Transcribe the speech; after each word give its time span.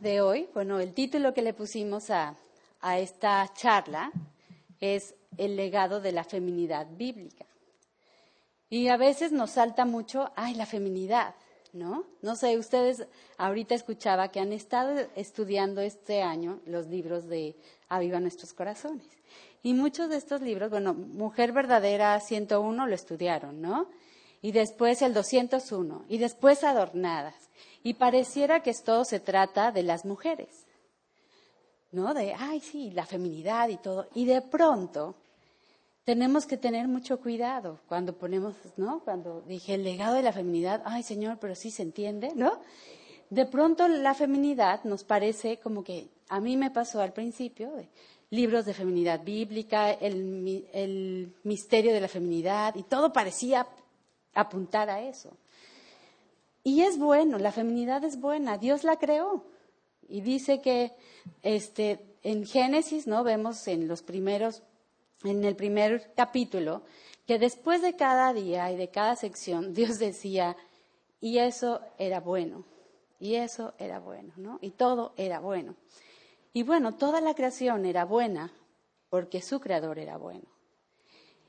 de 0.00 0.20
hoy, 0.20 0.48
bueno, 0.54 0.80
el 0.80 0.92
título 0.92 1.34
que 1.34 1.42
le 1.42 1.54
pusimos 1.54 2.10
a, 2.10 2.36
a 2.80 2.98
esta 2.98 3.50
charla 3.54 4.12
es 4.80 5.14
el 5.38 5.56
legado 5.56 6.00
de 6.00 6.12
la 6.12 6.24
feminidad 6.24 6.86
bíblica. 6.90 7.46
Y 8.68 8.88
a 8.88 8.96
veces 8.96 9.32
nos 9.32 9.52
salta 9.52 9.84
mucho, 9.84 10.32
ay, 10.34 10.54
la 10.54 10.66
feminidad, 10.66 11.34
¿no? 11.72 12.04
No 12.22 12.34
sé, 12.36 12.58
ustedes 12.58 13.06
ahorita 13.38 13.74
escuchaba 13.74 14.28
que 14.28 14.40
han 14.40 14.52
estado 14.52 15.08
estudiando 15.14 15.80
este 15.80 16.22
año 16.22 16.60
los 16.66 16.86
libros 16.86 17.28
de 17.28 17.54
Aviva 17.88 18.18
Nuestros 18.18 18.52
Corazones. 18.52 19.06
Y 19.62 19.74
muchos 19.74 20.08
de 20.08 20.16
estos 20.16 20.40
libros, 20.42 20.70
bueno, 20.70 20.94
Mujer 20.94 21.52
Verdadera 21.52 22.18
101 22.20 22.86
lo 22.86 22.94
estudiaron, 22.94 23.60
¿no? 23.60 23.88
Y 24.42 24.52
después 24.52 25.02
el 25.02 25.14
201, 25.14 26.04
y 26.08 26.18
después 26.18 26.62
Adornadas. 26.64 27.45
Y 27.82 27.94
pareciera 27.94 28.62
que 28.62 28.72
todo 28.74 29.04
se 29.04 29.20
trata 29.20 29.72
de 29.72 29.82
las 29.82 30.04
mujeres, 30.04 30.66
¿no? 31.92 32.14
De, 32.14 32.34
ay, 32.34 32.60
sí, 32.60 32.90
la 32.90 33.06
feminidad 33.06 33.68
y 33.68 33.76
todo. 33.76 34.08
Y 34.14 34.24
de 34.24 34.42
pronto 34.42 35.14
tenemos 36.04 36.46
que 36.46 36.56
tener 36.56 36.86
mucho 36.86 37.20
cuidado 37.20 37.80
cuando 37.88 38.12
ponemos, 38.12 38.54
¿no? 38.76 39.00
Cuando 39.00 39.40
dije 39.42 39.74
el 39.74 39.82
legado 39.82 40.14
de 40.14 40.22
la 40.22 40.32
feminidad, 40.32 40.82
ay 40.84 41.02
Señor, 41.02 41.38
pero 41.40 41.54
sí 41.54 41.70
se 41.70 41.82
entiende, 41.82 42.30
¿no? 42.36 42.60
De 43.28 43.44
pronto 43.44 43.88
la 43.88 44.14
feminidad 44.14 44.84
nos 44.84 45.02
parece 45.02 45.58
como 45.58 45.82
que 45.82 46.08
a 46.28 46.38
mí 46.38 46.56
me 46.56 46.70
pasó 46.70 47.00
al 47.00 47.12
principio, 47.12 47.72
de 47.72 47.88
libros 48.30 48.64
de 48.66 48.74
feminidad 48.74 49.22
bíblica, 49.24 49.90
el, 49.90 50.68
el 50.72 51.34
misterio 51.42 51.92
de 51.92 52.00
la 52.00 52.08
feminidad, 52.08 52.74
y 52.76 52.84
todo 52.84 53.12
parecía 53.12 53.66
apuntar 54.34 54.90
a 54.90 55.02
eso. 55.02 55.30
Y 56.66 56.82
es 56.82 56.98
bueno, 56.98 57.38
la 57.38 57.52
feminidad 57.52 58.02
es 58.02 58.18
buena, 58.18 58.58
Dios 58.58 58.82
la 58.82 58.96
creó. 58.96 59.44
Y 60.08 60.20
dice 60.20 60.60
que 60.60 60.90
este, 61.44 62.00
en 62.24 62.44
Génesis, 62.44 63.06
¿no? 63.06 63.22
Vemos 63.22 63.68
en 63.68 63.86
los 63.86 64.02
primeros 64.02 64.64
en 65.22 65.44
el 65.44 65.54
primer 65.54 66.12
capítulo 66.16 66.82
que 67.24 67.38
después 67.38 67.82
de 67.82 67.94
cada 67.94 68.32
día 68.32 68.72
y 68.72 68.76
de 68.76 68.88
cada 68.88 69.14
sección 69.14 69.74
Dios 69.74 70.00
decía, 70.00 70.56
y 71.20 71.38
eso 71.38 71.82
era 71.98 72.18
bueno, 72.18 72.64
y 73.20 73.36
eso 73.36 73.74
era 73.78 74.00
bueno, 74.00 74.32
¿no? 74.36 74.58
Y 74.60 74.70
todo 74.72 75.14
era 75.16 75.38
bueno. 75.38 75.76
Y 76.52 76.64
bueno, 76.64 76.96
toda 76.96 77.20
la 77.20 77.34
creación 77.34 77.86
era 77.86 78.04
buena 78.04 78.52
porque 79.08 79.40
su 79.40 79.60
creador 79.60 80.00
era 80.00 80.16
bueno. 80.16 80.48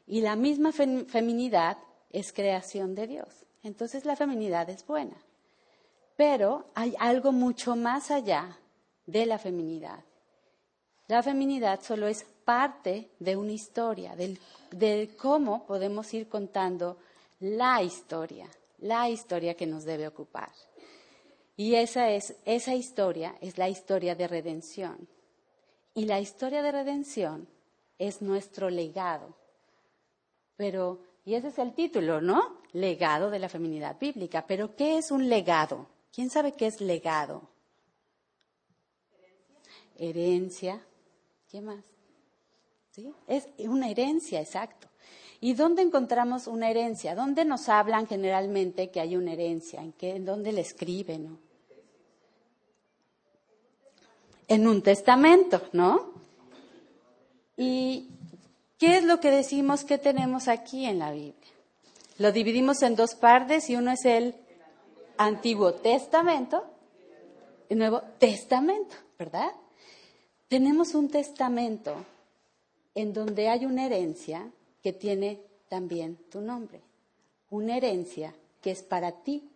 Y 0.06 0.22
la 0.22 0.36
misma 0.36 0.72
feminidad 0.72 1.80
es 2.12 2.32
creación 2.32 2.94
de 2.94 3.08
Dios. 3.08 3.47
Entonces 3.68 4.06
la 4.06 4.16
feminidad 4.16 4.70
es 4.70 4.86
buena. 4.88 5.18
Pero 6.16 6.72
hay 6.74 6.96
algo 7.00 7.34
mucho 7.34 7.76
más 7.76 8.12
allá 8.12 8.58
de 9.06 9.26
la 9.26 9.38
feminidad. 9.38 10.04
La 11.08 11.22
feminidad 11.22 11.82
solo 11.82 12.08
es 12.08 12.24
parte 12.46 13.12
de 13.20 13.36
una 13.36 13.52
historia, 13.52 14.16
de 14.16 15.16
cómo 15.18 15.66
podemos 15.66 16.14
ir 16.14 16.30
contando 16.30 16.98
la 17.42 17.84
historia, 17.84 18.48
la 18.80 19.10
historia 19.10 19.54
que 19.54 19.68
nos 19.68 19.84
debe 19.84 20.08
ocupar. 20.08 20.50
Y 21.58 21.76
esa, 21.76 22.10
es, 22.10 22.36
esa 22.46 22.74
historia 22.74 23.36
es 23.42 23.58
la 23.58 23.68
historia 23.68 24.16
de 24.16 24.28
redención. 24.28 25.10
Y 25.94 26.06
la 26.06 26.22
historia 26.22 26.62
de 26.62 26.72
redención 26.72 27.50
es 27.98 28.22
nuestro 28.22 28.70
legado. 28.70 29.36
Pero, 30.56 31.02
y 31.28 31.36
ese 31.36 31.50
es 31.50 31.60
el 31.60 31.74
título, 31.74 32.22
¿no? 32.22 32.62
Legado 32.72 33.30
de 33.30 33.38
la 33.38 33.50
feminidad 33.50 34.00
bíblica. 34.00 34.46
Pero, 34.48 34.78
¿qué 34.78 34.98
es 34.98 35.12
un 35.12 35.28
legado? 35.28 35.86
¿Quién 36.14 36.30
sabe 36.30 36.54
qué 36.54 36.68
es 36.68 36.80
legado? 36.80 37.42
Herencia. 39.98 40.82
¿Qué 41.52 41.60
más? 41.60 41.84
Es 43.28 43.50
una 43.58 43.90
herencia, 43.90 44.40
exacto. 44.40 44.88
¿Y 45.42 45.54
dónde 45.54 45.82
encontramos 45.82 46.48
una 46.48 46.70
herencia? 46.72 47.14
¿Dónde 47.14 47.44
nos 47.44 47.68
hablan 47.68 48.08
generalmente 48.08 48.90
que 48.90 49.02
hay 49.02 49.18
una 49.18 49.34
herencia? 49.34 49.82
¿En, 49.82 49.94
en 50.00 50.24
dónde 50.24 50.54
le 50.54 50.62
escriben? 50.62 51.38
En 54.48 54.66
un 54.66 54.82
testamento, 54.82 55.62
¿no? 55.74 56.14
¿Y 57.58 58.12
qué 58.78 58.98
es 58.98 59.04
lo 59.04 59.20
que 59.20 59.32
decimos 59.32 59.84
que 59.84 59.98
tenemos 59.98 60.48
aquí 60.48 60.86
en 60.86 61.00
la 61.00 61.12
Biblia? 61.12 61.52
Lo 62.18 62.32
dividimos 62.32 62.82
en 62.82 62.96
dos 62.96 63.16
partes 63.16 63.70
y 63.70 63.76
uno 63.76 63.92
es 63.92 64.06
el 64.06 64.36
Antiguo 65.18 65.74
Testamento 65.74 66.64
el 67.70 67.80
Nuevo 67.80 68.02
Testamento, 68.20 68.96
¿verdad? 69.18 69.52
Tenemos 70.48 70.96
un 70.96 71.10
testamento 71.10 72.06
en 72.96 73.14
donde 73.14 73.50
hay 73.50 73.66
una 73.66 73.86
herencia 73.86 74.50
que 74.82 74.94
tiene 74.94 75.42
también 75.68 76.18
tu 76.30 76.40
nombre, 76.40 76.82
una 77.50 77.76
herencia 77.76 78.34
que 78.62 78.72
es 78.72 78.84
para 78.84 79.12
ti. 79.24 79.50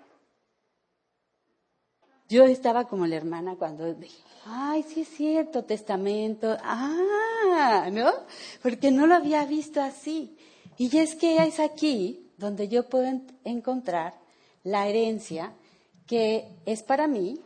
Yo 2.32 2.46
estaba 2.46 2.88
como 2.88 3.06
la 3.08 3.18
hermana 3.18 3.58
cuando 3.58 3.94
dije, 3.94 4.24
ay, 4.46 4.84
sí 4.84 5.02
es 5.02 5.10
cierto, 5.10 5.66
testamento, 5.66 6.56
ah, 6.64 7.90
¿no? 7.92 8.10
Porque 8.64 8.90
no 8.90 9.06
lo 9.06 9.16
había 9.16 9.44
visto 9.44 9.82
así. 9.82 10.38
Y 10.78 10.98
es 10.98 11.16
que 11.16 11.46
es 11.46 11.60
aquí 11.60 12.32
donde 12.38 12.70
yo 12.70 12.88
puedo 12.88 13.04
encontrar 13.44 14.14
la 14.64 14.88
herencia 14.88 15.52
que 16.08 16.48
es 16.66 16.84
para 16.84 17.06
mí 17.06 17.42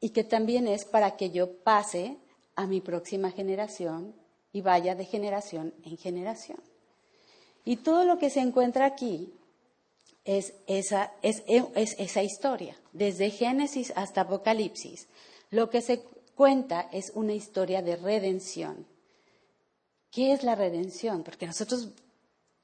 y 0.00 0.08
que 0.08 0.24
también 0.24 0.68
es 0.68 0.86
para 0.86 1.18
que 1.18 1.28
yo 1.28 1.58
pase 1.58 2.16
a 2.56 2.66
mi 2.66 2.80
próxima 2.80 3.30
generación 3.32 4.14
y 4.54 4.62
vaya 4.62 4.94
de 4.94 5.04
generación 5.04 5.74
en 5.84 5.98
generación. 5.98 6.60
Y 7.66 7.76
todo 7.76 8.06
lo 8.06 8.16
que 8.16 8.30
se 8.30 8.40
encuentra 8.40 8.86
aquí 8.86 9.34
es 10.38 10.54
esa, 10.68 11.12
es, 11.22 11.42
esa 11.44 12.22
historia, 12.22 12.76
desde 12.92 13.30
Génesis 13.30 13.92
hasta 13.96 14.20
Apocalipsis. 14.20 15.08
Lo 15.50 15.70
que 15.70 15.82
se 15.82 16.04
cuenta 16.36 16.88
es 16.92 17.10
una 17.16 17.32
historia 17.32 17.82
de 17.82 17.96
redención. 17.96 18.86
¿Qué 20.12 20.32
es 20.32 20.44
la 20.44 20.54
redención? 20.54 21.24
Porque 21.24 21.48
nosotros 21.48 21.88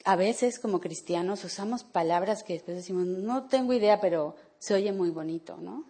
a 0.05 0.15
veces 0.15 0.60
como 0.60 0.81
cristianos 0.81 1.43
usamos 1.43 1.82
palabras 1.82 2.44
que 2.44 2.53
después 2.53 2.76
decimos, 2.76 3.05
no 3.05 3.49
tengo 3.49 3.72
idea, 3.72 4.00
pero 4.00 4.37
se 4.60 4.75
oye 4.75 4.93
muy 4.93 5.10
bonito, 5.10 5.56
¿no? 5.56 5.84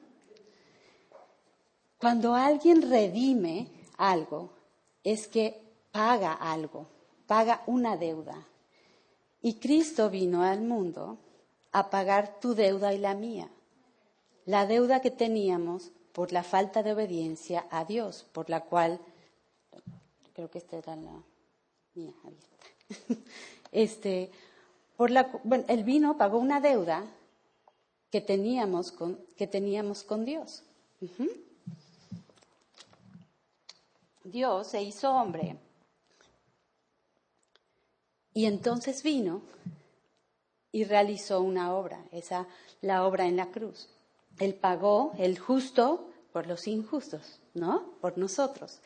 Cuando 1.98 2.34
alguien 2.34 2.90
redime 2.90 3.68
algo, 3.98 4.50
es 5.04 5.28
que 5.28 5.60
paga 5.92 6.32
algo, 6.32 6.86
paga 7.26 7.62
una 7.66 7.98
deuda. 7.98 8.46
Y 9.42 9.56
Cristo 9.56 10.08
vino 10.08 10.42
al 10.42 10.62
mundo 10.62 11.18
a 11.76 11.90
pagar 11.90 12.40
tu 12.40 12.54
deuda 12.54 12.94
y 12.94 12.98
la 12.98 13.14
mía. 13.14 13.50
La 14.46 14.64
deuda 14.64 15.02
que 15.02 15.10
teníamos 15.10 15.92
por 16.12 16.32
la 16.32 16.42
falta 16.42 16.82
de 16.82 16.94
obediencia 16.94 17.66
a 17.70 17.84
Dios, 17.84 18.24
por 18.32 18.48
la 18.48 18.62
cual, 18.62 18.98
creo 20.32 20.50
que 20.50 20.56
esta 20.56 20.78
era 20.78 20.96
la 20.96 21.22
mía 21.94 22.14
abierta. 22.24 23.20
Este, 23.72 24.30
por 24.96 25.10
la, 25.10 25.30
bueno, 25.44 25.64
el 25.68 25.84
vino 25.84 26.16
pagó 26.16 26.38
una 26.38 26.62
deuda 26.62 27.04
que 28.10 28.22
teníamos 28.22 28.90
con, 28.90 29.18
que 29.36 29.46
teníamos 29.46 30.02
con 30.02 30.24
Dios. 30.24 30.62
Dios 34.24 34.68
se 34.68 34.82
hizo 34.82 35.10
hombre 35.10 35.58
y 38.32 38.46
entonces 38.46 39.02
vino 39.02 39.42
y 40.76 40.84
realizó 40.84 41.40
una 41.40 41.74
obra, 41.74 42.04
esa 42.12 42.46
la 42.82 43.06
obra 43.06 43.26
en 43.26 43.38
la 43.38 43.46
cruz. 43.46 43.88
Él 44.38 44.52
pagó 44.52 45.14
el 45.16 45.38
justo 45.38 46.10
por 46.34 46.46
los 46.46 46.68
injustos, 46.68 47.40
¿no? 47.54 47.94
Por 48.02 48.18
nosotros. 48.18 48.80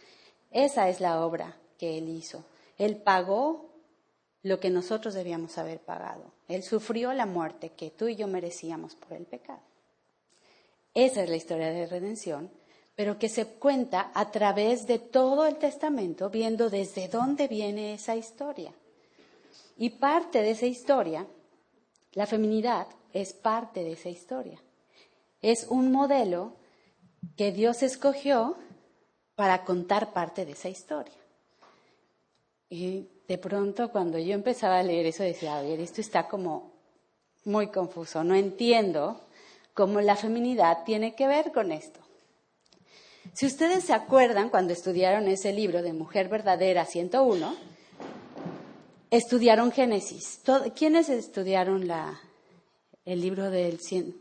Esa 0.53 0.89
es 0.89 1.01
la 1.01 1.27
obra 1.27 1.57
que 1.79 1.99
él 1.99 2.09
hizo. 2.09 2.45
Él 2.79 2.95
pagó 2.95 3.71
lo 4.45 4.61
que 4.61 4.71
nosotros 4.71 5.15
debíamos 5.15 5.59
haber 5.59 5.81
pagado. 5.81 6.31
Él 6.47 6.63
sufrió 6.63 7.13
la 7.13 7.27
muerte 7.27 7.71
que 7.71 7.91
tú 7.91 8.07
y 8.07 8.15
yo 8.15 8.29
merecíamos 8.29 8.95
por 8.95 9.15
el 9.15 9.27
pecado. 9.27 9.63
Esa 10.95 11.25
es 11.25 11.29
la 11.29 11.35
historia 11.35 11.73
de 11.73 11.87
redención, 11.87 12.53
pero 12.95 13.19
que 13.19 13.29
se 13.29 13.47
cuenta 13.47 14.13
a 14.15 14.31
través 14.31 14.87
de 14.87 15.01
todo 15.01 15.45
el 15.45 15.57
testamento, 15.57 16.31
viendo 16.31 16.71
desde 16.71 17.09
dónde 17.09 17.49
viene 17.49 17.95
esa 17.95 18.15
historia. 18.15 18.73
Y 19.77 19.91
parte 19.91 20.41
de 20.41 20.53
esa 20.53 20.67
historia, 20.67 21.27
la 22.13 22.27
feminidad 22.27 22.87
es 23.13 23.33
parte 23.33 23.85
de 23.85 23.93
esa 23.93 24.09
historia. 24.09 24.61
Es 25.43 25.67
un 25.69 25.93
modelo 25.93 26.53
que 27.37 27.53
Dios 27.53 27.83
escogió 27.83 28.57
para 29.35 29.65
contar 29.65 30.13
parte 30.13 30.45
de 30.45 30.53
esa 30.53 30.69
historia. 30.69 31.15
Y 32.69 33.09
de 33.27 33.39
pronto 33.39 33.91
cuando 33.91 34.19
yo 34.19 34.35
empezaba 34.35 34.79
a 34.79 34.83
leer 34.83 35.07
eso 35.07 35.23
decía, 35.23 35.59
a 35.59 35.63
ver, 35.63 35.81
esto 35.81 36.01
está 36.01 36.29
como 36.29 36.73
muy 37.45 37.69
confuso, 37.69 38.23
no 38.23 38.35
entiendo 38.35 39.21
cómo 39.73 40.01
la 40.01 40.17
feminidad 40.17 40.85
tiene 40.85 41.15
que 41.15 41.27
ver 41.27 41.53
con 41.53 41.73
esto. 41.73 42.01
Si 43.33 43.47
ustedes 43.47 43.85
se 43.85 43.93
acuerdan 43.93 44.51
cuando 44.51 44.73
estudiaron 44.73 45.29
ese 45.29 45.53
libro 45.53 45.83
de 45.83 45.93
Mujer 45.93 46.29
Verdadera 46.29 46.85
101, 46.85 47.55
estudiaron 49.11 49.73
Génesis. 49.73 50.41
¿Quiénes 50.75 51.09
estudiaron 51.09 51.89
el 53.05 53.21
libro 53.21 53.51
de 53.51 53.77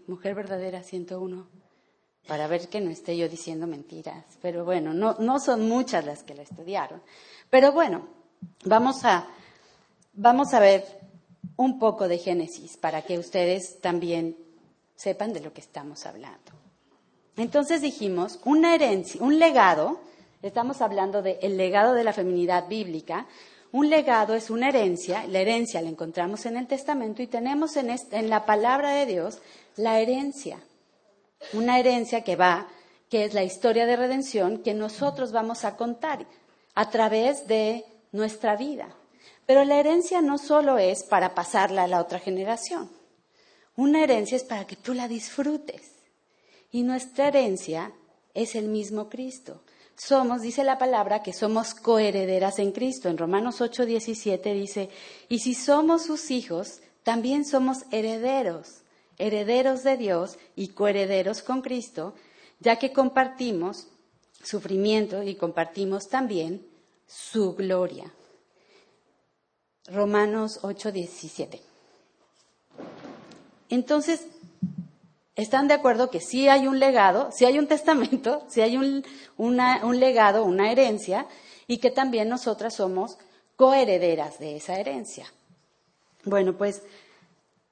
Mujer 0.07 0.35
Verdadera 0.35 0.83
101? 0.83 1.47
Para 2.27 2.47
ver 2.47 2.69
que 2.69 2.81
no 2.81 2.91
esté 2.91 3.17
yo 3.17 3.29
diciendo 3.29 3.65
mentiras. 3.65 4.25
Pero 4.41 4.65
bueno, 4.65 4.93
no, 4.93 5.15
no 5.19 5.39
son 5.39 5.67
muchas 5.67 6.05
las 6.05 6.23
que 6.23 6.35
la 6.35 6.43
estudiaron. 6.43 7.01
Pero 7.49 7.71
bueno, 7.71 8.07
vamos 8.65 9.03
a, 9.03 9.27
vamos 10.13 10.53
a 10.53 10.59
ver 10.59 10.85
un 11.55 11.79
poco 11.79 12.07
de 12.07 12.17
Génesis 12.17 12.77
para 12.77 13.01
que 13.01 13.17
ustedes 13.17 13.79
también 13.81 14.37
sepan 14.95 15.33
de 15.33 15.39
lo 15.39 15.53
que 15.53 15.61
estamos 15.61 16.05
hablando. 16.05 16.51
Entonces 17.35 17.81
dijimos, 17.81 18.39
una 18.43 18.75
herencia, 18.75 19.21
un 19.21 19.39
legado, 19.39 20.01
estamos 20.41 20.81
hablando 20.81 21.21
del 21.21 21.57
legado 21.57 21.93
de 21.93 22.03
la 22.03 22.13
feminidad 22.13 22.67
bíblica, 22.67 23.27
un 23.71 23.89
legado 23.89 24.35
es 24.35 24.49
una 24.49 24.69
herencia, 24.69 25.25
la 25.27 25.39
herencia 25.39 25.81
la 25.81 25.89
encontramos 25.89 26.45
en 26.45 26.57
el 26.57 26.67
Testamento 26.67 27.21
y 27.21 27.27
tenemos 27.27 27.77
en, 27.77 27.89
en 27.89 28.29
la 28.29 28.45
palabra 28.45 28.91
de 28.91 29.05
Dios 29.05 29.39
la 29.75 29.99
herencia, 29.99 30.59
una 31.53 31.79
herencia 31.79 32.23
que 32.23 32.35
va, 32.35 32.67
que 33.09 33.25
es 33.25 33.33
la 33.33 33.43
historia 33.43 33.85
de 33.85 33.95
redención 33.95 34.63
que 34.63 34.73
nosotros 34.73 35.31
vamos 35.31 35.65
a 35.65 35.75
contar 35.75 36.25
a 36.75 36.89
través 36.89 37.47
de 37.47 37.85
nuestra 38.11 38.55
vida. 38.55 38.89
Pero 39.45 39.63
la 39.65 39.79
herencia 39.79 40.21
no 40.21 40.37
solo 40.37 40.77
es 40.77 41.03
para 41.03 41.33
pasarla 41.33 41.83
a 41.83 41.87
la 41.87 42.01
otra 42.01 42.19
generación, 42.19 42.89
una 43.75 44.03
herencia 44.03 44.35
es 44.35 44.43
para 44.43 44.67
que 44.67 44.75
tú 44.75 44.93
la 44.93 45.07
disfrutes. 45.07 45.93
Y 46.71 46.83
nuestra 46.83 47.29
herencia 47.29 47.93
es 48.33 48.55
el 48.55 48.67
mismo 48.67 49.09
Cristo. 49.09 49.61
Somos, 49.99 50.41
dice 50.41 50.63
la 50.63 50.77
palabra, 50.77 51.21
que 51.21 51.33
somos 51.33 51.75
coherederas 51.75 52.57
en 52.59 52.71
Cristo. 52.71 53.09
En 53.09 53.17
Romanos 53.17 53.59
8, 53.59 53.85
17 53.85 54.53
dice, 54.53 54.89
y 55.27 55.39
si 55.39 55.53
somos 55.53 56.03
sus 56.05 56.31
hijos, 56.31 56.79
también 57.03 57.43
somos 57.43 57.79
herederos, 57.91 58.81
herederos 59.17 59.83
de 59.83 59.97
Dios 59.97 60.37
y 60.55 60.69
coherederos 60.69 61.41
con 61.41 61.61
Cristo, 61.61 62.13
ya 62.61 62.77
que 62.77 62.93
compartimos 62.93 63.87
sufrimiento 64.41 65.21
y 65.21 65.35
compartimos 65.35 66.07
también 66.07 66.65
su 67.05 67.53
gloria. 67.55 68.09
Romanos 69.87 70.59
8, 70.61 70.93
17. 70.93 71.61
Entonces, 73.67 74.27
están 75.41 75.67
de 75.67 75.73
acuerdo 75.73 76.09
que 76.09 76.19
sí 76.19 76.47
hay 76.49 76.67
un 76.67 76.79
legado, 76.79 77.29
sí 77.31 77.45
hay 77.45 77.59
un 77.59 77.67
testamento, 77.67 78.43
sí 78.49 78.61
hay 78.61 78.77
un, 78.77 79.05
un 79.37 79.99
legado, 79.99 80.43
una 80.43 80.71
herencia, 80.71 81.27
y 81.67 81.77
que 81.77 81.91
también 81.91 82.29
nosotras 82.29 82.75
somos 82.75 83.17
coherederas 83.55 84.39
de 84.39 84.55
esa 84.55 84.79
herencia. 84.79 85.31
Bueno, 86.25 86.57
pues 86.57 86.81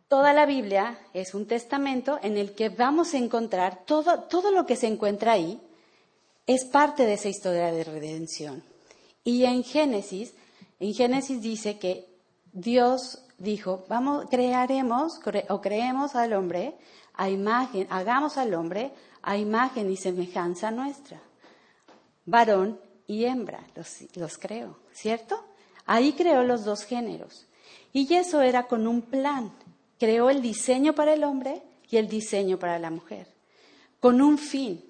toda 0.08 0.34
la 0.34 0.46
Biblia 0.46 1.00
es 1.14 1.34
un 1.34 1.48
testamento 1.48 2.20
en 2.22 2.38
el 2.38 2.54
que 2.54 2.70
vamos 2.70 3.14
a 3.14 3.18
encontrar 3.18 3.84
todo, 3.86 4.22
todo 4.24 4.52
lo 4.52 4.66
que 4.66 4.76
se 4.76 4.88
encuentra 4.88 5.34
ahí, 5.34 5.60
es 6.46 6.64
parte 6.66 7.06
de 7.06 7.14
esa 7.14 7.28
historia 7.28 7.72
de 7.72 7.84
redención. 7.84 8.64
Y 9.24 9.44
en 9.44 9.64
Génesis, 9.64 10.34
en 10.80 10.94
Génesis 10.94 11.42
dice 11.42 11.78
que 11.78 12.06
Dios 12.54 13.24
dijo, 13.38 13.86
vamos, 13.90 14.26
crearemos 14.30 15.20
o 15.50 15.62
creemos 15.62 16.16
al 16.16 16.34
hombre 16.34 16.76
a 17.18 17.30
imagen, 17.30 17.88
hagamos 17.90 18.38
al 18.38 18.54
hombre 18.54 18.92
a 19.22 19.38
imagen 19.38 19.92
y 19.92 19.98
semejanza 19.98 20.72
nuestra. 20.72 21.20
Varón 22.26 22.80
y 23.08 23.26
hembra, 23.26 23.60
los, 23.76 24.04
los 24.16 24.38
creo, 24.38 24.78
¿cierto? 24.94 25.44
Ahí 25.86 26.14
creó 26.14 26.44
los 26.44 26.64
dos 26.64 26.84
géneros. 26.84 27.48
Y 27.92 28.14
eso 28.14 28.42
era 28.42 28.68
con 28.68 28.88
un 28.88 29.02
plan. 29.02 29.52
Creó 30.00 30.30
el 30.30 30.42
diseño 30.42 30.94
para 30.94 31.14
el 31.14 31.24
hombre 31.24 31.62
y 31.90 31.98
el 31.98 32.08
diseño 32.08 32.60
para 32.60 32.80
la 32.80 32.92
mujer. 32.92 33.28
Con 34.00 34.22
un 34.22 34.38
fin, 34.38 34.84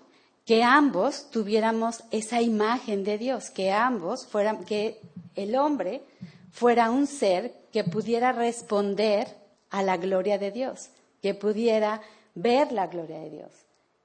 que 0.46 0.64
ambos 0.64 1.30
tuviéramos 1.30 2.04
esa 2.12 2.42
imagen 2.42 3.04
de 3.04 3.18
Dios, 3.18 3.50
que 3.50 3.72
ambos 3.72 4.26
fueran, 4.26 4.66
que 4.66 5.00
el 5.36 5.56
hombre 5.56 6.04
fuera 6.52 6.90
un 6.90 7.06
ser 7.06 7.54
que 7.72 7.84
pudiera 7.84 8.32
responder 8.32 9.28
a 9.70 9.84
la 9.84 9.98
gloria 9.98 10.38
de 10.38 10.52
Dios, 10.52 10.90
que 11.22 11.34
pudiera 11.34 12.02
ver 12.38 12.72
la 12.72 12.88
gloria 12.88 13.20
de 13.20 13.30
Dios. 13.30 13.52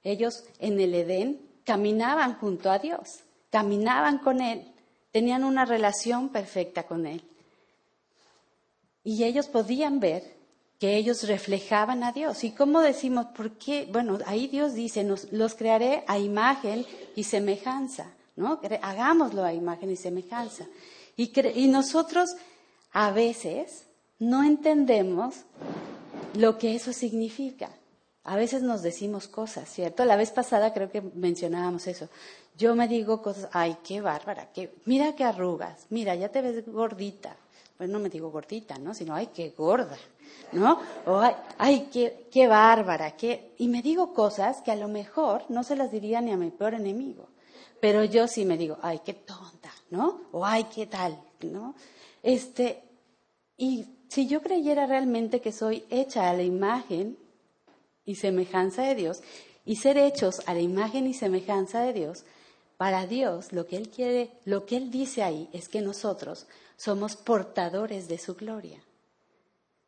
Ellos 0.02 0.44
en 0.58 0.81
el 0.81 0.94
Edén 0.94 1.40
caminaban 1.64 2.34
junto 2.38 2.70
a 2.70 2.79
Dios, 2.79 3.20
caminaban 3.50 4.19
con 4.19 4.40
Él, 4.40 4.73
tenían 5.12 5.44
una 5.44 5.64
relación 5.64 6.31
perfecta 6.31 6.84
con 6.84 7.06
Él. 7.06 7.23
Y 9.05 9.25
ellos 9.25 9.49
podían 9.49 10.00
ver 10.00 10.34
que 10.79 10.96
ellos 10.96 11.29
reflejaban 11.29 12.02
a 12.02 12.12
Dios. 12.12 12.43
¿Y 12.43 12.52
cómo 12.52 12.81
decimos? 12.81 13.26
¿Por 13.26 13.52
qué? 13.52 13.88
Bueno, 13.93 14.19
ahí 14.26 14.49
Dios 14.49 14.75
dice, 14.75 15.05
los 15.31 15.55
crearé 15.55 16.02
a 16.06 16.19
imagen 16.19 16.87
y 17.14 17.25
semejanza, 17.25 18.12
¿no? 18.37 18.61
Hagámoslo 18.81 19.44
a 19.44 19.52
imagen 19.52 19.90
y 19.90 19.96
semejanza. 19.96 20.67
Y 21.17 21.69
nosotros 21.69 22.31
a 22.93 23.11
veces 23.11 23.85
no 24.19 24.43
entendemos 24.43 25.44
lo 26.35 26.58
que 26.58 26.75
eso 26.75 26.93
significa. 26.93 27.70
A 28.25 28.37
veces 28.37 28.63
nos 28.63 28.83
decimos 28.83 29.27
cosas, 29.27 29.69
¿cierto? 29.69 30.05
La 30.05 30.17
vez 30.17 30.31
pasada 30.31 30.73
creo 30.73 30.91
que 30.91 31.01
mencionábamos 31.01 31.87
eso. 31.89 32.09
Yo 32.57 32.75
me 32.77 32.87
digo 32.87 33.21
cosas, 33.21 33.49
ay, 33.53 33.77
qué 33.83 34.01
bárbara, 34.01 34.49
qué, 34.53 34.73
mira 34.85 35.17
qué 35.17 35.25
arrugas, 35.25 35.87
mira, 35.91 36.15
ya 36.15 36.29
te 36.29 36.43
ves 36.43 36.65
gordita. 36.67 37.37
Pues 37.77 37.91
no 37.91 37.99
me 37.99 38.11
digo 38.11 38.31
gordita, 38.31 38.79
¿no? 38.79 38.95
Sino, 38.95 39.15
ay, 39.15 39.31
qué 39.35 39.53
gorda, 39.57 39.97
¿no? 40.53 40.79
O 41.07 41.19
ay, 41.19 41.35
ay 41.59 41.89
qué, 41.93 42.29
qué 42.31 42.47
bárbara, 42.47 43.17
qué... 43.17 43.55
Y 43.59 43.67
me 43.67 43.83
digo 43.83 44.15
cosas 44.15 44.63
que 44.63 44.71
a 44.71 44.77
lo 44.77 44.87
mejor 44.87 45.45
no 45.49 45.65
se 45.65 45.75
las 45.75 45.91
diría 45.91 46.21
ni 46.21 46.31
a 46.31 46.37
mi 46.37 46.51
peor 46.51 46.75
enemigo. 46.75 47.27
Pero 47.81 48.05
yo 48.05 48.29
sí 48.29 48.45
me 48.45 48.57
digo, 48.57 48.79
ay, 48.83 49.01
qué 49.05 49.15
tonta, 49.15 49.73
¿no? 49.91 50.21
O 50.31 50.47
ay, 50.47 50.65
qué 50.73 50.87
tal, 50.87 51.19
¿no? 51.41 51.75
Este, 52.23 52.85
y 53.57 53.85
si 54.07 54.29
yo 54.29 54.43
creyera 54.43 54.87
realmente 54.87 55.41
que 55.41 55.51
soy 55.51 55.85
hecha 55.91 56.31
a 56.31 56.35
la 56.35 56.45
imagen 56.45 57.17
y 58.04 58.16
semejanza 58.16 58.82
de 58.82 58.94
Dios 58.94 59.22
y 59.64 59.76
ser 59.76 59.99
hechos 59.99 60.43
a 60.46 60.54
la 60.54 60.60
imagen 60.60 61.06
y 61.06 61.14
semejanza 61.14 61.82
de 61.82 61.93
Dios, 61.93 62.25
para 62.76 63.06
Dios 63.06 63.52
lo 63.52 63.66
que 63.66 63.76
Él 63.76 63.90
quiere, 63.90 64.30
lo 64.44 64.66
que 64.66 64.76
Él 64.76 64.90
dice 64.90 65.23
ahí 65.23 65.49
es 65.52 65.68
que 65.68 65.80
nosotros 65.80 66.47
somos 66.76 67.14
portadores 67.16 68.09
de 68.09 68.18
su 68.18 68.35
gloria. 68.35 68.82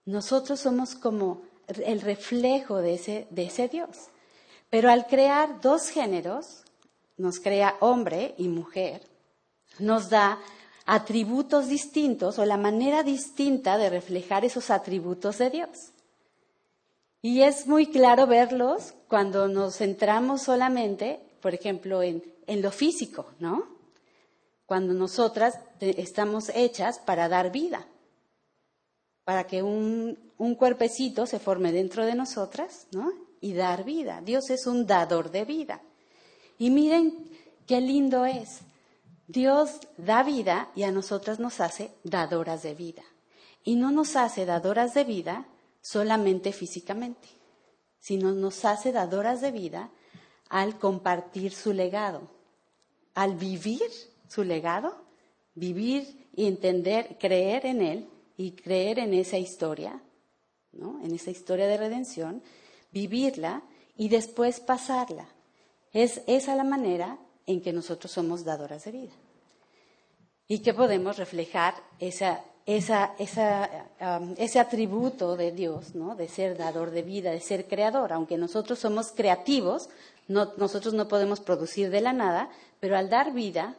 Nosotros 0.05 0.61
somos 0.61 0.95
como 0.95 1.43
el 1.67 2.01
reflejo 2.01 2.77
de 2.79 2.95
ese, 2.95 3.27
de 3.31 3.45
ese 3.45 3.69
Dios. 3.69 4.09
Pero 4.71 4.91
al 4.91 5.07
crear 5.07 5.61
dos 5.61 5.89
géneros, 5.89 6.63
nos 7.17 7.41
crea 7.41 7.77
hombre 7.81 8.35
y 8.39 8.49
mujer, 8.49 9.03
nos 9.79 10.11
da 10.11 10.39
atributos 10.85 11.69
distintos 11.69 12.39
o 12.39 12.45
la 12.45 12.57
manera 12.57 13.03
distinta 13.03 13.79
de 13.79 13.91
reflejar 13.91 14.45
esos 14.45 14.71
atributos 14.71 15.39
de 15.39 15.51
Dios. 15.51 15.94
Y 17.25 17.41
es 17.41 17.67
muy 17.67 17.87
claro 17.87 18.27
verlos 18.27 18.93
cuando 19.09 19.49
nos 19.49 19.79
centramos 19.79 20.43
solamente, 20.43 21.21
por 21.41 21.55
ejemplo, 21.55 22.03
en, 22.03 22.23
lo 22.47 22.71
físico, 22.71 23.31
¿no? 23.39 23.67
Cuando 24.67 24.93
nosotras 24.93 25.59
estamos 25.81 26.51
hechas 26.55 26.99
para 26.99 27.31
dar 27.31 27.51
vida, 27.51 27.87
para 29.25 29.47
que 29.47 29.63
un, 29.63 30.35
un 30.37 30.55
cuerpecito 30.55 31.25
se 31.25 31.39
forme 31.39 31.73
dentro 31.73 32.05
de 32.05 32.15
nosotras, 32.15 32.89
¿no? 32.93 33.11
Y 33.41 33.55
dar 33.55 33.85
vida. 33.85 34.21
Dios 34.21 34.51
es 34.51 34.67
un 34.67 34.87
dador 34.87 35.31
de 35.31 35.47
vida. 35.47 35.81
Y 36.59 36.69
miren 36.69 37.31
qué 37.67 37.81
lindo 37.81 38.27
es. 38.27 38.61
Dios 39.29 39.81
da 39.97 40.25
vida 40.25 40.69
y 40.75 40.83
a 40.83 40.93
nosotras 40.93 41.41
nos 41.41 41.61
hace 41.61 41.91
dadoras 42.03 42.63
de 42.63 42.75
vida. 42.75 43.03
Y 43.63 43.77
no 43.77 43.93
nos 43.93 44.15
hace 44.15 44.45
dadoras 44.45 44.93
de 44.93 45.05
vida 45.05 45.47
solamente 45.85 46.55
físicamente, 46.55 47.29
sino 48.01 48.33
nos 48.33 48.65
hace 48.65 48.91
dadoras 48.91 49.43
de 49.43 49.53
vida 49.53 49.91
al 50.49 50.79
compartir 50.79 51.53
su 51.53 51.75
legado, 51.75 52.23
al 53.13 53.35
vivir 53.35 53.91
su 54.27 54.45
legado, 54.45 54.97
vivir 55.55 56.27
y 56.35 56.47
entender, 56.47 57.19
creer 57.21 57.67
en 57.67 57.83
él 57.83 58.09
y 58.39 58.53
creer 58.53 58.99
en 58.99 59.13
esa 59.13 59.37
historia, 59.37 60.01
¿no? 60.73 61.05
en 61.05 61.15
esa 61.15 61.31
historia 61.31 61.67
de 61.67 61.77
redención, 61.77 62.43
vivirla 62.91 63.63
y 63.95 64.09
después 64.09 64.61
pasarla. 64.61 65.29
Es 65.93 66.23
esa 66.27 66.57
la 66.57 66.65
manera 66.65 67.19
en 67.45 67.61
que 67.61 67.75
nosotros 67.75 68.11
somos 68.11 68.43
dadoras 68.43 68.87
de 68.87 68.93
vida 68.93 69.13
y 70.49 70.61
que 70.61 70.73
podemos 70.73 71.19
reflejar 71.19 71.75
esa 71.99 72.43
ese 72.67 74.59
atributo 74.59 75.37
de 75.37 75.53
Dios, 75.53 75.95
¿no? 75.95 76.15
de 76.15 76.29
ser 76.29 76.57
dador 76.57 76.91
de 76.91 77.03
vida, 77.03 77.31
de 77.31 77.41
ser 77.41 77.67
creador. 77.67 78.13
Aunque 78.13 78.39
nosotros 78.39 78.79
somos 78.79 79.13
creativos, 79.13 79.89
nosotros 80.29 80.95
no 80.95 81.07
podemos 81.07 81.41
producir 81.41 81.91
de 81.91 82.01
la 82.01 82.13
nada, 82.13 82.49
pero 82.81 82.97
al 82.97 83.11
dar 83.11 83.33
vida, 83.33 83.77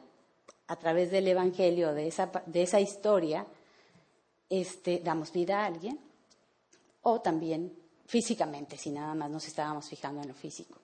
a 0.67 0.75
través 0.75 1.11
del 1.11 1.27
Evangelio, 1.27 1.93
de 1.93 2.07
esa, 2.07 2.79
historia, 2.79 3.45
este, 4.49 5.01
damos 5.03 5.31
vida 5.31 5.61
a 5.61 5.65
alguien, 5.65 5.99
o 7.01 7.21
también 7.21 7.73
físicamente, 8.05 8.77
si 8.77 8.91
nada 8.91 9.15
más 9.15 9.29
nos 9.29 9.47
estábamos 9.47 9.87
fijando 9.89 10.21
en 10.21 10.27
lo 10.27 10.33
físico. 10.33 10.79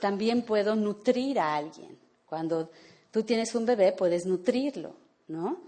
También 0.00 0.42
puedo 0.42 0.74
nutrir 0.74 1.38
a 1.38 1.56
alguien. 1.56 1.98
Cuando 2.26 2.70
tú 3.10 3.22
tienes 3.22 3.54
un 3.54 3.66
bebé, 3.66 3.92
puedes 3.92 4.26
nutrirlo, 4.26 4.94
¿no? 5.28 5.67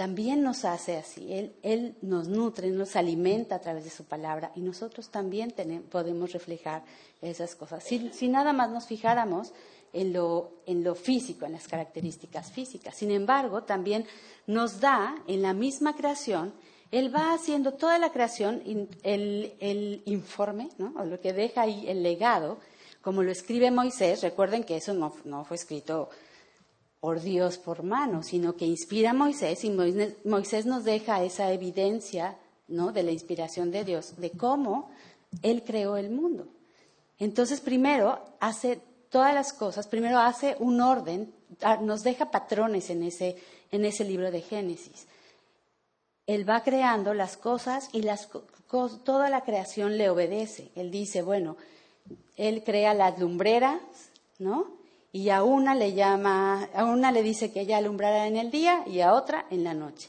También 0.00 0.42
nos 0.42 0.64
hace 0.64 0.96
así. 0.96 1.30
Él, 1.30 1.52
él 1.62 1.94
nos 2.00 2.26
nutre, 2.26 2.70
nos 2.70 2.96
alimenta 2.96 3.56
a 3.56 3.58
través 3.58 3.84
de 3.84 3.90
su 3.90 4.04
palabra 4.04 4.50
y 4.54 4.62
nosotros 4.62 5.10
también 5.10 5.52
podemos 5.90 6.32
reflejar 6.32 6.84
esas 7.20 7.54
cosas. 7.54 7.84
Si, 7.84 8.28
nada 8.28 8.54
más 8.54 8.70
nos 8.70 8.86
fijáramos 8.86 9.52
en 9.92 10.14
lo, 10.14 10.62
en 10.64 10.84
lo 10.84 10.94
físico, 10.94 11.44
en 11.44 11.52
las 11.52 11.68
características 11.68 12.50
físicas. 12.50 12.96
Sin 12.96 13.10
embargo, 13.10 13.64
también 13.64 14.06
nos 14.46 14.80
da 14.80 15.22
en 15.26 15.42
la 15.42 15.52
misma 15.52 15.94
creación 15.94 16.54
él 16.90 17.14
va 17.14 17.34
haciendo 17.34 17.74
toda 17.74 17.98
la 17.98 18.10
creación, 18.10 18.62
el, 19.02 20.02
informe, 20.06 20.70
¿no? 20.78 21.04
lo 21.04 21.20
que 21.20 21.34
deja 21.34 21.60
ahí 21.60 21.84
el 21.86 22.02
legado, 22.02 22.58
como 23.02 23.22
lo 23.22 23.30
escribe 23.30 23.70
Moisés. 23.70 24.22
Recuerden 24.22 24.64
que 24.64 24.78
eso 24.78 24.94
no 24.94 25.44
fue 25.44 25.58
escrito 25.58 26.08
por 27.00 27.20
Dios 27.20 27.56
por 27.58 27.82
mano, 27.82 28.22
sino 28.22 28.56
que 28.56 28.66
inspira 28.66 29.10
a 29.10 29.14
Moisés 29.14 29.64
y 29.64 29.70
Moisés 29.70 30.66
nos 30.66 30.84
deja 30.84 31.24
esa 31.24 31.52
evidencia 31.52 32.36
¿no? 32.68 32.92
de 32.92 33.02
la 33.02 33.10
inspiración 33.10 33.70
de 33.70 33.84
Dios, 33.84 34.16
de 34.18 34.30
cómo 34.30 34.90
Él 35.42 35.64
creó 35.64 35.96
el 35.96 36.10
mundo. 36.10 36.46
Entonces, 37.18 37.60
primero 37.60 38.20
hace 38.38 38.80
todas 39.08 39.34
las 39.34 39.52
cosas, 39.52 39.86
primero 39.86 40.18
hace 40.18 40.56
un 40.58 40.80
orden, 40.80 41.34
nos 41.80 42.02
deja 42.02 42.30
patrones 42.30 42.90
en 42.90 43.02
ese, 43.02 43.36
en 43.70 43.84
ese 43.84 44.04
libro 44.04 44.30
de 44.30 44.42
Génesis. 44.42 45.06
Él 46.26 46.48
va 46.48 46.62
creando 46.62 47.12
las 47.12 47.36
cosas 47.36 47.88
y 47.92 48.02
las, 48.02 48.28
toda 49.04 49.30
la 49.30 49.42
creación 49.42 49.98
le 49.98 50.10
obedece. 50.10 50.70
Él 50.76 50.90
dice, 50.90 51.22
bueno, 51.22 51.56
Él 52.36 52.62
crea 52.62 52.94
las 52.94 53.18
lumbreras, 53.18 53.80
¿no? 54.38 54.79
Y 55.12 55.30
a 55.30 55.42
una 55.42 55.74
le 55.74 55.92
llama, 55.94 56.68
a 56.74 56.84
una 56.84 57.10
le 57.12 57.22
dice 57.22 57.52
que 57.52 57.62
ella 57.62 57.78
alumbrará 57.78 58.26
en 58.26 58.36
el 58.36 58.50
día 58.50 58.84
y 58.86 59.00
a 59.00 59.12
otra 59.14 59.46
en 59.50 59.64
la 59.64 59.74
noche, 59.74 60.08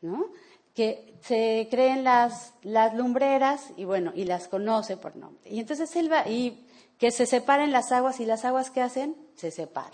¿no? 0.00 0.26
Que 0.74 1.14
se 1.22 1.68
creen 1.70 2.04
las, 2.04 2.54
las 2.62 2.94
lumbreras 2.94 3.72
y 3.76 3.84
bueno, 3.84 4.12
y 4.14 4.24
las 4.24 4.48
conoce 4.48 4.96
por 4.96 5.16
nombre. 5.16 5.50
Y 5.50 5.60
entonces 5.60 5.94
Él 5.96 6.10
y 6.26 6.66
que 6.98 7.10
se 7.10 7.26
separen 7.26 7.72
las 7.72 7.92
aguas 7.92 8.20
y 8.20 8.26
las 8.26 8.44
aguas 8.44 8.70
que 8.70 8.80
hacen, 8.80 9.16
se 9.34 9.50
separan 9.50 9.92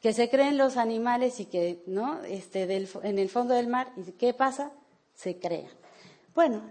que 0.00 0.12
se 0.14 0.30
creen 0.30 0.56
los 0.56 0.76
animales 0.76 1.40
y 1.40 1.46
que, 1.46 1.82
¿no? 1.86 2.22
Este, 2.24 2.62
en 2.62 3.18
el 3.18 3.28
fondo 3.28 3.54
del 3.54 3.68
mar, 3.68 3.92
¿y 3.96 4.12
qué 4.12 4.32
pasa? 4.32 4.72
Se 5.14 5.38
crean. 5.38 5.70
Bueno, 6.34 6.62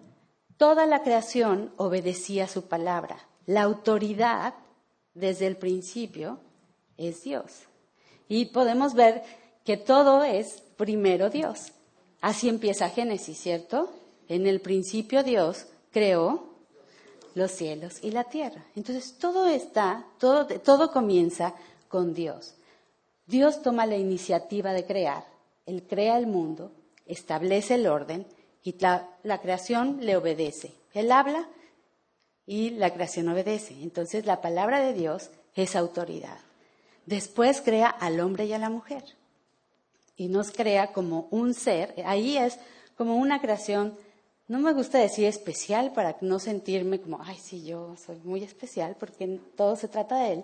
toda 0.58 0.86
la 0.86 1.04
creación 1.04 1.72
obedecía 1.78 2.48
su 2.48 2.68
palabra. 2.68 3.18
La 3.46 3.62
autoridad, 3.62 4.56
desde 5.14 5.46
el 5.46 5.58
principio, 5.58 6.40
es 7.00 7.24
Dios. 7.24 7.64
Y 8.28 8.46
podemos 8.46 8.94
ver 8.94 9.24
que 9.66 9.78
todo 9.78 10.24
es 10.24 10.62
primero 10.78 11.32
Dios. 11.32 11.72
Así 12.22 12.48
empieza 12.50 12.90
Génesis, 12.90 13.40
¿cierto? 13.40 13.92
En 14.28 14.46
el 14.46 14.62
principio 14.62 15.24
Dios 15.24 15.66
creó 15.92 16.50
los 17.34 17.52
cielos 17.52 18.00
y 18.04 18.12
la 18.12 18.26
tierra. 18.26 18.64
Entonces 18.76 19.18
todo 19.18 19.48
está, 19.48 20.06
todo, 20.20 20.46
todo 20.60 20.92
comienza 20.92 21.56
con 21.88 22.14
Dios. 22.14 22.54
Dios 23.26 23.62
toma 23.62 23.86
la 23.86 23.98
iniciativa 23.98 24.74
de 24.74 24.86
crear, 24.86 25.24
Él 25.66 25.84
crea 25.88 26.18
el 26.18 26.28
mundo, 26.28 26.72
establece 27.06 27.76
el 27.76 27.88
orden 27.88 28.26
y 28.64 28.76
la, 28.80 29.40
creación 29.42 30.00
le 30.02 30.16
obedece. 30.16 30.74
Él 30.94 31.12
habla 31.12 31.48
y 32.46 32.72
la 32.72 32.94
creación 32.94 33.28
obedece. 33.30 33.76
Entonces 33.82 34.26
la 34.26 34.42
palabra 34.42 34.80
de 34.80 34.94
Dios 34.94 35.30
es 35.56 35.76
autoridad. 35.76 36.40
Después 37.10 37.62
crea 37.62 37.88
al 37.88 38.20
hombre 38.20 38.46
y 38.46 38.54
a 38.54 38.60
la 38.60 38.70
mujer. 38.70 39.04
Y 40.16 40.28
nos 40.28 40.52
crea 40.52 40.94
como 40.94 41.28
un 41.32 41.56
ser. 41.56 41.96
Ahí 42.06 42.38
es 42.38 42.60
como 42.96 43.16
una 43.16 43.42
creación, 43.42 43.98
no 44.48 44.60
me 44.60 44.74
gusta 44.74 45.00
decir 45.00 45.26
especial 45.26 45.92
para 45.92 46.18
no 46.22 46.38
sentirme 46.38 47.02
como, 47.02 47.20
ay, 47.24 47.38
sí, 47.42 47.66
yo 47.66 47.96
soy 47.98 48.18
muy 48.24 48.44
especial 48.44 48.96
porque 49.00 49.40
todo 49.58 49.76
se 49.76 49.88
trata 49.88 50.20
de 50.20 50.34
Él, 50.34 50.44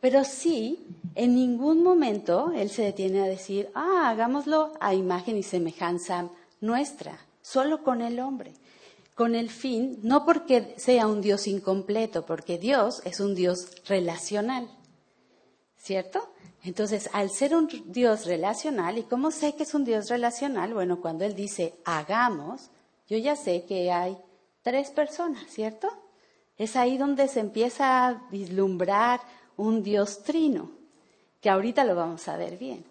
pero 0.00 0.24
sí, 0.24 0.86
en 1.14 1.34
ningún 1.34 1.82
momento 1.82 2.50
él 2.54 2.70
se 2.70 2.82
detiene 2.82 3.20
a 3.20 3.26
decir, 3.26 3.68
ah, 3.74 4.08
hagámoslo 4.08 4.72
a 4.80 4.94
imagen 4.94 5.36
y 5.36 5.42
semejanza 5.42 6.30
nuestra, 6.62 7.18
solo 7.42 7.82
con 7.82 8.00
el 8.00 8.20
hombre, 8.20 8.52
con 9.14 9.34
el 9.34 9.50
fin, 9.50 9.98
no 10.02 10.24
porque 10.24 10.74
sea 10.78 11.08
un 11.08 11.20
Dios 11.20 11.46
incompleto, 11.46 12.24
porque 12.24 12.56
Dios 12.56 13.02
es 13.04 13.20
un 13.20 13.34
Dios 13.34 13.70
relacional, 13.86 14.70
¿cierto? 15.86 16.28
Entonces, 16.64 17.08
al 17.12 17.30
ser 17.30 17.54
un 17.54 17.68
Dios 17.86 18.26
relacional, 18.26 18.98
¿y 18.98 19.04
cómo 19.04 19.30
sé 19.30 19.54
que 19.54 19.62
es 19.62 19.72
un 19.72 19.84
Dios 19.84 20.08
relacional? 20.08 20.74
Bueno, 20.74 21.00
cuando 21.00 21.24
Él 21.24 21.36
dice 21.36 21.74
hagamos, 21.84 22.70
yo 23.08 23.16
ya 23.18 23.36
sé 23.36 23.64
que 23.66 23.92
hay 23.92 24.18
tres 24.62 24.90
personas, 24.90 25.48
¿cierto? 25.48 25.88
Es 26.58 26.74
ahí 26.74 26.98
donde 26.98 27.28
se 27.28 27.38
empieza 27.38 28.08
a 28.08 28.28
vislumbrar 28.32 29.20
un 29.56 29.84
Dios 29.84 30.24
trino, 30.24 30.72
que 31.40 31.50
ahorita 31.50 31.84
lo 31.84 31.94
vamos 31.94 32.26
a 32.26 32.36
ver 32.36 32.58
bien. 32.58 32.84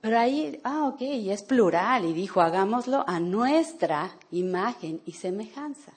Pero 0.00 0.18
ahí, 0.18 0.60
ah, 0.64 0.88
ok, 0.88 1.02
y 1.02 1.30
es 1.30 1.44
plural, 1.44 2.04
y 2.04 2.12
dijo, 2.12 2.40
hagámoslo 2.40 3.04
a 3.06 3.20
nuestra 3.20 4.10
imagen 4.32 5.00
y 5.06 5.12
semejanza. 5.12 5.92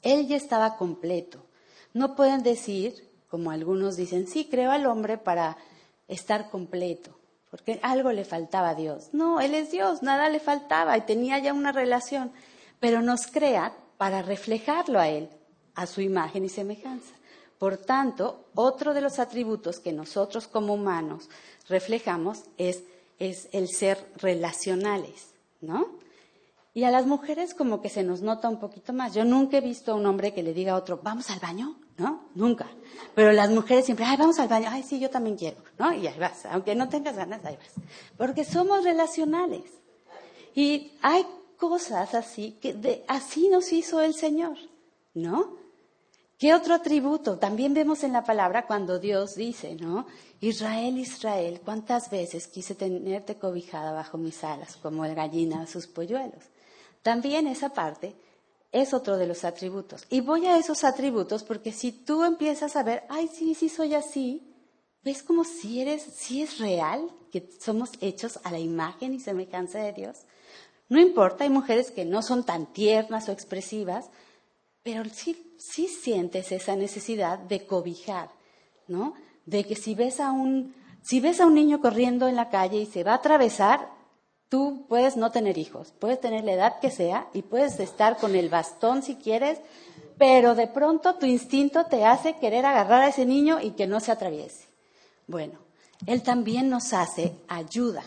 Él 0.00 0.26
ya 0.26 0.36
estaba 0.36 0.78
completo. 0.78 1.44
No 1.92 2.16
pueden 2.16 2.42
decir, 2.42 3.11
como 3.32 3.50
algunos 3.50 3.96
dicen, 3.96 4.26
sí, 4.26 4.46
creo 4.50 4.72
al 4.72 4.84
hombre 4.84 5.16
para 5.16 5.56
estar 6.06 6.50
completo, 6.50 7.18
porque 7.50 7.80
algo 7.82 8.12
le 8.12 8.26
faltaba 8.26 8.68
a 8.68 8.74
Dios. 8.74 9.08
No, 9.14 9.40
Él 9.40 9.54
es 9.54 9.70
Dios, 9.70 10.02
nada 10.02 10.28
le 10.28 10.38
faltaba 10.38 10.98
y 10.98 11.00
tenía 11.00 11.38
ya 11.38 11.54
una 11.54 11.72
relación, 11.72 12.30
pero 12.78 13.00
nos 13.00 13.26
crea 13.26 13.74
para 13.96 14.20
reflejarlo 14.20 15.00
a 15.00 15.08
Él, 15.08 15.30
a 15.74 15.86
su 15.86 16.02
imagen 16.02 16.44
y 16.44 16.50
semejanza. 16.50 17.14
Por 17.56 17.78
tanto, 17.78 18.44
otro 18.54 18.92
de 18.92 19.00
los 19.00 19.18
atributos 19.18 19.80
que 19.80 19.94
nosotros 19.94 20.46
como 20.46 20.74
humanos 20.74 21.30
reflejamos 21.70 22.42
es, 22.58 22.82
el 23.18 23.68
ser 23.70 24.12
relacionales, 24.16 25.28
¿no? 25.62 25.86
Y 26.74 26.84
a 26.84 26.90
las 26.90 27.06
mujeres 27.06 27.52
como 27.52 27.82
que 27.82 27.90
se 27.90 28.02
nos 28.02 28.22
nota 28.22 28.48
un 28.48 28.58
poquito 28.58 28.94
más. 28.94 29.12
Yo 29.12 29.24
nunca 29.24 29.58
he 29.58 29.60
visto 29.60 29.92
a 29.92 29.94
un 29.94 30.06
hombre 30.06 30.32
que 30.32 30.42
le 30.42 30.54
diga 30.54 30.72
a 30.72 30.76
otro, 30.76 31.00
vamos 31.02 31.30
al 31.30 31.38
baño, 31.38 31.76
¿no? 31.98 32.28
Nunca. 32.34 32.66
Pero 33.14 33.32
las 33.32 33.50
mujeres 33.50 33.84
siempre, 33.84 34.06
ay, 34.06 34.16
vamos 34.16 34.38
al 34.38 34.48
baño, 34.48 34.68
ay, 34.70 34.82
sí, 34.82 34.98
yo 34.98 35.10
también 35.10 35.36
quiero, 35.36 35.58
¿no? 35.78 35.92
Y 35.92 36.06
ahí 36.06 36.18
vas, 36.18 36.46
aunque 36.46 36.74
no 36.74 36.88
tengas 36.88 37.14
ganas, 37.14 37.44
ahí 37.44 37.56
vas. 37.56 37.84
Porque 38.16 38.44
somos 38.44 38.84
relacionales. 38.84 39.64
Y 40.54 40.92
hay 41.02 41.26
cosas 41.58 42.14
así, 42.14 42.58
que 42.60 43.04
así 43.06 43.48
nos 43.48 43.70
hizo 43.72 44.00
el 44.00 44.14
Señor, 44.14 44.56
¿no? 45.12 45.56
¿Qué 46.38 46.54
otro 46.54 46.74
atributo? 46.74 47.38
También 47.38 47.72
vemos 47.72 48.02
en 48.02 48.12
la 48.12 48.24
palabra 48.24 48.66
cuando 48.66 48.98
Dios 48.98 49.36
dice, 49.36 49.76
¿no? 49.76 50.06
Israel, 50.40 50.98
Israel, 50.98 51.60
¿cuántas 51.64 52.10
veces 52.10 52.48
quise 52.48 52.74
tenerte 52.74 53.36
cobijada 53.36 53.92
bajo 53.92 54.18
mis 54.18 54.42
alas, 54.42 54.76
como 54.76 55.04
el 55.04 55.14
gallina 55.14 55.62
a 55.62 55.66
sus 55.68 55.86
polluelos? 55.86 56.42
También 57.02 57.46
esa 57.46 57.70
parte 57.70 58.14
es 58.70 58.94
otro 58.94 59.18
de 59.18 59.26
los 59.26 59.44
atributos. 59.44 60.06
Y 60.08 60.20
voy 60.20 60.46
a 60.46 60.56
esos 60.56 60.84
atributos 60.84 61.44
porque 61.44 61.72
si 61.72 61.92
tú 61.92 62.24
empiezas 62.24 62.74
a 62.76 62.82
ver, 62.82 63.04
ay, 63.08 63.28
sí, 63.28 63.54
sí 63.54 63.68
soy 63.68 63.94
así, 63.94 64.42
¿ves 65.02 65.22
como 65.22 65.44
si 65.44 65.80
eres, 65.80 66.02
si 66.02 66.42
es 66.42 66.58
real 66.58 67.10
que 67.30 67.48
somos 67.60 67.90
hechos 68.00 68.40
a 68.44 68.50
la 68.50 68.58
imagen 68.58 69.14
y 69.14 69.20
semejanza 69.20 69.78
de 69.78 69.92
Dios? 69.92 70.18
No 70.88 71.00
importa, 71.00 71.44
hay 71.44 71.50
mujeres 71.50 71.90
que 71.90 72.04
no 72.04 72.22
son 72.22 72.44
tan 72.44 72.66
tiernas 72.66 73.28
o 73.28 73.32
expresivas, 73.32 74.10
pero 74.82 75.04
sí, 75.10 75.54
sí 75.58 75.86
sientes 75.86 76.52
esa 76.52 76.76
necesidad 76.76 77.38
de 77.38 77.66
cobijar, 77.66 78.30
¿no? 78.88 79.14
De 79.46 79.64
que 79.64 79.76
si 79.76 79.94
ves 79.94 80.20
a 80.20 80.32
un, 80.32 80.74
si 81.02 81.20
ves 81.20 81.40
a 81.40 81.46
un 81.46 81.54
niño 81.54 81.80
corriendo 81.80 82.28
en 82.28 82.36
la 82.36 82.50
calle 82.50 82.78
y 82.78 82.86
se 82.86 83.04
va 83.04 83.12
a 83.12 83.16
atravesar, 83.16 83.88
tú 84.52 84.84
puedes 84.86 85.16
no 85.16 85.30
tener 85.30 85.56
hijos, 85.56 85.94
puedes 85.98 86.20
tener 86.20 86.44
la 86.44 86.52
edad 86.52 86.78
que 86.78 86.90
sea 86.90 87.26
y 87.32 87.40
puedes 87.40 87.80
estar 87.80 88.18
con 88.18 88.34
el 88.34 88.50
bastón 88.50 89.02
si 89.02 89.14
quieres, 89.14 89.58
pero 90.18 90.54
de 90.54 90.66
pronto 90.66 91.14
tu 91.14 91.24
instinto 91.24 91.86
te 91.86 92.04
hace 92.04 92.36
querer 92.36 92.66
agarrar 92.66 93.00
a 93.00 93.08
ese 93.08 93.24
niño 93.24 93.62
y 93.62 93.70
que 93.70 93.86
no 93.86 93.98
se 93.98 94.12
atraviese. 94.12 94.66
Bueno, 95.26 95.58
él 96.04 96.22
también 96.22 96.68
nos 96.68 96.92
hace 96.92 97.32
ayuda, 97.48 98.02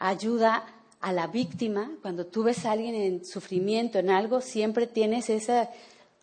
ayuda 0.00 0.64
a 1.00 1.12
la 1.12 1.28
víctima, 1.28 1.92
cuando 2.02 2.26
tú 2.26 2.42
ves 2.42 2.66
a 2.66 2.72
alguien 2.72 2.96
en 2.96 3.24
sufrimiento, 3.24 4.00
en 4.00 4.10
algo, 4.10 4.40
siempre 4.40 4.88
tienes 4.88 5.30
esa 5.30 5.70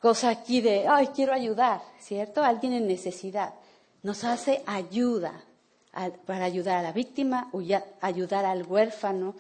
cosa 0.02 0.28
aquí 0.28 0.60
de, 0.60 0.90
ay, 0.90 1.08
quiero 1.16 1.32
ayudar, 1.32 1.82
¿cierto? 2.02 2.44
Alguien 2.44 2.74
en 2.74 2.86
necesidad. 2.86 3.54
nos 4.04 4.26
hace 4.26 4.62
ayuda 4.66 5.47
para 6.26 6.46
ayudar 6.46 6.78
a 6.78 6.82
la 6.82 6.92
víctima, 6.92 7.50
ayudar 8.02 8.46
al 8.46 8.64
huérfano, 8.64 9.36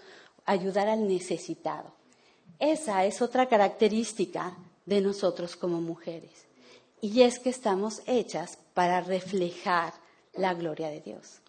ayudar 0.45 0.87
al 0.87 1.07
necesitado. 1.07 1.91
Esa 2.59 3.05
es 3.05 3.21
otra 3.21 3.47
característica 3.47 4.57
de 4.85 5.01
nosotros 5.01 5.55
como 5.55 5.81
mujeres. 5.81 6.47
Y 7.01 7.21
es 7.21 7.39
que 7.39 7.49
estamos 7.49 8.01
hechas 8.07 8.57
para 8.73 9.01
reflejar 9.01 9.93
la 10.33 10.53
gloria 10.53 10.89
de 10.89 11.01
Dios. 11.01 11.41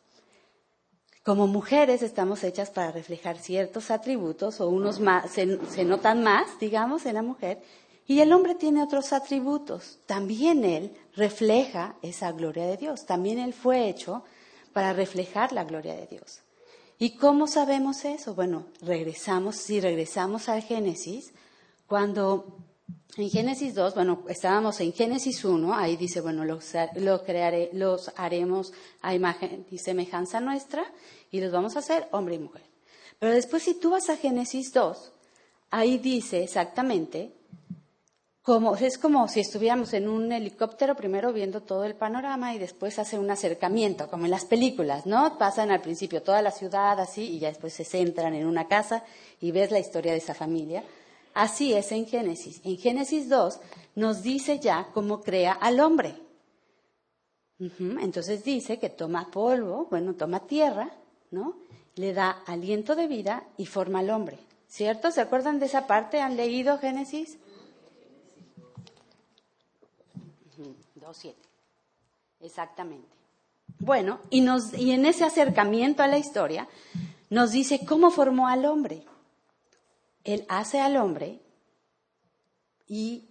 Como 1.24 1.46
mujeres 1.46 2.02
estamos 2.02 2.44
hechas 2.44 2.70
para 2.70 2.90
reflejar 2.90 3.38
ciertos 3.38 3.90
atributos 3.90 4.60
o 4.60 4.68
unos 4.68 5.00
más, 5.00 5.30
se, 5.30 5.58
se 5.68 5.84
notan 5.84 6.22
más, 6.22 6.58
digamos, 6.58 7.06
en 7.06 7.14
la 7.14 7.22
mujer, 7.22 7.62
y 8.06 8.20
el 8.20 8.32
hombre 8.32 8.54
tiene 8.54 8.82
otros 8.82 9.12
atributos. 9.12 9.98
También 10.06 10.64
él 10.64 10.96
refleja 11.14 11.96
esa 12.00 12.32
gloria 12.32 12.66
de 12.66 12.78
Dios. 12.78 13.04
También 13.04 13.38
él 13.38 13.52
fue 13.52 13.88
hecho 13.88 14.24
para 14.78 14.92
reflejar 14.92 15.52
la 15.52 15.64
gloria 15.64 15.96
de 15.96 16.06
Dios. 16.06 16.38
¿Y 17.00 17.16
cómo 17.16 17.48
sabemos 17.48 18.04
eso? 18.04 18.36
Bueno, 18.36 18.66
regresamos, 18.80 19.56
si 19.56 19.80
regresamos 19.80 20.48
al 20.48 20.62
Génesis, 20.62 21.32
cuando 21.88 22.58
en 23.16 23.28
Génesis 23.28 23.74
2, 23.74 23.96
bueno, 23.96 24.22
estábamos 24.28 24.78
en 24.78 24.92
Génesis 24.92 25.44
1, 25.44 25.74
ahí 25.74 25.96
dice, 25.96 26.20
bueno, 26.20 26.44
los, 26.44 26.64
crearé, 27.26 27.70
los 27.72 28.12
haremos 28.14 28.72
a 29.02 29.16
imagen 29.16 29.66
y 29.68 29.78
semejanza 29.78 30.38
nuestra 30.38 30.84
y 31.32 31.40
los 31.40 31.50
vamos 31.50 31.74
a 31.74 31.80
hacer 31.80 32.06
hombre 32.12 32.36
y 32.36 32.38
mujer. 32.38 32.62
Pero 33.18 33.32
después 33.32 33.64
si 33.64 33.74
tú 33.74 33.90
vas 33.90 34.08
a 34.10 34.16
Génesis 34.16 34.72
2, 34.72 35.12
ahí 35.72 35.98
dice 35.98 36.44
exactamente 36.44 37.32
es 38.80 38.96
como 38.96 39.28
si 39.28 39.40
estuviéramos 39.40 39.92
en 39.92 40.08
un 40.08 40.32
helicóptero 40.32 40.94
primero 40.94 41.34
viendo 41.34 41.60
todo 41.60 41.84
el 41.84 41.94
panorama 41.94 42.54
y 42.54 42.58
después 42.58 42.98
hace 42.98 43.18
un 43.18 43.30
acercamiento, 43.30 44.08
como 44.08 44.24
en 44.24 44.30
las 44.30 44.46
películas, 44.46 45.04
¿no? 45.04 45.36
Pasan 45.36 45.70
al 45.70 45.82
principio 45.82 46.22
toda 46.22 46.40
la 46.40 46.50
ciudad 46.50 46.98
así 46.98 47.24
y 47.24 47.40
ya 47.40 47.48
después 47.48 47.74
se 47.74 47.84
centran 47.84 48.34
en 48.34 48.46
una 48.46 48.66
casa 48.66 49.04
y 49.38 49.50
ves 49.50 49.70
la 49.70 49.78
historia 49.78 50.12
de 50.12 50.18
esa 50.18 50.32
familia. 50.32 50.82
Así 51.34 51.74
es 51.74 51.92
en 51.92 52.06
Génesis. 52.06 52.62
En 52.64 52.78
Génesis 52.78 53.28
2 53.28 53.60
nos 53.96 54.22
dice 54.22 54.58
ya 54.58 54.88
cómo 54.94 55.20
crea 55.20 55.52
al 55.52 55.80
hombre. 55.80 56.14
Entonces 58.00 58.44
dice 58.44 58.78
que 58.78 58.88
toma 58.88 59.30
polvo, 59.30 59.88
bueno, 59.90 60.14
toma 60.14 60.46
tierra, 60.46 60.90
¿no? 61.30 61.58
Le 61.96 62.14
da 62.14 62.30
aliento 62.46 62.96
de 62.96 63.08
vida 63.08 63.44
y 63.58 63.66
forma 63.66 63.98
al 63.98 64.08
hombre. 64.08 64.38
¿Cierto? 64.68 65.10
¿Se 65.10 65.20
acuerdan 65.20 65.58
de 65.58 65.66
esa 65.66 65.86
parte? 65.86 66.20
¿Han 66.20 66.36
leído 66.36 66.78
Génesis? 66.78 67.36
2.7. 71.08 71.34
Exactamente. 72.40 73.08
Bueno, 73.78 74.20
y, 74.30 74.40
nos, 74.40 74.72
y 74.74 74.92
en 74.92 75.06
ese 75.06 75.24
acercamiento 75.24 76.02
a 76.02 76.08
la 76.08 76.18
historia 76.18 76.68
nos 77.30 77.52
dice 77.52 77.84
cómo 77.86 78.10
formó 78.10 78.48
al 78.48 78.64
hombre. 78.64 79.04
Él 80.24 80.44
hace 80.48 80.80
al 80.80 80.96
hombre 80.96 81.40
y 82.86 83.28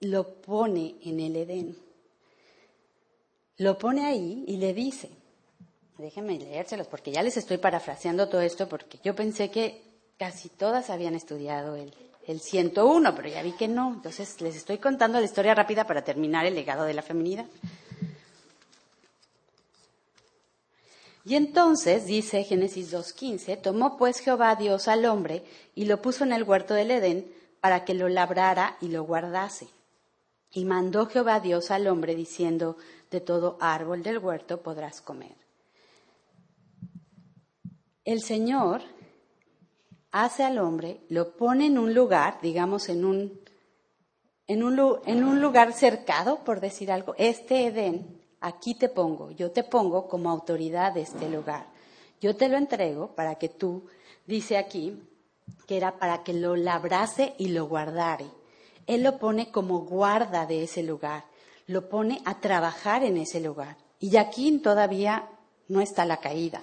lo 0.00 0.34
pone 0.40 0.96
en 1.02 1.20
el 1.20 1.36
Edén. 1.36 1.76
Lo 3.58 3.78
pone 3.78 4.04
ahí 4.04 4.44
y 4.46 4.56
le 4.56 4.74
dice, 4.74 5.10
déjenme 5.98 6.38
leérselos 6.38 6.86
porque 6.86 7.12
ya 7.12 7.22
les 7.22 7.36
estoy 7.36 7.58
parafraseando 7.58 8.28
todo 8.28 8.40
esto 8.40 8.68
porque 8.68 8.98
yo 9.04 9.14
pensé 9.14 9.50
que 9.50 9.82
casi 10.16 10.48
todas 10.48 10.90
habían 10.90 11.14
estudiado 11.14 11.76
el, 11.76 11.94
el 12.26 12.40
101, 12.40 13.14
pero 13.14 13.28
ya 13.28 13.42
vi 13.42 13.52
que 13.52 13.68
no. 13.68 13.94
Entonces 13.94 14.40
les 14.40 14.56
estoy 14.56 14.78
contando 14.78 15.18
la 15.18 15.24
historia 15.24 15.54
rápida 15.54 15.86
para 15.86 16.02
terminar 16.02 16.46
el 16.46 16.54
legado 16.54 16.84
de 16.84 16.94
la 16.94 17.02
feminidad. 17.02 17.46
Y 21.24 21.36
entonces, 21.36 22.06
dice 22.06 22.42
Génesis 22.42 22.92
2.15, 22.92 23.60
tomó 23.60 23.96
pues 23.96 24.18
Jehová 24.18 24.56
Dios 24.56 24.88
al 24.88 25.04
hombre 25.04 25.44
y 25.74 25.84
lo 25.84 26.02
puso 26.02 26.24
en 26.24 26.32
el 26.32 26.42
huerto 26.42 26.74
del 26.74 26.90
Edén 26.90 27.32
para 27.60 27.84
que 27.84 27.94
lo 27.94 28.08
labrara 28.08 28.76
y 28.80 28.88
lo 28.88 29.04
guardase. 29.04 29.68
Y 30.50 30.64
mandó 30.64 31.06
Jehová 31.06 31.38
Dios 31.38 31.70
al 31.70 31.86
hombre 31.86 32.16
diciendo, 32.16 32.76
de 33.10 33.20
todo 33.20 33.56
árbol 33.60 34.02
del 34.02 34.18
huerto 34.18 34.62
podrás 34.62 35.00
comer. 35.00 35.36
El 38.04 38.20
Señor 38.22 38.82
hace 40.12 40.44
al 40.44 40.58
hombre, 40.58 41.00
lo 41.08 41.36
pone 41.36 41.66
en 41.66 41.78
un 41.78 41.94
lugar, 41.94 42.38
digamos, 42.42 42.88
en 42.88 43.04
un, 43.04 43.40
en 44.46 44.62
un, 44.62 45.40
lugar 45.40 45.72
cercado, 45.72 46.44
por 46.44 46.60
decir 46.60 46.92
algo, 46.92 47.14
este 47.16 47.66
Edén, 47.66 48.22
aquí 48.40 48.74
te 48.74 48.90
pongo, 48.90 49.30
yo 49.30 49.50
te 49.50 49.64
pongo 49.64 50.08
como 50.08 50.30
autoridad 50.30 50.92
de 50.92 51.02
este 51.02 51.28
lugar. 51.28 51.66
Yo 52.20 52.36
te 52.36 52.48
lo 52.48 52.56
entrego 52.56 53.14
para 53.14 53.36
que 53.36 53.48
tú, 53.48 53.86
dice 54.26 54.58
aquí, 54.58 55.02
que 55.66 55.76
era 55.76 55.98
para 55.98 56.22
que 56.22 56.34
lo 56.34 56.54
labrase 56.54 57.34
y 57.38 57.48
lo 57.48 57.66
guardare. 57.66 58.26
Él 58.86 59.02
lo 59.02 59.18
pone 59.18 59.50
como 59.50 59.80
guarda 59.80 60.46
de 60.46 60.64
ese 60.64 60.82
lugar, 60.82 61.24
lo 61.66 61.88
pone 61.88 62.20
a 62.24 62.40
trabajar 62.40 63.02
en 63.02 63.16
ese 63.16 63.40
lugar. 63.40 63.76
Y 63.98 64.16
aquí 64.16 64.58
todavía 64.58 65.28
no 65.68 65.80
está 65.80 66.04
la 66.04 66.18
caída. 66.18 66.62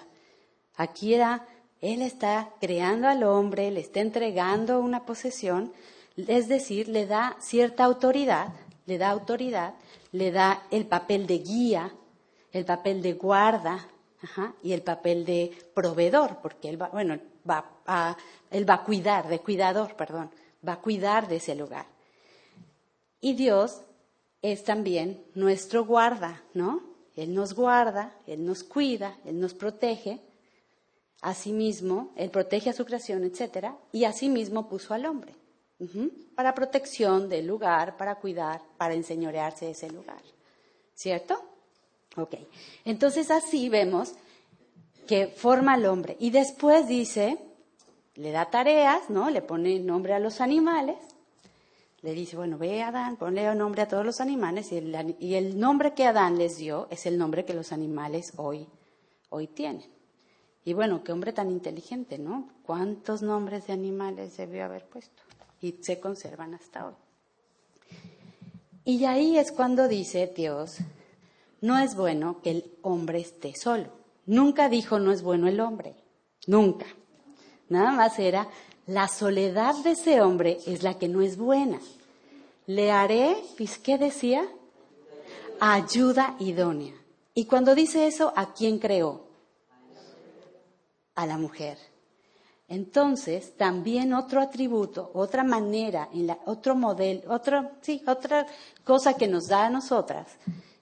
Aquí 0.75 1.13
era 1.13 1.45
él 1.82 2.02
está 2.02 2.50
creando 2.60 3.08
al 3.08 3.24
hombre, 3.24 3.72
le 3.72 3.80
está 3.80 4.02
entregando 4.02 4.80
una 4.80 5.06
posesión, 5.06 5.72
es 6.18 6.48
decir, 6.48 6.89
le 6.89 7.06
da 7.06 7.38
cierta 7.39 7.86
autoridad, 7.86 8.54
le 8.86 8.98
da 8.98 9.10
autoridad, 9.10 9.76
le 10.12 10.32
da 10.32 10.63
el 10.72 10.86
papel 10.86 11.28
de 11.28 11.39
guía, 11.39 11.94
el 12.52 12.65
papel 12.65 13.02
de 13.02 13.13
guarda 13.13 13.88
y 14.62 14.74
el 14.74 14.82
papel 14.82 15.26
de 15.26 15.58
proveedor, 15.74 16.39
porque 16.42 16.68
él 16.68 16.82
va, 16.82 16.89
bueno, 16.89 17.18
va 17.50 17.65
a, 17.86 18.18
él 18.52 18.70
va 18.70 18.76
a 18.76 18.84
cuidar, 18.84 19.30
de 19.30 19.39
cuidador, 19.39 19.96
perdón, 19.96 20.32
va 20.68 20.74
a 20.74 20.82
cuidar 20.82 21.28
de 21.30 21.38
ese 21.38 21.56
lugar. 21.56 21.86
Y 23.22 23.34
Dios 23.34 23.82
es 24.42 24.63
también 24.63 25.24
nuestro 25.36 25.86
guarda, 25.86 26.44
¿no? 26.54 26.84
Él 27.15 27.34
nos 27.34 27.54
guarda, 27.54 28.13
Él 28.28 28.46
nos 28.46 28.63
cuida, 28.63 29.18
Él 29.26 29.39
nos 29.39 29.54
protege 29.54 30.22
Asimismo, 31.21 32.12
él 32.15 32.29
protege 32.29 32.69
a 32.69 32.73
su 32.73 32.86
creación, 32.86 33.23
etc. 33.23 33.73
Y 33.91 34.05
asimismo 34.05 34.69
puso 34.69 34.93
al 34.93 35.05
hombre 35.05 35.34
para 36.36 36.53
protección 36.53 37.29
del 37.29 37.47
lugar, 37.47 37.95
para 37.95 38.15
cuidar, 38.15 38.62
para 38.77 38.93
enseñorearse 38.93 39.65
de 39.65 39.71
ese 39.71 39.89
lugar. 39.89 40.21
¿Cierto? 40.93 41.41
Ok. 42.17 42.36
Entonces 42.84 43.32
así 43.32 43.69
vemos 43.69 44.13
que 45.08 45.27
forma 45.27 45.73
al 45.73 45.86
hombre. 45.86 46.17
Y 46.19 46.32
después 46.32 46.88
dice, 46.88 47.38
le 48.15 48.32
da 48.32 48.49
tareas, 48.49 49.10
¿no? 49.10 49.29
Le 49.29 49.41
pone 49.41 49.79
nombre 49.79 50.13
a 50.13 50.19
los 50.19 50.41
animales. 50.41 50.97
Le 52.01 52.13
dice, 52.13 52.36
bueno, 52.36 52.58
ve 52.58 52.82
Adán, 52.82 53.15
ponle 53.17 53.53
nombre 53.55 53.82
a 53.82 53.88
todos 53.88 54.05
los 54.05 54.19
animales. 54.19 54.71
Y 54.71 54.77
el, 54.77 55.15
y 55.19 55.36
el 55.36 55.60
nombre 55.60 55.93
que 55.93 56.05
Adán 56.05 56.38
les 56.38 56.58
dio 56.58 56.88
es 56.89 57.05
el 57.05 57.17
nombre 57.17 57.45
que 57.45 57.53
los 57.53 57.71
animales 57.71 58.34
hoy, 58.36 58.67
hoy 59.29 59.47
tienen. 59.47 59.98
Y 60.65 60.74
bueno, 60.74 61.04
qué 61.04 61.12
hombre 61.12 61.34
tan 61.34 61.50
inteligente, 61.50 62.17
¿no? 62.17 62.50
¿Cuántos 62.63 63.22
nombres 63.22 63.67
de 63.67 63.74
animales 63.74 64.38
debió 64.38 64.65
haber 64.65 64.86
puesto? 64.86 65.24
Y 65.62 65.78
se 65.82 66.00
conservan 66.00 66.54
hasta 66.54 66.88
hoy. 66.88 66.93
Y 68.86 69.06
ahí 69.06 69.38
es 69.38 69.52
cuando 69.52 69.88
dice 69.88 70.32
Dios, 70.36 70.78
no 71.62 71.78
es 71.78 71.95
bueno 71.95 72.41
que 72.41 72.52
el 72.52 72.72
hombre 72.82 73.19
esté 73.19 73.54
solo. 73.56 73.88
Nunca 74.26 74.69
dijo 74.69 75.00
no 75.00 75.12
es 75.12 75.22
bueno 75.22 75.48
el 75.48 75.60
hombre, 75.60 75.95
nunca. 76.48 76.86
Nada 77.67 77.91
más 77.91 78.17
era 78.19 78.48
la 78.89 79.08
soledad 79.08 79.76
de 79.84 79.91
ese 79.91 80.22
hombre 80.22 80.58
es 80.65 80.82
la 80.82 80.98
que 80.98 81.08
no 81.08 81.22
es 81.22 81.38
buena. 81.38 81.80
Le 82.65 82.91
haré, 82.91 83.38
¿qué 83.84 84.00
decía? 84.00 84.48
Ayuda 85.60 86.36
idónea. 86.39 86.95
Y 87.36 87.45
cuando 87.45 87.76
dice 87.76 88.08
eso, 88.08 88.34
¿a 88.36 88.54
quién 88.54 88.80
creó? 88.80 89.29
A 91.19 91.25
la 91.25 91.38
mujer. 91.38 91.77
Entonces, 92.69 93.58
también 93.58 94.13
otro 94.13 94.41
atributo, 94.41 95.12
otra 95.13 95.43
manera, 95.43 96.08
otro 96.45 96.75
modelo, 96.75 97.34
otra, 97.34 97.71
sí, 97.82 98.01
otra 98.08 98.45
cosa 98.84 99.15
que 99.15 99.27
nos 99.27 99.47
da 99.47 99.65
a 99.65 99.69
nosotras 99.69 100.27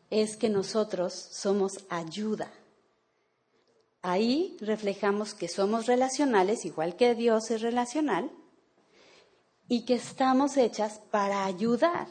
es 0.09 0.35
que 0.35 0.49
nosotros 0.49 1.13
somos 1.13 1.85
ayuda. 1.89 2.51
Ahí 4.01 4.57
reflejamos 4.59 5.33
que 5.33 5.47
somos 5.47 5.85
relacionales, 5.85 6.65
igual 6.65 6.95
que 6.95 7.15
Dios 7.15 7.51
es 7.51 7.61
relacional, 7.61 8.31
y 9.67 9.85
que 9.85 9.95
estamos 9.95 10.55
hechas 10.57 11.01
para 11.09 11.45
ayudar. 11.45 12.07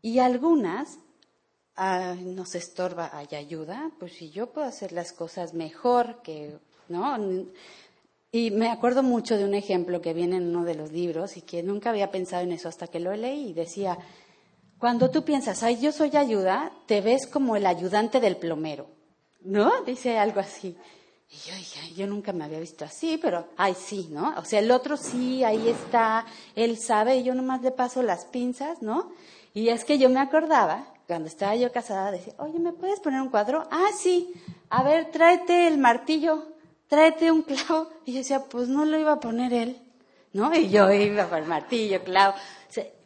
Y 0.00 0.20
algunas 0.20 0.98
nos 1.76 2.54
estorba, 2.54 3.10
hay 3.12 3.28
ayuda, 3.36 3.90
pues 3.98 4.12
si 4.12 4.30
yo 4.30 4.52
puedo 4.52 4.66
hacer 4.66 4.92
las 4.92 5.12
cosas 5.12 5.54
mejor 5.54 6.22
que, 6.22 6.58
¿no? 6.88 7.16
Y 8.30 8.50
me 8.50 8.70
acuerdo 8.70 9.02
mucho 9.02 9.36
de 9.36 9.44
un 9.44 9.54
ejemplo 9.54 10.00
que 10.00 10.14
viene 10.14 10.36
en 10.36 10.48
uno 10.48 10.64
de 10.64 10.74
los 10.74 10.90
libros 10.90 11.36
y 11.36 11.42
que 11.42 11.62
nunca 11.62 11.90
había 11.90 12.10
pensado 12.10 12.42
en 12.42 12.52
eso 12.52 12.68
hasta 12.68 12.86
que 12.86 13.00
lo 13.00 13.14
leí 13.14 13.50
y 13.50 13.52
decía, 13.52 13.98
cuando 14.78 15.10
tú 15.10 15.24
piensas, 15.24 15.62
ay, 15.62 15.78
yo 15.80 15.92
soy 15.92 16.16
ayuda, 16.16 16.72
te 16.86 17.00
ves 17.00 17.26
como 17.26 17.56
el 17.56 17.66
ayudante 17.66 18.20
del 18.20 18.36
plomero, 18.36 18.88
¿no? 19.42 19.82
Dice 19.82 20.18
algo 20.18 20.40
así. 20.40 20.76
Y 21.30 21.36
yo 21.36 21.94
yo 21.96 22.06
nunca 22.06 22.32
me 22.32 22.44
había 22.44 22.58
visto 22.58 22.84
así, 22.84 23.18
pero, 23.20 23.48
ay, 23.56 23.74
sí, 23.74 24.08
¿no? 24.10 24.34
O 24.36 24.44
sea, 24.44 24.58
el 24.58 24.70
otro 24.70 24.96
sí, 24.96 25.44
ahí 25.44 25.68
está, 25.68 26.26
él 26.54 26.78
sabe, 26.78 27.16
y 27.16 27.22
yo 27.22 27.34
nomás 27.34 27.62
le 27.62 27.70
paso 27.70 28.02
las 28.02 28.26
pinzas, 28.26 28.82
¿no? 28.82 29.12
Y 29.54 29.68
es 29.68 29.84
que 29.84 29.98
yo 29.98 30.10
me 30.10 30.20
acordaba, 30.20 30.92
cuando 31.12 31.28
estaba 31.28 31.54
yo 31.56 31.70
casada, 31.70 32.10
decía, 32.10 32.32
oye, 32.38 32.58
¿me 32.58 32.72
puedes 32.72 32.98
poner 32.98 33.20
un 33.20 33.28
cuadro? 33.28 33.68
Ah, 33.70 33.90
sí, 33.94 34.32
a 34.70 34.82
ver, 34.82 35.10
tráete 35.10 35.68
el 35.68 35.76
martillo, 35.76 36.42
tráete 36.88 37.30
un 37.30 37.42
clavo. 37.42 37.90
Y 38.06 38.12
yo 38.12 38.18
decía, 38.20 38.44
pues 38.44 38.68
no 38.68 38.86
lo 38.86 38.98
iba 38.98 39.12
a 39.12 39.20
poner 39.20 39.52
él, 39.52 39.82
¿no? 40.32 40.54
Y 40.54 40.70
yo 40.70 40.90
iba 40.90 41.26
por 41.26 41.36
el 41.36 41.44
martillo, 41.44 42.02
clavo. 42.02 42.34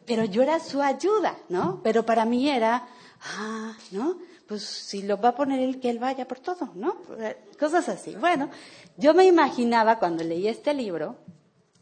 pero 0.05 0.23
yo 0.23 0.41
era 0.41 0.61
su 0.61 0.81
ayuda, 0.81 1.35
¿no? 1.49 1.81
Pero 1.83 2.05
para 2.05 2.23
mí 2.23 2.49
era, 2.49 2.87
ah, 3.39 3.75
¿no? 3.91 4.19
Pues 4.47 4.63
si 4.63 5.01
lo 5.01 5.19
va 5.19 5.29
a 5.29 5.35
poner 5.35 5.59
él, 5.59 5.81
que 5.81 5.89
él 5.89 5.99
vaya 5.99 6.25
por 6.25 6.39
todo, 6.39 6.69
¿no? 6.75 6.95
Cosas 7.59 7.89
así. 7.89 8.15
Bueno, 8.15 8.49
yo 8.95 9.13
me 9.13 9.25
imaginaba 9.25 9.99
cuando 9.99 10.23
leí 10.23 10.47
este 10.47 10.73
libro, 10.73 11.17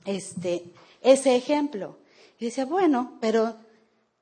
este, 0.06 0.74
ese 1.02 1.36
ejemplo. 1.36 2.00
Y 2.40 2.46
decía, 2.46 2.66
bueno, 2.66 3.20
pero 3.22 3.58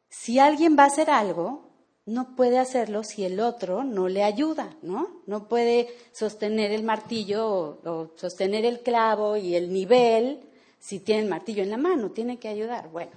si 0.09 0.37
alguien 0.37 0.75
va 0.77 0.83
a 0.83 0.87
hacer 0.87 1.09
algo, 1.09 1.62
no 2.05 2.35
puede 2.35 2.59
hacerlo 2.59 3.03
si 3.03 3.23
el 3.23 3.39
otro 3.39 3.83
no 3.83 4.09
le 4.09 4.23
ayuda, 4.23 4.75
¿no? 4.81 5.21
No 5.25 5.47
puede 5.47 5.87
sostener 6.11 6.71
el 6.71 6.83
martillo 6.83 7.79
o, 7.85 8.11
sostener 8.15 8.65
el 8.65 8.81
clavo 8.81 9.37
y 9.37 9.55
el 9.55 9.71
nivel 9.71 10.41
si 10.79 10.99
tiene 10.99 11.21
el 11.21 11.29
martillo 11.29 11.63
en 11.63 11.69
la 11.69 11.77
mano, 11.77 12.11
tiene 12.11 12.39
que 12.39 12.49
ayudar. 12.49 12.89
Bueno, 12.89 13.11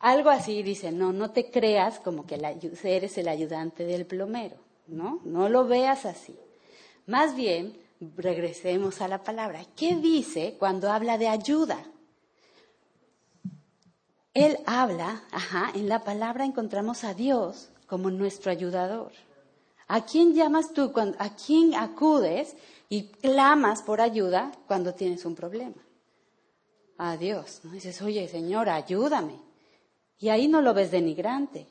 algo 0.00 0.28
así 0.28 0.62
dice, 0.62 0.92
no, 0.92 1.14
no 1.14 1.30
te 1.30 1.50
creas 1.50 1.98
como 1.98 2.26
que 2.26 2.34
eres 2.84 3.16
el 3.16 3.28
ayudante 3.28 3.84
del 3.86 4.04
plomero, 4.04 4.58
¿no? 4.86 5.22
No 5.24 5.48
lo 5.48 5.66
veas 5.66 6.04
así. 6.04 6.38
Más 7.06 7.34
bien, 7.34 7.78
regresemos 8.18 9.00
a 9.00 9.08
la 9.08 9.22
palabra. 9.22 9.64
¿Qué 9.76 9.96
dice 9.96 10.56
cuando 10.58 10.92
habla 10.92 11.16
de 11.16 11.28
ayuda? 11.28 11.82
Él 14.34 14.58
habla, 14.66 15.24
ajá, 15.32 15.72
en 15.74 15.88
la 15.88 16.04
palabra 16.04 16.44
encontramos 16.44 17.02
a 17.02 17.14
Dios 17.14 17.70
como 17.88 18.10
nuestro 18.10 18.52
ayudador. 18.52 19.12
¿A 19.88 20.04
quién 20.04 20.34
llamas 20.34 20.72
tú? 20.72 20.92
¿A 21.18 21.34
quién 21.34 21.74
acudes 21.74 22.54
y 22.88 23.08
clamas 23.08 23.82
por 23.82 24.00
ayuda 24.00 24.52
cuando 24.66 24.94
tienes 24.94 25.24
un 25.24 25.34
problema? 25.34 25.82
A 26.98 27.16
Dios. 27.16 27.60
¿no? 27.64 27.72
Dices, 27.72 28.00
oye, 28.02 28.28
Señor, 28.28 28.68
ayúdame. 28.68 29.40
Y 30.18 30.28
ahí 30.28 30.46
no 30.46 30.60
lo 30.60 30.74
ves 30.74 30.90
denigrante. 30.90 31.66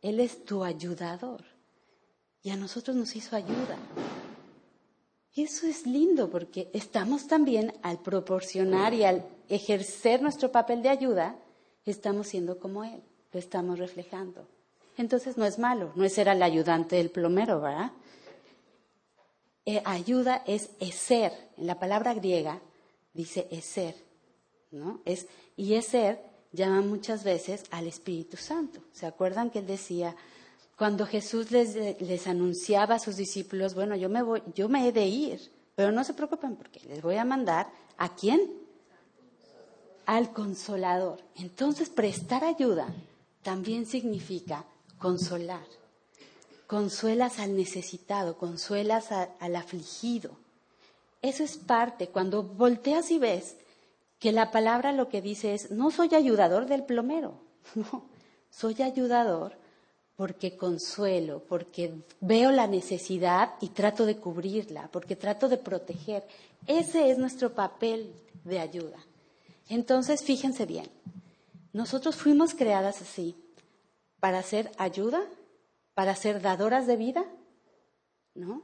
Él 0.00 0.20
es 0.20 0.44
tu 0.44 0.64
ayudador. 0.64 1.44
Y 2.42 2.50
a 2.50 2.56
nosotros 2.56 2.96
nos 2.96 3.14
hizo 3.14 3.36
ayuda. 3.36 3.76
Y 5.34 5.42
eso 5.42 5.66
es 5.66 5.86
lindo 5.86 6.30
porque 6.30 6.70
estamos 6.72 7.26
también 7.26 7.74
al 7.82 8.00
proporcionar 8.00 8.94
y 8.94 9.04
al 9.04 9.26
ejercer 9.48 10.22
nuestro 10.22 10.50
papel 10.50 10.82
de 10.82 10.88
ayuda, 10.88 11.36
estamos 11.84 12.28
siendo 12.28 12.58
como 12.58 12.84
Él, 12.84 13.02
lo 13.32 13.38
estamos 13.38 13.78
reflejando. 13.78 14.48
Entonces 14.98 15.38
no 15.38 15.46
es 15.46 15.58
malo, 15.58 15.92
no 15.94 16.04
es 16.04 16.12
ser 16.12 16.28
el 16.28 16.42
ayudante 16.42 16.96
del 16.96 17.10
plomero, 17.10 17.60
¿verdad? 17.60 17.92
Eh, 19.64 19.80
ayuda 19.84 20.42
es 20.46 20.70
ser. 20.92 21.32
En 21.56 21.66
la 21.66 21.78
palabra 21.78 22.14
griega 22.14 22.60
dice 23.14 23.48
ser, 23.62 23.94
¿no? 24.72 25.00
Es, 25.04 25.28
y 25.56 25.80
ser 25.82 26.20
llama 26.52 26.80
muchas 26.80 27.22
veces 27.24 27.64
al 27.70 27.86
Espíritu 27.86 28.36
Santo. 28.36 28.80
¿Se 28.92 29.06
acuerdan 29.06 29.50
que 29.50 29.60
él 29.60 29.66
decía, 29.66 30.16
cuando 30.76 31.06
Jesús 31.06 31.50
les, 31.52 31.74
les 32.00 32.26
anunciaba 32.26 32.96
a 32.96 32.98
sus 32.98 33.16
discípulos, 33.16 33.74
bueno, 33.74 33.94
yo 33.94 34.08
me, 34.08 34.22
voy, 34.22 34.42
yo 34.54 34.68
me 34.68 34.88
he 34.88 34.92
de 34.92 35.06
ir, 35.06 35.52
pero 35.74 35.92
no 35.92 36.02
se 36.02 36.14
preocupen 36.14 36.56
porque 36.56 36.80
les 36.80 37.02
voy 37.02 37.16
a 37.16 37.24
mandar 37.24 37.68
a 37.98 38.14
quién? 38.16 38.40
Al 40.06 40.32
consolador. 40.32 41.20
Entonces, 41.36 41.88
prestar 41.88 42.42
ayuda 42.42 42.88
también 43.42 43.86
significa 43.86 44.64
consolar. 44.98 45.66
Consuelas 46.66 47.38
al 47.38 47.56
necesitado, 47.56 48.36
consuelas 48.36 49.10
al 49.12 49.56
afligido. 49.56 50.32
Eso 51.22 51.42
es 51.42 51.56
parte, 51.56 52.08
cuando 52.08 52.42
volteas 52.42 53.10
y 53.10 53.18
ves 53.18 53.56
que 54.18 54.32
la 54.32 54.50
palabra 54.50 54.92
lo 54.92 55.08
que 55.08 55.22
dice 55.22 55.54
es, 55.54 55.70
no 55.70 55.90
soy 55.90 56.14
ayudador 56.14 56.66
del 56.66 56.84
plomero, 56.84 57.40
no, 57.74 58.04
soy 58.50 58.82
ayudador 58.82 59.56
porque 60.16 60.56
consuelo, 60.56 61.44
porque 61.48 61.94
veo 62.20 62.50
la 62.50 62.66
necesidad 62.66 63.54
y 63.60 63.68
trato 63.68 64.04
de 64.04 64.16
cubrirla, 64.16 64.88
porque 64.92 65.14
trato 65.14 65.48
de 65.48 65.58
proteger. 65.58 66.26
Ese 66.66 67.10
es 67.10 67.18
nuestro 67.18 67.54
papel 67.54 68.12
de 68.42 68.58
ayuda. 68.58 68.98
Entonces, 69.68 70.24
fíjense 70.24 70.66
bien, 70.66 70.88
nosotros 71.72 72.16
fuimos 72.16 72.54
creadas 72.54 73.00
así, 73.00 73.36
para 74.20 74.42
ser 74.42 74.70
ayuda, 74.78 75.22
para 75.94 76.14
ser 76.14 76.40
dadoras 76.40 76.86
de 76.86 76.96
vida, 76.96 77.24
¿no? 78.34 78.62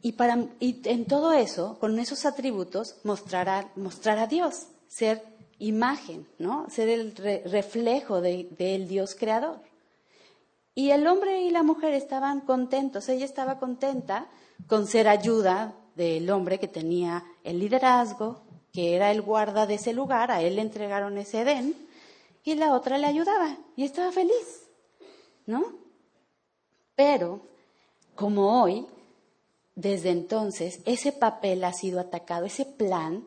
Y, 0.00 0.12
para, 0.12 0.36
en 0.60 1.04
todo 1.06 1.32
eso, 1.32 1.78
con 1.78 1.98
esos 1.98 2.26
atributos, 2.26 2.96
mostrar 3.04 3.48
a, 3.48 3.70
mostrar 3.76 4.18
a 4.18 4.26
Dios, 4.26 4.66
ser 4.88 5.22
imagen, 5.58 6.26
¿no? 6.38 6.68
Ser 6.68 6.88
el 6.88 7.14
reflejo 7.14 8.20
del 8.20 8.88
Dios 8.88 9.14
creador. 9.14 9.60
Y 10.74 10.90
el 10.90 11.06
hombre 11.06 11.42
y 11.42 11.50
la 11.50 11.62
mujer 11.62 11.94
estaban 11.94 12.40
contentos. 12.40 13.08
Ella 13.08 13.24
estaba 13.24 13.58
contenta 13.58 14.26
con 14.66 14.86
ser 14.86 15.06
ayuda 15.06 15.74
del 15.94 16.28
hombre 16.30 16.58
que 16.58 16.68
tenía 16.68 17.24
el 17.44 17.60
liderazgo, 17.60 18.42
que 18.72 18.96
era 18.96 19.10
el 19.10 19.22
guarda 19.22 19.66
de 19.66 19.74
ese 19.74 19.92
lugar, 19.92 20.30
a 20.30 20.42
él 20.42 20.56
le 20.56 20.62
entregaron 20.62 21.18
ese 21.18 21.42
Edén, 21.42 21.76
y 22.42 22.54
la 22.54 22.72
otra 22.74 22.98
le 22.98 23.06
ayudaba 23.06 23.56
y 23.76 23.84
estaba 23.84 24.10
feliz, 24.10 24.61
¿no? 25.46 25.78
Pero, 26.94 27.40
como 28.14 28.62
hoy, 28.62 28.86
desde 29.74 30.10
entonces 30.10 30.80
ese 30.84 31.12
papel 31.12 31.64
ha 31.64 31.72
sido 31.72 32.00
atacado, 32.00 32.44
ese 32.44 32.66
plan 32.66 33.24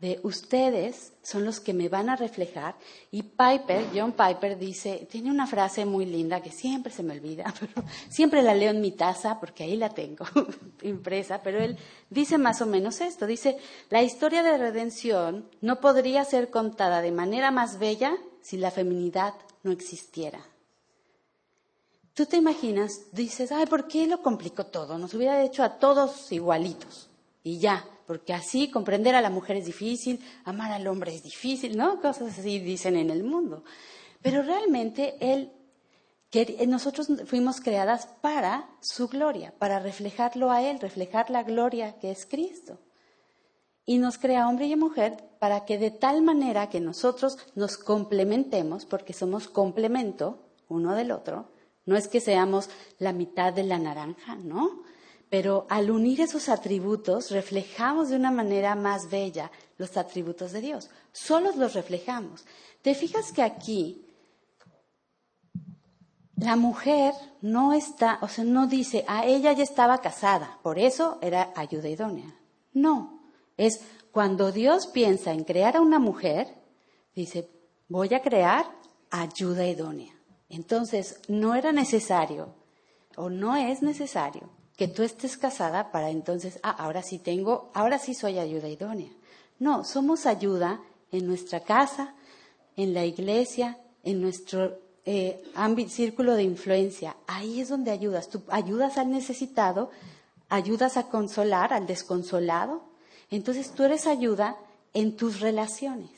de 0.00 0.20
ustedes 0.22 1.12
son 1.22 1.44
los 1.44 1.60
que 1.60 1.72
me 1.72 1.88
van 1.88 2.10
a 2.10 2.16
reflejar. 2.16 2.74
Y 3.10 3.22
Piper, 3.22 3.86
John 3.94 4.12
Piper 4.12 4.58
dice, 4.58 5.06
tiene 5.10 5.30
una 5.30 5.46
frase 5.46 5.86
muy 5.86 6.04
linda 6.04 6.42
que 6.42 6.50
siempre 6.50 6.92
se 6.92 7.02
me 7.02 7.14
olvida, 7.14 7.54
pero 7.60 7.86
siempre 8.10 8.42
la 8.42 8.54
leo 8.54 8.70
en 8.70 8.80
mi 8.80 8.92
taza 8.92 9.40
porque 9.40 9.64
ahí 9.64 9.76
la 9.76 9.90
tengo 9.90 10.26
impresa, 10.82 11.42
pero 11.42 11.58
él 11.58 11.78
dice 12.10 12.38
más 12.38 12.60
o 12.60 12.66
menos 12.66 13.00
esto, 13.00 13.26
dice, 13.26 13.56
la 13.88 14.02
historia 14.02 14.42
de 14.42 14.58
redención 14.58 15.48
no 15.60 15.80
podría 15.80 16.24
ser 16.24 16.50
contada 16.50 17.00
de 17.00 17.12
manera 17.12 17.50
más 17.50 17.78
bella 17.78 18.16
si 18.42 18.58
la 18.58 18.70
feminidad 18.70 19.34
no 19.62 19.72
existiera. 19.72 20.40
Tú 22.14 22.26
te 22.26 22.36
imaginas, 22.36 23.06
dices, 23.10 23.50
ay, 23.50 23.66
¿por 23.66 23.88
qué 23.88 24.06
lo 24.06 24.22
complicó 24.22 24.66
todo? 24.66 24.98
Nos 24.98 25.14
hubiera 25.14 25.42
hecho 25.42 25.64
a 25.64 25.78
todos 25.78 26.30
igualitos 26.30 27.10
y 27.42 27.58
ya, 27.58 27.84
porque 28.06 28.32
así 28.32 28.70
comprender 28.70 29.16
a 29.16 29.20
la 29.20 29.30
mujer 29.30 29.56
es 29.56 29.66
difícil, 29.66 30.20
amar 30.44 30.70
al 30.70 30.86
hombre 30.86 31.12
es 31.12 31.24
difícil, 31.24 31.76
¿no? 31.76 32.00
Cosas 32.00 32.38
así 32.38 32.60
dicen 32.60 32.94
en 32.94 33.10
el 33.10 33.24
mundo. 33.24 33.64
Pero 34.22 34.42
realmente 34.42 35.16
él, 35.20 35.52
nosotros 36.68 37.08
fuimos 37.26 37.60
creadas 37.60 38.06
para 38.20 38.70
su 38.80 39.08
gloria, 39.08 39.52
para 39.58 39.80
reflejarlo 39.80 40.52
a 40.52 40.62
él, 40.62 40.78
reflejar 40.78 41.30
la 41.30 41.42
gloria 41.42 41.98
que 41.98 42.12
es 42.12 42.26
Cristo. 42.26 42.78
Y 43.84 43.98
nos 43.98 44.18
crea 44.18 44.48
hombre 44.48 44.66
y 44.66 44.76
mujer 44.76 45.16
para 45.40 45.64
que 45.64 45.78
de 45.78 45.90
tal 45.90 46.22
manera 46.22 46.70
que 46.70 46.80
nosotros 46.80 47.38
nos 47.56 47.76
complementemos, 47.76 48.86
porque 48.86 49.12
somos 49.12 49.48
complemento 49.48 50.38
uno 50.68 50.94
del 50.94 51.10
otro, 51.10 51.52
no 51.86 51.96
es 51.96 52.08
que 52.08 52.20
seamos 52.20 52.70
la 52.98 53.12
mitad 53.12 53.52
de 53.52 53.64
la 53.64 53.78
naranja, 53.78 54.36
¿no? 54.36 54.82
Pero 55.28 55.66
al 55.68 55.90
unir 55.90 56.20
esos 56.20 56.48
atributos, 56.48 57.30
reflejamos 57.30 58.08
de 58.08 58.16
una 58.16 58.30
manera 58.30 58.74
más 58.74 59.10
bella 59.10 59.50
los 59.78 59.96
atributos 59.96 60.52
de 60.52 60.60
Dios. 60.60 60.90
Solos 61.12 61.56
los 61.56 61.74
reflejamos. 61.74 62.44
Te 62.82 62.94
fijas 62.94 63.32
que 63.32 63.42
aquí 63.42 64.06
la 66.36 66.56
mujer 66.56 67.14
no 67.40 67.72
está, 67.72 68.18
o 68.22 68.28
sea, 68.28 68.44
no 68.44 68.66
dice, 68.66 69.04
a 69.08 69.26
ella 69.26 69.52
ya 69.52 69.62
estaba 69.62 69.98
casada, 69.98 70.58
por 70.62 70.78
eso 70.78 71.18
era 71.22 71.52
ayuda 71.56 71.88
idónea. 71.88 72.34
No, 72.72 73.20
es 73.56 73.80
cuando 74.10 74.52
Dios 74.52 74.86
piensa 74.86 75.32
en 75.32 75.44
crear 75.44 75.76
a 75.76 75.80
una 75.80 75.98
mujer, 75.98 76.48
dice, 77.14 77.50
voy 77.88 78.14
a 78.14 78.22
crear 78.22 78.66
ayuda 79.10 79.66
idónea. 79.66 80.13
Entonces, 80.54 81.18
no 81.26 81.56
era 81.56 81.72
necesario 81.72 82.54
o 83.16 83.28
no 83.28 83.56
es 83.56 83.82
necesario 83.82 84.48
que 84.76 84.86
tú 84.86 85.02
estés 85.02 85.36
casada 85.36 85.90
para 85.90 86.10
entonces, 86.10 86.60
ah, 86.62 86.70
ahora 86.70 87.02
sí 87.02 87.18
tengo, 87.18 87.70
ahora 87.74 87.98
sí 87.98 88.14
soy 88.14 88.38
ayuda 88.38 88.68
idónea. 88.68 89.10
No, 89.58 89.84
somos 89.84 90.26
ayuda 90.26 90.80
en 91.10 91.26
nuestra 91.26 91.60
casa, 91.60 92.14
en 92.76 92.94
la 92.94 93.04
iglesia, 93.04 93.78
en 94.04 94.20
nuestro 94.20 94.78
eh, 95.04 95.42
círculo 95.88 96.34
de 96.34 96.44
influencia. 96.44 97.16
Ahí 97.26 97.60
es 97.60 97.68
donde 97.68 97.90
ayudas. 97.90 98.28
Tú 98.28 98.42
ayudas 98.48 98.96
al 98.96 99.10
necesitado, 99.10 99.90
ayudas 100.48 100.96
a 100.96 101.08
consolar 101.08 101.72
al 101.72 101.86
desconsolado. 101.86 102.82
Entonces 103.30 103.72
tú 103.72 103.82
eres 103.82 104.06
ayuda 104.06 104.56
en 104.92 105.16
tus 105.16 105.40
relaciones. 105.40 106.10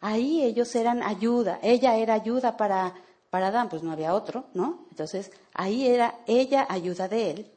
Ahí 0.00 0.42
ellos 0.42 0.74
eran 0.76 1.02
ayuda, 1.02 1.58
ella 1.62 1.96
era 1.96 2.14
ayuda 2.14 2.56
para, 2.56 2.94
para 3.30 3.48
Adán, 3.48 3.68
pues 3.68 3.82
no 3.82 3.92
había 3.92 4.14
otro, 4.14 4.46
¿no? 4.54 4.86
Entonces 4.90 5.30
ahí 5.54 5.86
era 5.86 6.18
ella 6.26 6.66
ayuda 6.68 7.08
de 7.08 7.30
él, 7.30 7.50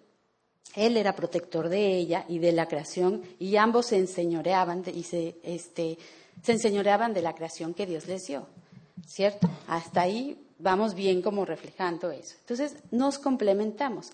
él 0.75 0.97
era 0.97 1.15
protector 1.15 1.69
de 1.69 1.97
ella 1.97 2.25
y 2.27 2.39
de 2.39 2.51
la 2.51 2.67
creación, 2.67 3.23
y 3.39 3.57
ambos 3.57 3.87
se 3.87 3.97
enseñoreaban 3.97 4.83
y 4.93 5.03
se, 5.03 5.37
este, 5.43 5.97
se 6.41 6.51
enseñoreaban 6.53 7.13
de 7.13 7.21
la 7.21 7.33
creación 7.33 7.73
que 7.73 7.85
Dios 7.85 8.07
les 8.07 8.25
dio, 8.27 8.47
¿cierto? 9.05 9.49
Hasta 9.67 10.01
ahí 10.01 10.47
vamos 10.59 10.93
bien 10.93 11.21
como 11.21 11.45
reflejando 11.45 12.11
eso. 12.11 12.35
Entonces 12.39 12.75
nos 12.91 13.19
complementamos. 13.19 14.11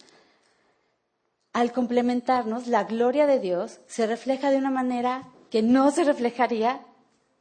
Al 1.52 1.72
complementarnos, 1.74 2.68
la 2.68 2.84
gloria 2.84 3.26
de 3.26 3.40
Dios 3.40 3.80
se 3.88 4.08
refleja 4.08 4.52
de 4.52 4.58
una 4.58 4.72
manera 4.72 5.28
que 5.50 5.62
no 5.62 5.92
se 5.92 6.04
reflejaría 6.04 6.82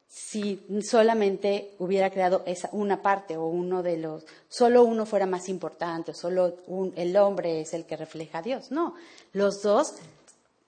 si 0.08 0.66
solamente 0.82 1.74
hubiera 1.78 2.10
creado 2.10 2.42
esa, 2.46 2.70
una 2.72 3.02
parte 3.02 3.36
o 3.36 3.46
uno 3.46 3.82
de 3.82 3.98
los, 3.98 4.24
solo 4.48 4.82
uno 4.82 5.04
fuera 5.04 5.26
más 5.26 5.48
importante, 5.48 6.14
solo 6.14 6.56
el 6.96 7.16
hombre 7.16 7.60
es 7.60 7.74
el 7.74 7.84
que 7.84 7.96
refleja 7.96 8.38
a 8.38 8.42
Dios. 8.42 8.70
No, 8.70 8.94
los 9.32 9.62
dos 9.62 9.96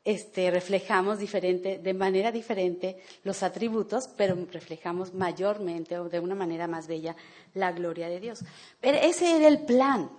este, 0.05 0.51
reflejamos 0.51 1.19
diferente, 1.19 1.79
de 1.79 1.95
manera 1.95 2.31
diferente 2.33 3.03
los 3.25 3.43
atributos, 3.43 4.09
pero 4.17 4.37
reflejamos 4.51 5.15
mayormente 5.15 5.99
o 5.99 6.09
de 6.09 6.21
una 6.21 6.35
manera 6.35 6.67
más 6.67 6.87
bella 6.87 7.17
la 7.55 7.73
gloria 7.73 8.09
de 8.09 8.21
Dios. 8.21 8.41
Pero 8.81 8.99
ese 8.99 9.37
era 9.37 9.49
el 9.49 9.65
plan, 9.65 10.11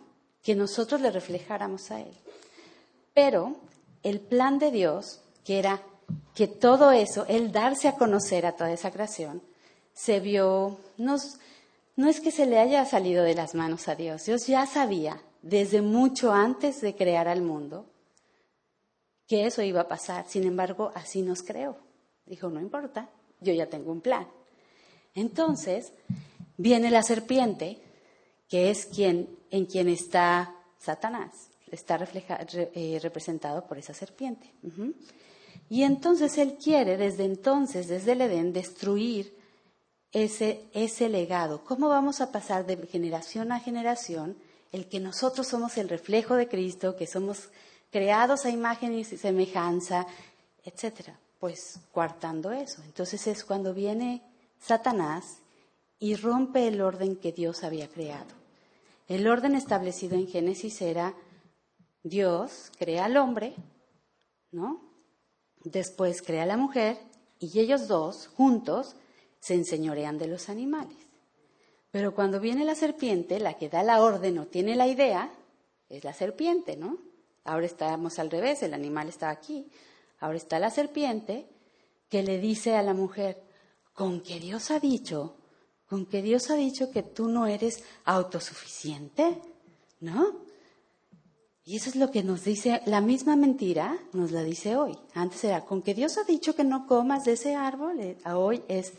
que 0.43 0.55
nosotros 0.55 1.01
le 1.01 1.11
reflejáramos 1.11 1.91
a 1.91 2.01
Él. 2.01 2.13
Pero 3.13 3.55
el 4.03 4.19
plan 4.19 4.57
de 4.57 4.71
Dios, 4.71 5.21
que 5.45 5.59
era 5.59 5.81
que 6.35 6.47
todo 6.47 6.91
eso, 6.91 7.25
el 7.27 7.51
darse 7.51 7.87
a 7.87 7.95
conocer 7.95 8.45
a 8.45 8.53
toda 8.53 8.71
esa 8.71 8.91
creación, 8.91 9.41
se 9.93 10.19
vio, 10.19 10.79
no, 10.97 11.17
no 11.95 12.09
es 12.09 12.19
que 12.19 12.31
se 12.31 12.45
le 12.45 12.59
haya 12.59 12.85
salido 12.85 13.23
de 13.23 13.35
las 13.35 13.55
manos 13.55 13.87
a 13.87 13.95
Dios, 13.95 14.25
Dios 14.25 14.47
ya 14.47 14.65
sabía 14.65 15.21
desde 15.41 15.81
mucho 15.81 16.31
antes 16.31 16.81
de 16.81 16.95
crear 16.95 17.27
al 17.27 17.41
mundo 17.41 17.85
que 19.27 19.45
eso 19.45 19.61
iba 19.61 19.81
a 19.81 19.87
pasar, 19.87 20.25
sin 20.27 20.43
embargo, 20.43 20.91
así 20.93 21.21
nos 21.21 21.41
creó. 21.41 21.77
Dijo, 22.25 22.49
no 22.49 22.59
importa, 22.59 23.09
yo 23.39 23.53
ya 23.53 23.65
tengo 23.67 23.91
un 23.91 24.01
plan. 24.01 24.27
Entonces, 25.15 25.93
viene 26.57 26.91
la 26.91 27.01
serpiente, 27.01 27.81
que 28.49 28.69
es 28.69 28.85
quien, 28.85 29.29
en 29.49 29.65
quien 29.65 29.87
está 29.87 30.53
Satanás, 30.77 31.49
está 31.71 31.97
eh, 32.13 32.99
representado 33.01 33.65
por 33.65 33.77
esa 33.77 33.93
serpiente. 33.93 34.53
Y 35.71 35.83
entonces 35.83 36.37
Él 36.37 36.57
quiere 36.61 36.97
desde 36.97 37.23
entonces, 37.23 37.87
desde 37.87 38.11
el 38.11 38.19
Edén, 38.19 38.51
destruir 38.51 39.33
ese, 40.11 40.65
ese 40.73 41.07
legado. 41.07 41.63
¿Cómo 41.63 41.87
vamos 41.87 42.19
a 42.19 42.29
pasar 42.29 42.65
de 42.65 42.75
generación 42.87 43.53
a 43.53 43.59
generación 43.61 44.35
el 44.73 44.89
que 44.89 44.99
nosotros 44.99 45.47
somos 45.47 45.77
el 45.77 45.87
reflejo 45.87 46.35
de 46.35 46.49
Cristo, 46.49 46.97
que 46.97 47.07
somos 47.07 47.51
creados 47.89 48.43
a 48.43 48.49
imagen 48.49 48.93
y 48.93 49.05
semejanza, 49.05 50.07
etcétera? 50.65 51.17
Pues 51.39 51.79
coartando 51.93 52.51
eso. 52.51 52.83
Entonces 52.83 53.25
es 53.27 53.45
cuando 53.45 53.73
viene 53.73 54.21
Satanás 54.59 55.37
y 55.99 56.15
rompe 56.15 56.67
el 56.67 56.81
orden 56.81 57.15
que 57.15 57.31
Dios 57.31 57.63
había 57.63 57.87
creado. 57.87 58.35
El 59.07 59.25
orden 59.25 59.55
establecido 59.55 60.15
en 60.15 60.27
Génesis 60.27 60.81
era 60.81 61.13
Dios 62.03 62.73
crea 62.77 63.05
al 63.05 63.15
hombre, 63.15 63.55
¿no? 64.51 64.90
Después 65.63 66.21
crea 66.21 66.45
la 66.45 66.57
mujer 66.57 66.97
y 67.39 67.59
ellos 67.59 67.87
dos, 67.87 68.27
juntos, 68.27 68.95
se 69.39 69.55
enseñorean 69.55 70.17
de 70.17 70.27
los 70.27 70.49
animales. 70.49 70.97
Pero 71.91 72.15
cuando 72.15 72.39
viene 72.39 72.63
la 72.63 72.75
serpiente, 72.75 73.39
la 73.39 73.55
que 73.55 73.69
da 73.69 73.83
la 73.83 74.01
orden 74.01 74.37
o 74.39 74.47
tiene 74.47 74.75
la 74.75 74.87
idea, 74.87 75.31
es 75.89 76.03
la 76.03 76.13
serpiente, 76.13 76.77
¿no? 76.77 76.97
Ahora 77.43 77.65
estamos 77.65 78.17
al 78.19 78.29
revés, 78.29 78.63
el 78.63 78.73
animal 78.73 79.09
está 79.09 79.29
aquí. 79.29 79.69
Ahora 80.19 80.37
está 80.37 80.59
la 80.59 80.69
serpiente 80.69 81.49
que 82.07 82.23
le 82.23 82.37
dice 82.37 82.75
a 82.75 82.83
la 82.83 82.93
mujer, 82.93 83.41
con 83.93 84.21
que 84.21 84.39
Dios 84.39 84.71
ha 84.71 84.79
dicho, 84.79 85.35
con 85.87 86.05
que 86.05 86.21
Dios 86.21 86.49
ha 86.49 86.55
dicho 86.55 86.91
que 86.91 87.03
tú 87.03 87.27
no 87.27 87.47
eres 87.47 87.83
autosuficiente, 88.05 89.41
¿no? 89.99 90.45
Y 91.63 91.75
eso 91.75 91.89
es 91.89 91.95
lo 91.95 92.09
que 92.09 92.23
nos 92.23 92.43
dice, 92.43 92.81
la 92.85 93.01
misma 93.01 93.35
mentira 93.35 93.99
nos 94.13 94.31
la 94.31 94.43
dice 94.43 94.75
hoy. 94.75 94.97
Antes 95.13 95.43
era, 95.43 95.61
con 95.61 95.83
que 95.83 95.93
Dios 95.93 96.17
ha 96.17 96.23
dicho 96.23 96.55
que 96.55 96.63
no 96.63 96.87
comas 96.87 97.25
de 97.25 97.33
ese 97.33 97.55
árbol, 97.55 97.99
eh, 97.99 98.17
hoy 98.33 98.63
es, 98.67 98.93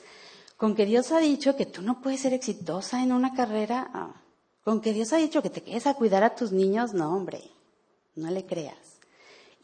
con 0.57 0.77
que 0.77 0.87
Dios 0.87 1.11
ha 1.11 1.18
dicho 1.18 1.57
que 1.57 1.66
tú 1.66 1.83
no 1.83 2.01
puedes 2.01 2.20
ser 2.20 2.33
exitosa 2.35 3.03
en 3.03 3.12
una 3.12 3.35
carrera, 3.35 3.90
ah, 3.92 4.14
con 4.62 4.81
que 4.81 4.92
Dios 4.92 5.12
ha 5.12 5.16
dicho 5.16 5.42
que 5.42 5.51
te 5.51 5.62
quedes 5.62 5.88
a 5.88 5.94
cuidar 5.94 6.22
a 6.22 6.37
tus 6.37 6.53
niños, 6.53 6.94
no 6.94 7.16
hombre, 7.16 7.42
no 8.14 8.31
le 8.31 8.46
creas. 8.46 9.01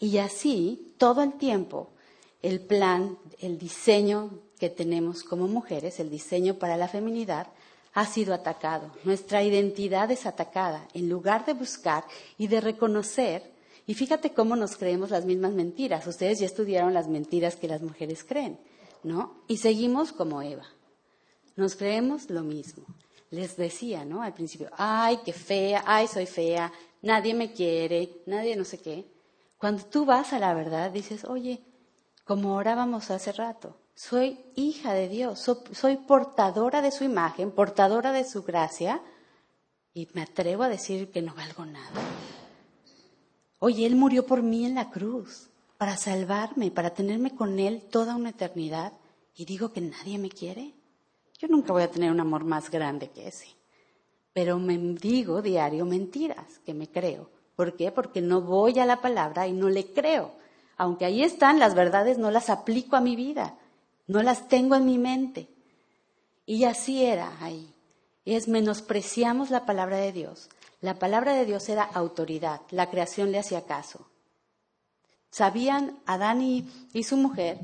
Y 0.00 0.18
así, 0.18 0.94
todo 0.98 1.22
el 1.22 1.34
tiempo, 1.34 1.90
el 2.42 2.60
plan, 2.60 3.16
el 3.38 3.58
diseño 3.58 4.30
que 4.58 4.70
tenemos 4.70 5.22
como 5.22 5.46
mujeres, 5.46 6.00
el 6.00 6.10
diseño 6.10 6.54
para 6.54 6.76
la 6.76 6.88
feminidad, 6.88 7.46
ha 7.94 8.06
sido 8.06 8.34
atacado, 8.34 8.90
nuestra 9.04 9.42
identidad 9.42 10.10
es 10.10 10.26
atacada, 10.26 10.86
en 10.94 11.08
lugar 11.08 11.44
de 11.46 11.54
buscar 11.54 12.04
y 12.36 12.46
de 12.48 12.60
reconocer, 12.60 13.52
y 13.86 13.94
fíjate 13.94 14.32
cómo 14.32 14.56
nos 14.56 14.76
creemos 14.76 15.10
las 15.10 15.24
mismas 15.24 15.52
mentiras, 15.52 16.06
ustedes 16.06 16.40
ya 16.40 16.46
estudiaron 16.46 16.94
las 16.94 17.08
mentiras 17.08 17.56
que 17.56 17.68
las 17.68 17.82
mujeres 17.82 18.24
creen, 18.24 18.58
¿no? 19.02 19.34
Y 19.48 19.58
seguimos 19.58 20.12
como 20.12 20.42
Eva, 20.42 20.66
nos 21.56 21.74
creemos 21.74 22.30
lo 22.30 22.42
mismo. 22.42 22.84
Les 23.30 23.56
decía, 23.56 24.04
¿no? 24.04 24.22
Al 24.22 24.32
principio, 24.32 24.70
ay, 24.76 25.18
qué 25.24 25.32
fea, 25.32 25.82
ay, 25.86 26.06
soy 26.08 26.24
fea, 26.24 26.72
nadie 27.02 27.34
me 27.34 27.52
quiere, 27.52 28.22
nadie 28.26 28.56
no 28.56 28.64
sé 28.64 28.78
qué. 28.78 29.04
Cuando 29.58 29.84
tú 29.84 30.04
vas 30.04 30.32
a 30.32 30.38
la 30.38 30.54
verdad, 30.54 30.90
dices, 30.90 31.24
oye, 31.24 31.60
como 32.24 32.54
orábamos 32.54 33.10
hace 33.10 33.32
rato, 33.32 33.76
soy 33.98 34.38
hija 34.54 34.92
de 34.92 35.08
Dios, 35.08 35.44
soy 35.72 35.96
portadora 35.96 36.82
de 36.82 36.92
su 36.92 37.02
imagen, 37.02 37.50
portadora 37.50 38.12
de 38.12 38.22
su 38.22 38.44
gracia, 38.44 39.02
y 39.92 40.06
me 40.12 40.22
atrevo 40.22 40.62
a 40.62 40.68
decir 40.68 41.10
que 41.10 41.20
no 41.20 41.34
valgo 41.34 41.66
nada. 41.66 42.00
Oye, 43.58 43.86
Él 43.86 43.96
murió 43.96 44.24
por 44.24 44.40
mí 44.40 44.64
en 44.64 44.76
la 44.76 44.90
cruz, 44.90 45.50
para 45.78 45.96
salvarme, 45.96 46.70
para 46.70 46.90
tenerme 46.90 47.34
con 47.34 47.58
Él 47.58 47.82
toda 47.90 48.14
una 48.14 48.30
eternidad, 48.30 48.92
y 49.34 49.46
digo 49.46 49.72
que 49.72 49.80
nadie 49.80 50.16
me 50.16 50.30
quiere. 50.30 50.74
Yo 51.40 51.48
nunca 51.48 51.72
voy 51.72 51.82
a 51.82 51.90
tener 51.90 52.12
un 52.12 52.20
amor 52.20 52.44
más 52.44 52.70
grande 52.70 53.10
que 53.10 53.26
ese. 53.26 53.48
Pero 54.32 54.60
me 54.60 54.78
digo 54.78 55.42
diario 55.42 55.84
mentiras, 55.84 56.60
que 56.64 56.72
me 56.72 56.88
creo. 56.88 57.30
¿Por 57.56 57.74
qué? 57.74 57.90
Porque 57.90 58.20
no 58.20 58.42
voy 58.42 58.78
a 58.78 58.86
la 58.86 59.00
palabra 59.00 59.48
y 59.48 59.52
no 59.52 59.68
le 59.68 59.92
creo. 59.92 60.30
Aunque 60.76 61.04
ahí 61.04 61.24
están 61.24 61.58
las 61.58 61.74
verdades, 61.74 62.16
no 62.16 62.30
las 62.30 62.48
aplico 62.48 62.94
a 62.94 63.00
mi 63.00 63.16
vida 63.16 63.57
no 64.08 64.22
las 64.22 64.48
tengo 64.48 64.74
en 64.74 64.86
mi 64.86 64.98
mente. 64.98 65.48
Y 66.44 66.64
así 66.64 67.04
era 67.04 67.32
ahí. 67.40 67.72
Es 68.24 68.48
menospreciamos 68.48 69.50
la 69.50 69.64
palabra 69.64 69.98
de 69.98 70.12
Dios. 70.12 70.48
La 70.80 70.98
palabra 70.98 71.34
de 71.34 71.44
Dios 71.44 71.68
era 71.68 71.82
autoridad, 71.82 72.60
la 72.70 72.88
creación 72.90 73.32
le 73.32 73.38
hacía 73.38 73.66
caso. 73.66 74.06
Sabían 75.30 75.98
Adán 76.06 76.40
y, 76.40 76.68
y 76.92 77.02
su 77.02 77.16
mujer 77.16 77.58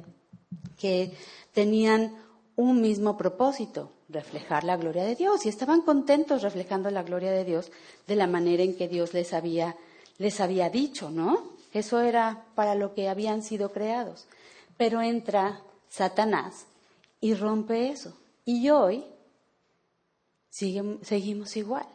que 0.78 1.16
tenían 1.52 2.16
un 2.56 2.80
mismo 2.80 3.16
propósito, 3.16 3.92
reflejar 4.08 4.64
la 4.64 4.76
gloria 4.76 5.04
de 5.04 5.14
Dios, 5.14 5.46
y 5.46 5.48
estaban 5.48 5.82
contentos 5.82 6.42
reflejando 6.42 6.90
la 6.90 7.04
gloria 7.04 7.30
de 7.30 7.44
Dios 7.44 7.70
de 8.06 8.16
la 8.16 8.26
manera 8.26 8.62
en 8.62 8.76
que 8.76 8.88
Dios 8.88 9.14
les 9.14 9.32
había, 9.32 9.76
les 10.18 10.40
había 10.40 10.70
dicho, 10.70 11.10
¿no? 11.10 11.54
Eso 11.72 12.00
era 12.00 12.44
para 12.54 12.74
lo 12.74 12.94
que 12.94 13.08
habían 13.08 13.42
sido 13.42 13.72
creados. 13.72 14.26
Pero 14.76 15.00
entra 15.00 15.62
Satanás 15.94 16.66
y 17.20 17.34
rompe 17.34 17.88
eso. 17.88 18.12
Y 18.44 18.68
hoy 18.70 19.04
seguimos 20.50 21.56
igual. 21.56 21.86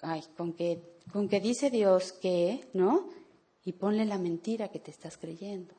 Ay, 0.00 0.24
con 0.36 0.52
que, 0.52 0.98
con 1.12 1.28
que 1.28 1.40
dice 1.40 1.70
Dios 1.70 2.10
que, 2.10 2.68
¿no? 2.72 3.10
Y 3.64 3.72
ponle 3.72 4.04
la 4.06 4.18
mentira 4.18 4.68
que 4.68 4.80
te 4.80 4.90
estás 4.90 5.18
creyendo. 5.18 5.72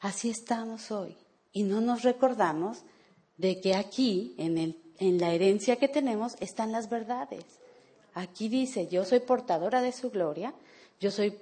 Así 0.00 0.30
estamos 0.30 0.90
hoy. 0.90 1.16
Y 1.52 1.62
no 1.62 1.80
nos 1.80 2.02
recordamos 2.02 2.82
de 3.36 3.60
que 3.60 3.76
aquí, 3.76 4.34
en, 4.38 4.58
el, 4.58 4.82
en 4.98 5.18
la 5.18 5.32
herencia 5.32 5.76
que 5.76 5.86
tenemos, 5.86 6.34
están 6.40 6.72
las 6.72 6.90
verdades. 6.90 7.44
Aquí 8.14 8.48
dice, 8.48 8.88
yo 8.88 9.04
soy 9.04 9.20
portadora 9.20 9.82
de 9.82 9.92
su 9.92 10.10
gloria, 10.10 10.52
yo 10.98 11.12
soy, 11.12 11.38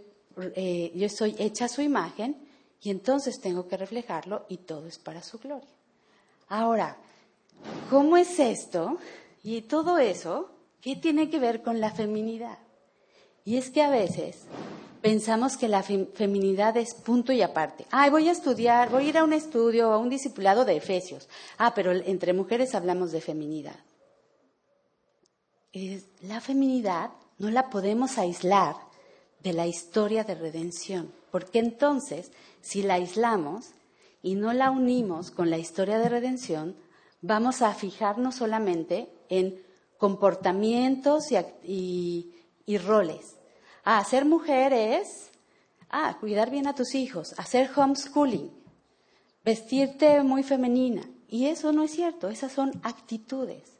eh, 0.54 0.92
yo 0.94 1.08
soy 1.08 1.34
hecha 1.38 1.64
a 1.64 1.68
su 1.68 1.80
imagen, 1.80 2.47
y 2.80 2.90
entonces 2.90 3.40
tengo 3.40 3.68
que 3.68 3.76
reflejarlo 3.76 4.46
y 4.48 4.58
todo 4.58 4.86
es 4.86 4.98
para 4.98 5.22
su 5.22 5.38
gloria. 5.38 5.68
Ahora, 6.48 6.96
¿cómo 7.90 8.16
es 8.16 8.38
esto 8.38 8.98
Y 9.42 9.62
todo 9.62 9.98
eso, 9.98 10.50
¿qué 10.80 10.96
tiene 10.96 11.30
que 11.30 11.38
ver 11.38 11.62
con 11.62 11.80
la 11.80 11.90
feminidad? 11.90 12.58
Y 13.44 13.56
es 13.56 13.70
que 13.70 13.82
a 13.82 13.88
veces 13.88 14.42
pensamos 15.00 15.56
que 15.56 15.68
la 15.68 15.82
feminidad 15.82 16.76
es 16.76 16.94
punto 16.94 17.32
y 17.32 17.40
aparte. 17.40 17.86
Ay, 17.90 18.10
voy 18.10 18.28
a 18.28 18.32
estudiar, 18.32 18.90
voy 18.90 19.06
a 19.06 19.08
ir 19.08 19.18
a 19.18 19.24
un 19.24 19.32
estudio, 19.32 19.92
a 19.92 19.98
un 19.98 20.10
discipulado 20.10 20.64
de 20.64 20.76
Efesios. 20.76 21.28
Ah, 21.56 21.72
pero 21.74 21.92
entre 21.92 22.32
mujeres 22.32 22.74
hablamos 22.74 23.12
de 23.12 23.20
feminidad. 23.20 23.76
La 26.22 26.40
feminidad 26.40 27.10
no 27.38 27.50
la 27.50 27.70
podemos 27.70 28.18
aislar 28.18 28.87
de 29.42 29.52
la 29.52 29.66
historia 29.66 30.24
de 30.24 30.34
redención, 30.34 31.12
porque 31.30 31.58
entonces, 31.58 32.32
si 32.60 32.82
la 32.82 32.94
aislamos 32.94 33.70
y 34.22 34.34
no 34.34 34.52
la 34.52 34.70
unimos 34.70 35.30
con 35.30 35.50
la 35.50 35.58
historia 35.58 35.98
de 35.98 36.08
redención, 36.08 36.76
vamos 37.22 37.62
a 37.62 37.74
fijarnos 37.74 38.36
solamente 38.36 39.08
en 39.28 39.62
comportamientos 39.96 41.26
y, 41.62 42.32
roles. 42.84 43.36
Ah, 43.84 44.04
ser 44.04 44.24
mujer 44.24 44.72
es, 44.72 45.30
ah, 45.90 46.16
cuidar 46.20 46.50
bien 46.50 46.66
a 46.66 46.74
tus 46.74 46.94
hijos, 46.94 47.34
hacer 47.38 47.70
homeschooling, 47.74 48.50
vestirte 49.44 50.22
muy 50.22 50.42
femenina. 50.42 51.02
Y 51.28 51.46
eso 51.46 51.72
no 51.72 51.82
es 51.82 51.92
cierto, 51.92 52.28
esas 52.28 52.52
son 52.52 52.80
actitudes. 52.82 53.78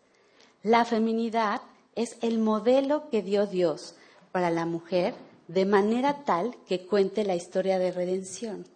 La 0.63 0.85
feminidad 0.85 1.63
es 1.95 2.17
el 2.21 2.39
modelo 2.39 3.09
que 3.11 3.23
dio 3.23 3.47
Dios 3.47 3.95
para 4.33 4.51
la 4.51 4.67
mujer 4.67 5.15
de 5.49 5.65
manera 5.67 6.25
tal 6.25 6.57
que 6.67 6.87
cuente 6.87 7.25
la 7.25 7.35
historia 7.35 7.79
de 7.79 7.91
redención. 7.91 8.67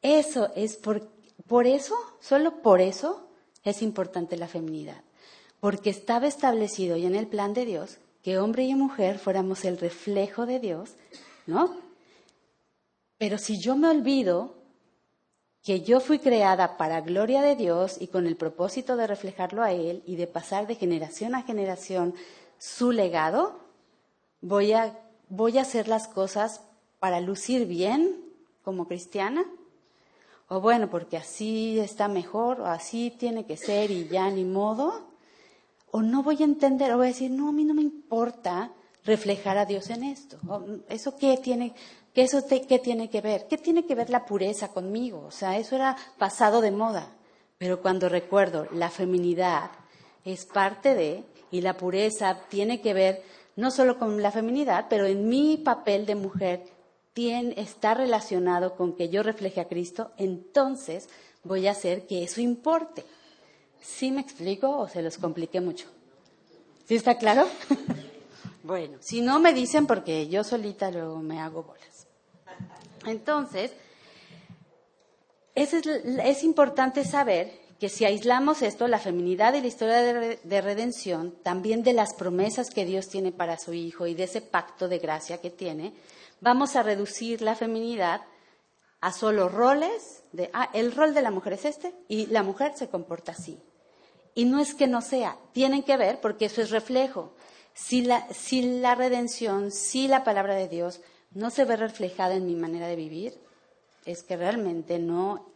Eso 0.00 0.50
es 0.54 0.76
por, 0.76 1.08
por 1.46 1.66
eso, 1.66 1.94
solo 2.20 2.62
por 2.62 2.80
eso 2.80 3.28
es 3.64 3.82
importante 3.82 4.36
la 4.36 4.48
feminidad, 4.48 5.02
porque 5.60 5.90
estaba 5.90 6.26
establecido 6.26 6.96
ya 6.96 7.08
en 7.08 7.16
el 7.16 7.26
plan 7.26 7.52
de 7.52 7.66
Dios 7.66 7.98
que 8.22 8.38
hombre 8.38 8.64
y 8.64 8.74
mujer 8.74 9.18
fuéramos 9.18 9.64
el 9.64 9.78
reflejo 9.78 10.46
de 10.46 10.60
Dios, 10.60 10.94
¿no? 11.46 11.76
Pero 13.16 13.38
si 13.38 13.60
yo 13.60 13.76
me 13.76 13.88
olvido 13.88 14.54
que 15.62 15.80
yo 15.80 16.00
fui 16.00 16.18
creada 16.18 16.76
para 16.76 17.00
gloria 17.00 17.42
de 17.42 17.56
Dios 17.56 17.96
y 18.00 18.08
con 18.08 18.26
el 18.26 18.36
propósito 18.36 18.96
de 18.96 19.06
reflejarlo 19.06 19.62
a 19.62 19.72
Él 19.72 20.02
y 20.06 20.16
de 20.16 20.26
pasar 20.26 20.66
de 20.66 20.76
generación 20.76 21.34
a 21.34 21.42
generación 21.42 22.14
su 22.58 22.92
legado, 22.92 23.60
voy 24.40 24.72
a, 24.72 24.98
voy 25.28 25.58
a 25.58 25.62
hacer 25.62 25.88
las 25.88 26.08
cosas 26.08 26.62
para 26.98 27.20
lucir 27.20 27.66
bien 27.66 28.16
como 28.62 28.86
cristiana 28.86 29.44
o 30.48 30.60
bueno, 30.60 30.88
porque 30.88 31.18
así 31.18 31.78
está 31.78 32.08
mejor, 32.08 32.62
o 32.62 32.66
así 32.66 33.14
tiene 33.16 33.44
que 33.44 33.56
ser 33.56 33.90
y 33.90 34.08
ya 34.08 34.30
ni 34.30 34.44
modo, 34.44 35.08
o 35.90 36.00
no 36.00 36.22
voy 36.22 36.38
a 36.40 36.44
entender, 36.44 36.90
o 36.92 36.96
voy 36.96 37.06
a 37.06 37.10
decir, 37.10 37.30
no, 37.30 37.48
a 37.48 37.52
mí 37.52 37.64
no 37.64 37.74
me 37.74 37.82
importa 37.82 38.72
reflejar 39.04 39.58
a 39.58 39.66
Dios 39.66 39.90
en 39.90 40.04
esto. 40.04 40.38
¿Eso 40.88 41.16
qué 41.16 41.36
tiene, 41.36 41.74
qué 42.14 42.22
eso 42.22 42.42
qué 42.46 42.78
tiene 42.78 43.10
que 43.10 43.20
ver? 43.20 43.46
¿Qué 43.46 43.58
tiene 43.58 43.84
que 43.84 43.94
ver 43.94 44.08
la 44.08 44.24
pureza 44.24 44.68
conmigo? 44.68 45.24
O 45.26 45.30
sea, 45.30 45.58
eso 45.58 45.76
era 45.76 45.96
pasado 46.16 46.62
de 46.62 46.70
moda. 46.70 47.08
Pero 47.58 47.82
cuando 47.82 48.08
recuerdo 48.08 48.68
la 48.72 48.88
feminidad 48.88 49.70
es 50.24 50.46
parte 50.46 50.94
de, 50.94 51.24
y 51.50 51.60
la 51.60 51.76
pureza 51.76 52.38
tiene 52.48 52.80
que 52.80 52.94
ver 52.94 53.22
no 53.58 53.72
solo 53.72 53.98
con 53.98 54.22
la 54.22 54.30
feminidad, 54.30 54.86
pero 54.88 55.04
en 55.04 55.28
mi 55.28 55.56
papel 55.56 56.06
de 56.06 56.14
mujer 56.14 56.62
está 57.56 57.94
relacionado 57.94 58.76
con 58.76 58.94
que 58.94 59.08
yo 59.08 59.24
refleje 59.24 59.60
a 59.60 59.66
Cristo, 59.66 60.12
entonces 60.16 61.08
voy 61.42 61.66
a 61.66 61.72
hacer 61.72 62.06
que 62.06 62.22
eso 62.22 62.40
importe. 62.40 63.04
¿Sí 63.80 64.12
me 64.12 64.20
explico 64.20 64.70
o 64.78 64.88
se 64.88 65.02
los 65.02 65.18
compliqué 65.18 65.60
mucho? 65.60 65.88
¿Sí 66.86 66.94
está 66.94 67.18
claro? 67.18 67.48
bueno, 68.62 68.98
si 69.00 69.20
no 69.20 69.40
me 69.40 69.52
dicen 69.52 69.86
porque 69.86 70.28
yo 70.28 70.44
solita 70.44 70.90
luego 70.92 71.18
me 71.18 71.40
hago 71.40 71.64
bolas. 71.64 72.06
Entonces, 73.04 73.72
es, 75.56 75.72
es 75.74 76.44
importante 76.44 77.04
saber 77.04 77.52
que 77.78 77.88
si 77.88 78.04
aislamos 78.04 78.62
esto, 78.62 78.88
la 78.88 78.98
feminidad 78.98 79.54
y 79.54 79.60
la 79.60 79.66
historia 79.66 80.02
de, 80.02 80.40
de, 80.42 80.60
redención, 80.60 81.36
también 81.42 81.82
de 81.82 81.92
las 81.92 82.14
promesas 82.14 82.70
que 82.70 82.84
Dios 82.84 83.08
tiene 83.08 83.30
para 83.30 83.58
su 83.58 83.72
Hijo 83.72 84.06
y 84.06 84.14
de 84.14 84.24
ese 84.24 84.40
pacto 84.40 84.88
de 84.88 84.98
gracia 84.98 85.40
que 85.40 85.50
tiene, 85.50 85.92
vamos 86.40 86.76
a 86.76 86.82
reducir 86.82 87.40
la 87.40 87.54
feminidad 87.54 88.22
a 89.00 89.12
solo 89.12 89.48
roles 89.48 90.24
de, 90.32 90.50
ah, 90.52 90.70
el 90.72 90.92
rol 90.92 91.14
de 91.14 91.22
la 91.22 91.30
mujer 91.30 91.54
es 91.54 91.64
este 91.64 91.94
y 92.08 92.26
la 92.26 92.42
mujer 92.42 92.72
se 92.76 92.88
comporta 92.88 93.32
así. 93.32 93.58
Y 94.34 94.44
no 94.44 94.60
es 94.60 94.74
que 94.74 94.86
no 94.86 95.00
sea, 95.00 95.36
tienen 95.52 95.82
que 95.82 95.96
ver 95.96 96.20
porque 96.20 96.46
eso 96.46 96.62
es 96.62 96.70
reflejo. 96.70 97.32
Si 97.74 98.02
la, 98.02 98.26
si 98.32 98.80
la 98.80 98.94
redención, 98.94 99.70
si 99.70 100.08
la 100.08 100.24
palabra 100.24 100.54
de 100.54 100.68
Dios 100.68 101.00
no 101.32 101.50
se 101.50 101.64
ve 101.64 101.76
reflejada 101.76 102.34
en 102.34 102.46
mi 102.46 102.56
manera 102.56 102.88
de 102.88 102.96
vivir, 102.96 103.40
es 104.04 104.22
que 104.22 104.36
realmente 104.36 104.98
no, 104.98 105.50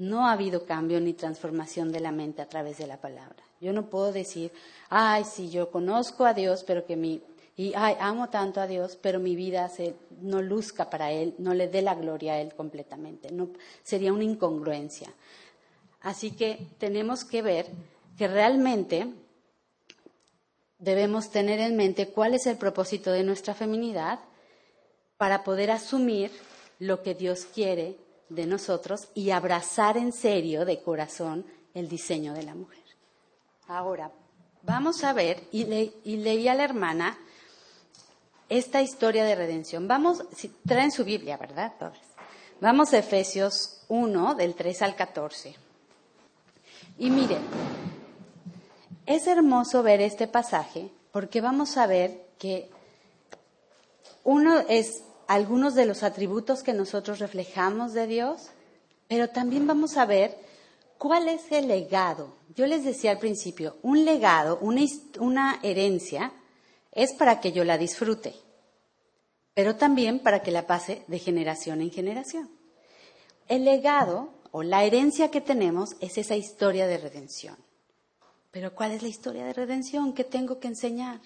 no 0.00 0.26
ha 0.26 0.32
habido 0.32 0.64
cambio 0.64 1.00
ni 1.00 1.12
transformación 1.12 1.92
de 1.92 2.00
la 2.00 2.10
mente 2.10 2.42
a 2.42 2.48
través 2.48 2.78
de 2.78 2.86
la 2.86 2.96
palabra. 2.96 3.44
Yo 3.60 3.72
no 3.72 3.90
puedo 3.90 4.12
decir, 4.12 4.50
ay, 4.88 5.24
sí, 5.24 5.50
yo 5.50 5.70
conozco 5.70 6.24
a 6.24 6.34
Dios, 6.34 6.64
pero 6.64 6.84
que 6.84 6.96
mi 6.96 7.22
y 7.60 7.74
ay, 7.76 7.94
amo 8.00 8.30
tanto 8.30 8.58
a 8.62 8.66
Dios, 8.66 8.96
pero 9.02 9.20
mi 9.20 9.36
vida 9.36 9.68
se, 9.68 9.94
no 10.22 10.40
luzca 10.40 10.88
para 10.88 11.12
Él, 11.12 11.34
no 11.36 11.52
le 11.52 11.68
dé 11.68 11.82
la 11.82 11.94
gloria 11.94 12.32
a 12.32 12.40
Él 12.40 12.54
completamente. 12.54 13.30
No, 13.30 13.50
sería 13.82 14.14
una 14.14 14.24
incongruencia. 14.24 15.12
Así 16.00 16.30
que 16.30 16.68
tenemos 16.78 17.22
que 17.22 17.42
ver 17.42 17.66
que 18.16 18.28
realmente 18.28 19.12
debemos 20.78 21.30
tener 21.30 21.60
en 21.60 21.76
mente 21.76 22.08
cuál 22.08 22.32
es 22.32 22.46
el 22.46 22.56
propósito 22.56 23.12
de 23.12 23.24
nuestra 23.24 23.52
feminidad 23.52 24.20
para 25.18 25.44
poder 25.44 25.70
asumir 25.70 26.30
lo 26.78 27.02
que 27.02 27.14
Dios 27.14 27.44
quiere 27.44 27.98
de 28.30 28.46
nosotros 28.46 29.08
y 29.14 29.30
abrazar 29.30 29.98
en 29.98 30.12
serio, 30.12 30.64
de 30.64 30.80
corazón, 30.80 31.44
el 31.74 31.88
diseño 31.88 32.32
de 32.32 32.44
la 32.44 32.54
mujer. 32.54 32.82
Ahora, 33.68 34.10
vamos 34.62 35.04
a 35.04 35.12
ver, 35.12 35.42
y, 35.52 35.62
y 36.04 36.16
leí 36.16 36.48
a 36.48 36.54
la 36.54 36.64
hermana 36.64 37.18
esta 38.48 38.82
historia 38.82 39.24
de 39.24 39.34
redención. 39.34 39.86
Vamos, 39.86 40.24
si, 40.34 40.48
traen 40.66 40.90
su 40.90 41.04
Biblia, 41.04 41.36
¿verdad? 41.36 41.74
Todas. 41.78 41.98
Vamos 42.60 42.92
a 42.92 42.98
Efesios 42.98 43.82
1, 43.88 44.34
del 44.34 44.54
3 44.54 44.82
al 44.82 44.96
14. 44.96 45.54
Y 46.98 47.10
miren, 47.10 47.42
es 49.06 49.26
hermoso 49.26 49.82
ver 49.82 50.00
este 50.00 50.26
pasaje 50.26 50.90
porque 51.12 51.40
vamos 51.40 51.76
a 51.76 51.86
ver 51.86 52.26
que 52.38 52.70
uno 54.24 54.60
es 54.68 55.02
algunos 55.30 55.76
de 55.76 55.86
los 55.86 56.02
atributos 56.02 56.64
que 56.64 56.72
nosotros 56.72 57.20
reflejamos 57.20 57.92
de 57.92 58.08
Dios, 58.08 58.48
pero 59.06 59.30
también 59.30 59.64
vamos 59.64 59.96
a 59.96 60.04
ver 60.04 60.36
cuál 60.98 61.28
es 61.28 61.52
el 61.52 61.68
legado. 61.68 62.34
Yo 62.56 62.66
les 62.66 62.82
decía 62.82 63.12
al 63.12 63.20
principio, 63.20 63.76
un 63.82 64.04
legado, 64.04 64.58
una, 64.60 65.60
herencia, 65.62 66.32
es 66.90 67.12
para 67.12 67.38
que 67.38 67.52
yo 67.52 67.62
la 67.62 67.78
disfrute, 67.78 68.34
pero 69.54 69.76
también 69.76 70.18
para 70.18 70.42
que 70.42 70.50
la 70.50 70.66
pase 70.66 71.04
de 71.06 71.20
generación 71.20 71.80
en 71.80 71.92
generación. 71.92 72.50
El 73.46 73.64
legado 73.64 74.30
o 74.50 74.64
la 74.64 74.82
herencia 74.82 75.30
que 75.30 75.40
tenemos 75.40 75.90
es 76.00 76.18
esa 76.18 76.34
historia 76.34 76.88
de 76.88 76.98
redención. 76.98 77.56
Pero 78.50 78.74
¿cuál 78.74 78.90
es 78.90 79.02
la 79.02 79.08
historia 79.08 79.44
de 79.44 79.52
redención 79.52 80.12
que 80.12 80.24
tengo 80.24 80.58
que 80.58 80.66
enseñar? 80.66 81.20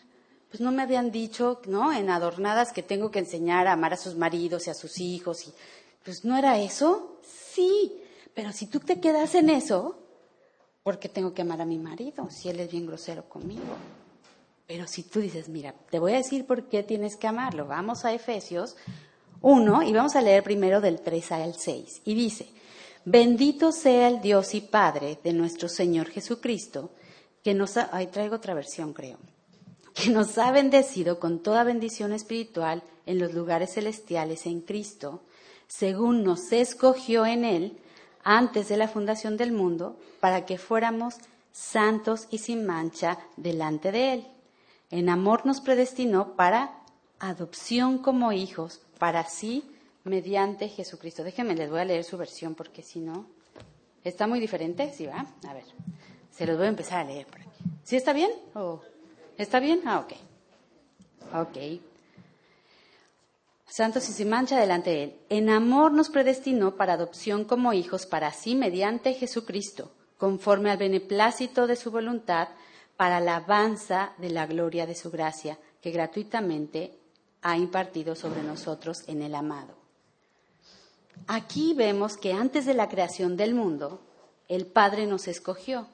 Pues 0.55 0.61
no 0.61 0.71
me 0.71 0.83
habían 0.83 1.11
dicho, 1.11 1.61
¿no? 1.67 1.93
En 1.93 2.11
adornadas 2.11 2.73
que 2.73 2.85
tengo 2.85 3.11
que 3.11 3.19
enseñar 3.19 3.67
a 3.67 3.73
amar 3.73 3.93
a 3.93 3.97
sus 3.97 4.15
maridos 4.15 4.69
y 4.69 4.71
a 4.71 4.75
sus 4.75 5.01
hijos. 5.01 5.49
Y, 5.49 5.53
pues 6.05 6.25
no 6.25 6.37
era 6.37 6.61
eso. 6.61 7.19
Sí, 7.27 8.01
pero 8.35 8.53
si 8.53 8.67
tú 8.67 8.79
te 8.79 9.01
quedas 9.01 9.35
en 9.35 9.51
eso, 9.51 9.99
¿por 10.85 11.01
qué 11.01 11.09
tengo 11.09 11.35
que 11.35 11.43
amar 11.43 11.61
a 11.61 11.65
mi 11.65 11.77
marido 11.77 12.31
si 12.31 12.51
él 12.51 12.61
es 12.61 12.71
bien 12.71 12.87
grosero 12.87 13.29
conmigo? 13.29 13.65
Pero 14.69 14.87
si 14.87 15.03
tú 15.03 15.19
dices, 15.19 15.49
mira, 15.49 15.75
te 15.91 15.99
voy 15.99 16.13
a 16.13 16.19
decir 16.19 16.47
por 16.47 16.69
qué 16.69 16.85
tienes 16.85 17.17
que 17.17 17.27
amarlo. 17.27 17.67
Vamos 17.67 18.05
a 18.05 18.13
Efesios 18.13 18.77
1 19.41 19.83
y 19.83 19.93
vamos 19.93 20.15
a 20.15 20.23
leer 20.23 20.45
primero 20.45 20.81
del 20.81 21.01
3 21.01 21.33
al 21.33 21.57
6. 21.57 22.03
Y 22.05 22.15
dice, 22.15 22.47
bendito 23.05 23.73
sea 23.73 24.07
el 24.07 24.21
Dios 24.21 24.55
y 24.55 24.61
Padre 24.61 25.19
de 25.25 25.33
nuestro 25.33 25.69
Señor 25.69 26.11
Jesucristo, 26.11 26.91
que 27.43 27.55
nos 27.55 27.77
ha, 27.77 27.91
traigo 28.09 28.37
otra 28.37 28.55
versión 28.55 28.93
creo, 28.93 29.19
que 29.95 30.11
nos 30.11 30.37
ha 30.39 30.51
bendecido 30.51 31.19
con 31.19 31.43
toda 31.43 31.65
bendición 31.65 32.13
espiritual 32.13 32.83
en 33.07 33.19
los 33.19 33.33
lugares 33.33 33.75
celestiales 33.75 34.47
en 34.47 34.61
Cristo, 34.61 35.23
según 35.67 36.25
nos 36.25 36.53
escogió 36.53 37.25
en 37.25 37.45
Él 37.45 37.79
antes 38.23 38.69
de 38.69 38.77
la 38.77 38.89
fundación 38.89 39.37
del 39.37 39.53
mundo, 39.53 39.97
para 40.21 40.45
que 40.47 40.59
fuéramos 40.59 41.17
santos 41.53 42.27
y 42.31 42.39
sin 42.39 42.67
mancha 42.67 43.19
delante 43.37 43.93
de 43.93 44.13
Él 44.15 44.27
en 44.95 45.09
amor 45.09 45.45
nos 45.45 45.61
predestinó 45.61 46.37
para 46.37 46.79
adopción 47.19 47.99
como 47.99 48.31
hijos, 48.31 48.81
para 49.01 49.25
sí, 49.25 49.65
mediante 50.05 50.69
Jesucristo. 50.69 51.25
Déjenme, 51.25 51.57
les 51.57 51.69
voy 51.69 51.81
a 51.81 51.85
leer 51.85 52.05
su 52.05 52.17
versión 52.17 52.55
porque 52.55 52.83
si 52.83 53.01
no, 53.01 53.27
está 54.05 54.29
muy 54.29 54.39
diferente, 54.39 54.93
¿sí 54.93 55.07
va? 55.07 55.27
A 55.49 55.55
ver, 55.55 55.65
se 56.31 56.47
los 56.47 56.57
voy 56.57 56.67
a 56.67 56.69
empezar 56.69 57.01
a 57.01 57.05
leer 57.05 57.27
por 57.27 57.41
aquí. 57.41 57.65
¿Sí 57.83 57.97
está 57.97 58.13
bien? 58.13 58.31
¿Está 59.37 59.61
bien? 59.61 59.83
Ah, 59.85 60.01
ok. 60.01 60.13
Ok. 61.35 61.81
Santos 63.67 64.09
y 64.09 64.13
sin 64.13 64.29
mancha 64.29 64.59
delante 64.59 64.91
de 64.91 65.03
Él. 65.03 65.17
En 65.31 65.51
amor 65.51 65.93
nos 65.93 66.11
predestinó 66.11 66.77
para 66.77 66.93
adopción 66.93 67.45
como 67.45 67.73
hijos 67.73 68.07
para 68.07 68.33
sí 68.33 68.55
mediante 68.55 69.15
Jesucristo, 69.15 69.91
conforme 70.17 70.71
al 70.71 70.79
beneplácito 70.79 71.67
de 71.67 71.75
su 71.75 71.91
voluntad, 71.91 72.49
para 72.97 73.17
alabanza 73.17 74.13
de 74.19 74.31
la 74.31 74.47
gloria 74.47 74.87
de 74.87 74.95
su 74.95 75.11
gracia, 75.11 75.59
que 75.83 75.91
gratuitamente 75.91 76.97
ha 77.43 77.57
impartido 77.57 78.15
sobre 78.15 78.43
nosotros 78.43 79.03
en 79.09 79.23
el 79.23 79.35
amado. 79.35 79.75
Aquí 81.27 81.75
vemos 81.75 82.17
que 82.17 82.33
antes 82.33 82.67
de 82.67 82.75
la 82.75 82.89
creación 82.89 83.37
del 83.37 83.55
mundo, 83.55 84.01
el 84.49 84.67
Padre 84.67 85.07
nos 85.07 85.27
escogió. 85.27 85.89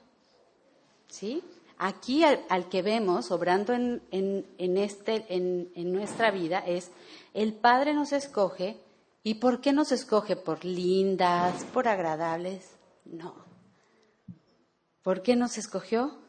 ¿Sí? 1.07 1.43
Aquí 1.83 2.23
al, 2.23 2.69
que 2.69 2.83
vemos 2.83 3.31
obrando 3.31 3.73
en, 3.73 4.43
este, 4.59 5.25
en 5.29 5.93
nuestra 5.93 6.29
vida 6.29 6.59
es 6.59 6.91
el 7.33 7.53
Padre 7.53 7.95
nos 7.95 8.11
escoge. 8.11 8.77
¿Y 9.23 9.35
por 9.35 9.61
qué 9.61 9.73
nos 9.73 9.91
escoge? 9.91 10.35
¿Por 10.35 10.63
lindas? 10.63 11.65
¿Por 11.73 11.87
agradables? 11.87 12.69
No. 13.05 13.33
¿Por 15.01 15.23
qué 15.23 15.35
nos 15.35 15.57
escogió? 15.57 16.19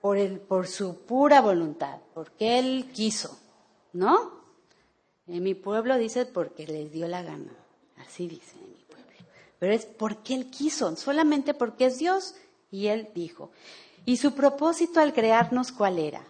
Por, 0.00 0.16
el, 0.16 0.40
por 0.40 0.68
su 0.68 0.96
pura 1.04 1.42
voluntad, 1.42 2.00
porque 2.14 2.58
Él 2.58 2.90
quiso, 2.94 3.38
¿no? 3.92 4.40
En 5.26 5.42
mi 5.42 5.54
pueblo 5.54 5.98
dice 5.98 6.24
porque 6.24 6.66
les 6.66 6.90
dio 6.90 7.06
la 7.06 7.22
gana, 7.22 7.52
así 7.98 8.26
dice 8.26 8.56
pero 9.62 9.74
es 9.74 9.86
porque 9.86 10.34
Él 10.34 10.50
quiso, 10.50 10.96
solamente 10.96 11.54
porque 11.54 11.86
es 11.86 11.96
Dios. 11.96 12.34
Y 12.72 12.88
Él 12.88 13.10
dijo. 13.14 13.52
¿Y 14.04 14.16
su 14.16 14.34
propósito 14.34 14.98
al 14.98 15.12
crearnos 15.12 15.70
cuál 15.70 16.00
era? 16.00 16.26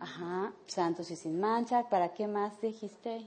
Ajá, 0.00 0.54
santos 0.66 1.10
y 1.10 1.16
sin 1.16 1.38
mancha. 1.38 1.86
¿Para 1.90 2.14
qué 2.14 2.26
más 2.26 2.58
dijiste, 2.62 3.22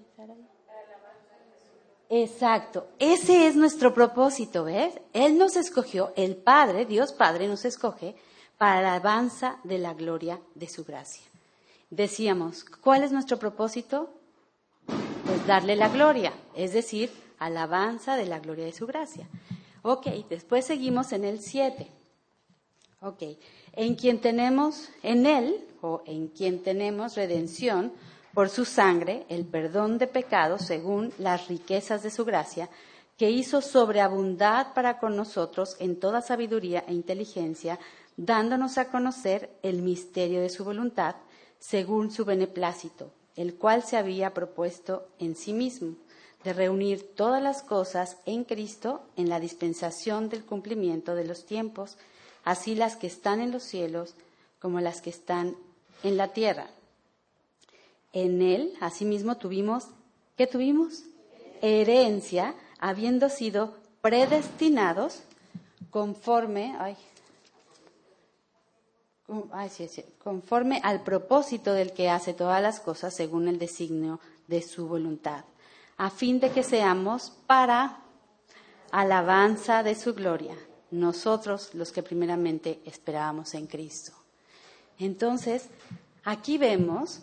Exacto, 2.09 2.87
ese 2.97 3.45
es 3.45 3.55
nuestro 3.55 3.93
propósito, 3.93 4.63
¿ves? 4.63 4.99
Él 5.13 5.37
nos 5.37 5.55
escogió, 5.55 6.13
el 6.15 6.35
Padre, 6.35 6.87
Dios 6.87 7.13
Padre 7.13 7.47
nos 7.47 7.63
escoge 7.65 8.15
para 8.57 8.81
la 8.81 8.93
alabanza 8.93 9.59
de 9.63 9.77
la 9.77 9.93
gloria 9.93 10.41
de 10.55 10.67
su 10.67 10.83
gracia 10.83 11.30
decíamos, 11.91 12.63
¿cuál 12.63 13.03
es 13.03 13.11
nuestro 13.11 13.37
propósito? 13.37 14.09
Pues 14.87 15.45
darle 15.45 15.75
la 15.75 15.89
gloria, 15.89 16.33
es 16.55 16.73
decir, 16.73 17.11
alabanza 17.37 18.15
de 18.15 18.25
la 18.25 18.39
gloria 18.39 18.65
de 18.65 18.73
su 18.73 18.87
gracia. 18.87 19.27
Ok, 19.83 20.07
después 20.29 20.65
seguimos 20.65 21.11
en 21.11 21.25
el 21.25 21.39
7. 21.39 21.87
Ok, 23.01 23.23
en 23.73 23.95
quien 23.95 24.19
tenemos, 24.19 24.89
en 25.03 25.25
él, 25.25 25.67
o 25.81 26.03
en 26.05 26.27
quien 26.27 26.63
tenemos 26.63 27.15
redención 27.15 27.91
por 28.33 28.49
su 28.49 28.63
sangre, 28.63 29.25
el 29.27 29.45
perdón 29.45 29.97
de 29.97 30.07
pecados 30.07 30.61
según 30.61 31.11
las 31.17 31.47
riquezas 31.47 32.03
de 32.03 32.11
su 32.11 32.23
gracia, 32.23 32.69
que 33.17 33.29
hizo 33.29 33.61
sobreabundar 33.61 34.73
para 34.73 34.99
con 34.99 35.15
nosotros 35.15 35.75
en 35.79 35.99
toda 35.99 36.21
sabiduría 36.21 36.83
e 36.87 36.93
inteligencia, 36.93 37.79
dándonos 38.17 38.77
a 38.77 38.89
conocer 38.89 39.49
el 39.63 39.81
misterio 39.81 40.41
de 40.41 40.49
su 40.49 40.63
voluntad, 40.63 41.15
según 41.61 42.11
su 42.11 42.25
beneplácito, 42.25 43.11
el 43.35 43.53
cual 43.53 43.83
se 43.83 43.95
había 43.95 44.33
propuesto 44.33 45.07
en 45.19 45.35
sí 45.35 45.53
mismo, 45.53 45.95
de 46.43 46.53
reunir 46.53 47.15
todas 47.15 47.41
las 47.41 47.61
cosas 47.61 48.17
en 48.25 48.43
Cristo 48.43 49.03
en 49.15 49.29
la 49.29 49.39
dispensación 49.39 50.27
del 50.27 50.43
cumplimiento 50.43 51.13
de 51.13 51.23
los 51.23 51.45
tiempos, 51.45 51.97
así 52.43 52.73
las 52.73 52.95
que 52.95 53.05
están 53.05 53.39
en 53.39 53.51
los 53.51 53.61
cielos 53.61 54.15
como 54.59 54.81
las 54.81 55.01
que 55.01 55.11
están 55.11 55.55
en 56.03 56.17
la 56.17 56.29
tierra. 56.29 56.67
En 58.11 58.41
él, 58.41 58.73
asimismo, 58.81 59.37
tuvimos, 59.37 59.85
¿qué 60.37 60.47
tuvimos? 60.47 61.03
Herencia, 61.61 62.55
habiendo 62.79 63.29
sido 63.29 63.75
predestinados 64.01 65.21
conforme, 65.91 66.75
ay, 66.79 66.97
conforme 70.23 70.79
al 70.83 71.03
propósito 71.03 71.73
del 71.73 71.93
que 71.93 72.09
hace 72.09 72.33
todas 72.33 72.61
las 72.61 72.79
cosas 72.79 73.13
según 73.13 73.47
el 73.47 73.59
designio 73.59 74.19
de 74.47 74.61
su 74.61 74.87
voluntad, 74.87 75.45
a 75.97 76.09
fin 76.09 76.39
de 76.39 76.51
que 76.51 76.63
seamos 76.63 77.31
para 77.47 77.99
alabanza 78.91 79.83
de 79.83 79.95
su 79.95 80.13
gloria, 80.13 80.55
nosotros 80.91 81.73
los 81.73 81.91
que 81.91 82.03
primeramente 82.03 82.79
esperábamos 82.85 83.53
en 83.53 83.67
Cristo. 83.67 84.11
Entonces, 84.99 85.67
aquí 86.23 86.57
vemos, 86.57 87.21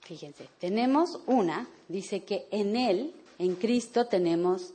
fíjense, 0.00 0.48
tenemos 0.58 1.20
una, 1.26 1.68
dice 1.88 2.24
que 2.24 2.46
en 2.50 2.76
Él, 2.76 3.14
en 3.38 3.54
Cristo, 3.54 4.06
tenemos 4.06 4.72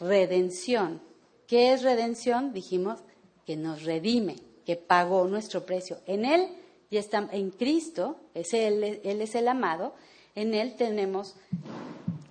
redención. 0.00 1.00
¿Qué 1.46 1.72
es 1.72 1.82
redención? 1.82 2.52
Dijimos, 2.52 3.00
que 3.48 3.56
nos 3.56 3.84
redime, 3.84 4.36
que 4.66 4.76
pagó 4.76 5.26
nuestro 5.26 5.64
precio. 5.64 6.00
En 6.04 6.26
Él 6.26 6.50
y 6.90 6.98
está 6.98 7.26
en 7.32 7.50
Cristo, 7.50 8.20
es 8.34 8.52
él, 8.52 9.00
él 9.02 9.22
es 9.22 9.34
el 9.34 9.48
amado, 9.48 9.94
en 10.34 10.52
Él 10.52 10.74
tenemos 10.76 11.34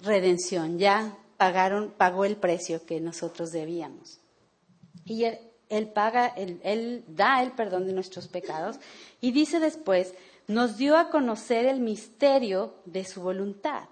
redención, 0.03 0.77
ya 0.77 1.17
pagaron, 1.37 1.91
pagó 1.97 2.23
el 2.23 2.35
precio 2.35 2.85
que 2.85 3.01
nosotros 3.01 3.51
debíamos. 3.51 4.19
Y 5.05 5.23
él, 5.23 5.87
paga, 5.87 6.27
él, 6.27 7.03
da 7.07 7.41
el 7.41 7.53
perdón 7.53 7.87
de 7.87 7.93
nuestros 7.93 8.27
pecados 8.27 8.79
y 9.19 9.31
dice 9.31 9.59
después, 9.59 10.13
nos 10.45 10.77
dio 10.77 10.97
a 10.97 11.09
conocer 11.09 11.65
el 11.65 11.79
misterio 11.79 12.75
de 12.85 13.05
su 13.05 13.23
voluntad. 13.23 13.85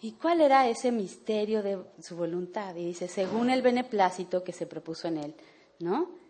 ¿Y 0.00 0.12
cuál 0.12 0.40
era 0.40 0.68
ese 0.68 0.92
misterio 0.92 1.60
de 1.60 1.82
su 2.00 2.14
voluntad? 2.14 2.76
Y 2.76 2.86
dice, 2.86 3.08
según 3.08 3.50
el 3.50 3.62
beneplácito 3.62 4.44
que 4.44 4.52
se 4.52 4.66
propuso 4.66 5.08
en 5.08 5.16
él, 5.16 5.34
¿no? 5.80 6.21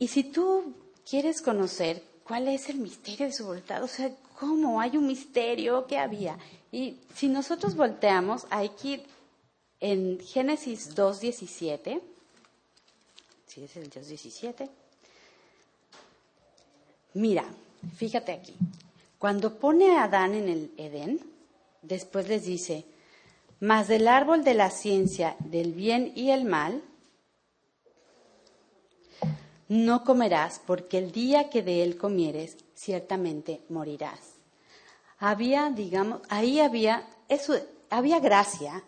Y 0.00 0.08
si 0.08 0.24
tú 0.24 0.74
quieres 1.08 1.42
conocer 1.42 2.02
cuál 2.24 2.48
es 2.48 2.70
el 2.70 2.78
misterio 2.78 3.26
de 3.26 3.32
su 3.32 3.44
voluntad, 3.44 3.84
o 3.84 3.86
sea, 3.86 4.10
cómo 4.38 4.80
hay 4.80 4.96
un 4.96 5.06
misterio 5.06 5.86
que 5.86 5.98
había. 5.98 6.38
Y 6.72 6.96
si 7.14 7.28
nosotros 7.28 7.76
volteamos, 7.76 8.46
hay 8.48 8.70
que 8.70 8.88
ir 8.88 9.02
en 9.78 10.18
Génesis 10.20 10.96
2.17, 10.96 12.00
sí 13.46 13.62
es 13.62 13.76
el 13.76 13.90
2.17, 13.90 14.70
mira, 17.14 17.44
fíjate 17.96 18.32
aquí, 18.32 18.54
cuando 19.18 19.58
pone 19.58 19.96
a 19.96 20.04
Adán 20.04 20.34
en 20.34 20.48
el 20.48 20.72
Edén, 20.78 21.20
después 21.82 22.26
les 22.26 22.44
dice, 22.46 22.86
mas 23.60 23.86
del 23.88 24.08
árbol 24.08 24.44
de 24.44 24.54
la 24.54 24.70
ciencia 24.70 25.36
del 25.40 25.74
bien 25.74 26.12
y 26.14 26.30
el 26.30 26.46
mal, 26.46 26.82
no 29.70 30.02
comerás, 30.02 30.60
porque 30.66 30.98
el 30.98 31.12
día 31.12 31.48
que 31.48 31.62
de 31.62 31.84
él 31.84 31.96
comieres, 31.96 32.56
ciertamente 32.74 33.60
morirás. 33.68 34.34
Había, 35.16 35.70
digamos, 35.70 36.22
ahí 36.28 36.58
había, 36.58 37.08
eso, 37.28 37.54
había 37.88 38.18
gracia, 38.18 38.82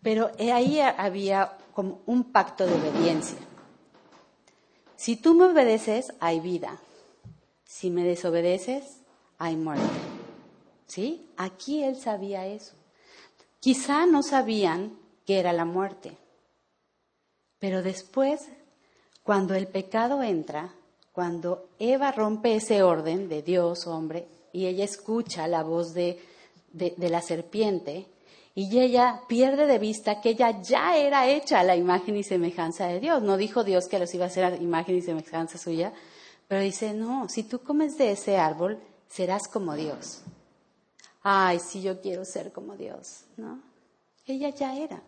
pero 0.00 0.30
ahí 0.38 0.78
había 0.78 1.58
como 1.74 2.02
un 2.06 2.22
pacto 2.30 2.66
de 2.66 2.74
obediencia. 2.74 3.38
Si 4.94 5.16
tú 5.16 5.34
me 5.34 5.46
obedeces, 5.46 6.12
hay 6.20 6.38
vida. 6.38 6.78
Si 7.64 7.90
me 7.90 8.04
desobedeces, 8.04 9.00
hay 9.38 9.56
muerte. 9.56 9.84
¿Sí? 10.86 11.28
Aquí 11.36 11.82
él 11.82 11.96
sabía 11.96 12.46
eso. 12.46 12.76
Quizá 13.58 14.06
no 14.06 14.22
sabían 14.22 14.96
que 15.26 15.40
era 15.40 15.52
la 15.52 15.64
muerte, 15.64 16.16
pero 17.58 17.82
después 17.82 18.48
cuando 19.28 19.54
el 19.54 19.66
pecado 19.66 20.22
entra, 20.22 20.72
cuando 21.12 21.68
Eva 21.78 22.12
rompe 22.12 22.54
ese 22.54 22.82
orden 22.82 23.28
de 23.28 23.42
Dios, 23.42 23.86
hombre, 23.86 24.26
y 24.54 24.64
ella 24.64 24.84
escucha 24.84 25.46
la 25.46 25.62
voz 25.62 25.92
de, 25.92 26.18
la 26.72 27.20
serpiente, 27.20 28.06
y 28.54 28.80
ella 28.80 29.20
pierde 29.28 29.66
de 29.66 29.78
vista 29.78 30.22
que 30.22 30.30
ella 30.30 30.62
ya 30.62 30.96
era 30.96 31.28
hecha 31.28 31.60
a 31.60 31.62
la 31.62 31.76
imagen 31.76 32.16
y 32.16 32.24
semejanza 32.24 32.86
de 32.86 33.00
Dios. 33.00 33.22
No 33.22 33.36
dijo 33.36 33.64
Dios 33.64 33.86
que 33.86 33.98
los 33.98 34.14
iba 34.14 34.24
a 34.24 34.28
hacer 34.28 34.44
a 34.46 34.56
imagen 34.56 34.96
y 34.96 35.02
semejanza 35.02 35.58
suya, 35.58 35.92
pero 36.48 36.62
dice, 36.62 36.94
no, 36.94 37.28
si 37.28 37.42
tú 37.42 37.58
comes 37.58 37.98
de 37.98 38.12
ese 38.12 38.38
árbol, 38.38 38.78
serás 39.08 39.46
como 39.46 39.74
Dios. 39.74 40.22
Ay, 41.22 41.58
si 41.58 41.82
yo 41.82 42.00
quiero 42.00 42.24
ser 42.24 42.50
como 42.50 42.78
Dios, 42.78 43.24
¿no? 43.36 43.60
Ella 44.24 44.48
ya 44.48 44.74
era, 44.74 45.02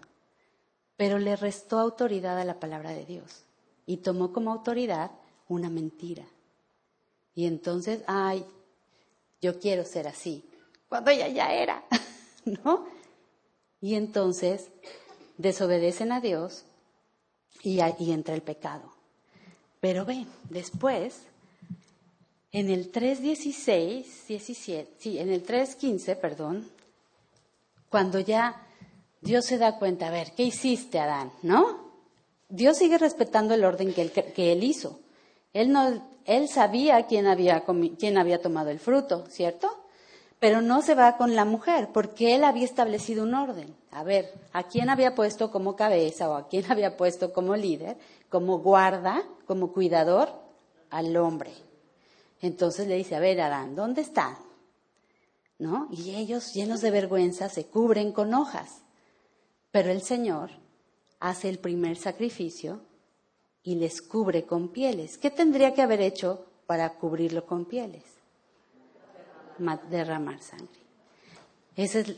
pero 0.99 1.19
le 1.19 1.37
restó 1.37 1.79
autoridad 1.79 2.39
a 2.39 2.45
la 2.45 2.61
palabra 2.61 2.91
de 2.91 3.07
Dios 3.07 3.45
y 3.91 3.97
tomó 3.97 4.33
como 4.33 4.53
autoridad 4.53 5.11
una 5.49 5.69
mentira. 5.69 6.25
Y 7.35 7.47
entonces, 7.47 8.05
ay, 8.07 8.45
yo 9.43 9.59
quiero 9.59 9.85
ser 9.85 10.07
así. 10.07 10.45
cuando 10.89 11.11
ella 11.11 11.27
ya 11.27 11.53
era, 11.53 11.83
¿no? 12.45 12.87
Y 13.81 13.97
entonces 13.97 14.69
desobedecen 15.39 16.13
a 16.13 16.21
Dios 16.21 16.63
y, 17.65 17.81
y 17.99 18.13
entra 18.13 18.37
el 18.37 18.43
pecado. 18.43 18.93
Pero 19.81 20.05
ven, 20.05 20.29
después, 20.51 21.23
en 22.53 22.71
el 22.71 22.93
3.16, 22.93 24.05
17, 24.29 24.95
sí, 24.99 25.19
en 25.19 25.31
el 25.31 25.45
3.15, 25.45 26.17
perdón, 26.17 26.71
cuando 27.89 28.21
ya 28.21 28.69
Dios 29.21 29.47
se 29.47 29.59
da 29.59 29.81
cuenta, 29.81 30.07
a 30.07 30.11
ver, 30.13 30.33
¿qué 30.37 30.45
hiciste, 30.45 31.01
Adán? 31.01 31.33
¿No? 31.43 31.90
Dios 32.51 32.79
sigue 32.79 32.99
respetando 32.99 33.55
el 33.55 33.65
orden 33.65 33.95
que 33.95 34.53
él, 34.53 34.65
hizo. 34.65 35.01
Él, 35.53 35.73
no, 35.73 36.05
él 36.25 36.49
sabía 36.49 37.07
quién 37.07 37.27
había, 37.27 37.65
quién 37.99 38.19
había 38.19 38.43
tomado 38.43 38.71
el 38.71 38.81
fruto, 38.81 39.25
¿cierto? 39.29 39.69
Pero 40.41 40.61
no 40.61 40.83
se 40.83 40.95
va 40.95 41.17
con 41.17 41.37
la 41.37 41.45
mujer, 41.45 41.91
porque 41.93 42.35
él 42.35 42.45
había 42.45 42.65
establecido 42.65 43.23
un 43.23 43.35
orden. 43.35 43.75
A 43.93 44.03
ver, 44.03 44.33
¿a 44.53 44.65
quién 44.65 44.91
había 44.91 45.15
puesto 45.15 45.51
como 45.51 45.77
cabeza 45.77 46.29
o 46.29 46.35
a 46.35 46.49
quién 46.49 46.71
había 46.71 46.97
puesto 46.97 47.33
como 47.33 47.55
líder, 47.55 47.97
como 48.29 48.59
guarda, 48.59 49.23
como 49.47 49.73
cuidador? 49.73 50.31
Al 50.91 51.17
hombre. 51.17 51.53
Entonces 52.41 52.89
le 52.89 52.97
dice, 52.97 53.15
a 53.15 53.21
ver, 53.21 53.41
Adán, 53.41 53.77
¿dónde 53.77 54.01
está? 54.01 54.39
¿No? 55.59 55.87
Y 55.93 56.17
ellos, 56.17 56.53
llenos 56.53 56.81
de 56.81 56.91
vergüenza, 56.91 57.49
se 57.49 57.67
cubren 57.67 58.11
con 58.11 58.35
hojas. 58.35 58.83
Pero 59.71 59.91
el 59.91 60.03
Señor 60.03 60.51
hace 61.21 61.49
el 61.49 61.59
primer 61.59 61.97
sacrificio 61.97 62.81
y 63.63 63.77
les 63.77 64.01
cubre 64.03 64.45
con 64.45 64.69
pieles. 64.69 65.19
¿Qué 65.19 65.31
tendría 65.31 65.75
que 65.75 65.83
haber 65.83 66.01
hecho 66.01 66.47
para 66.67 66.95
cubrirlo 66.95 67.47
con 67.47 67.67
pieles? 67.67 68.03
Derramar 69.91 70.41
sangre. 70.41 70.81
Esa 71.77 72.01
es 72.01 72.17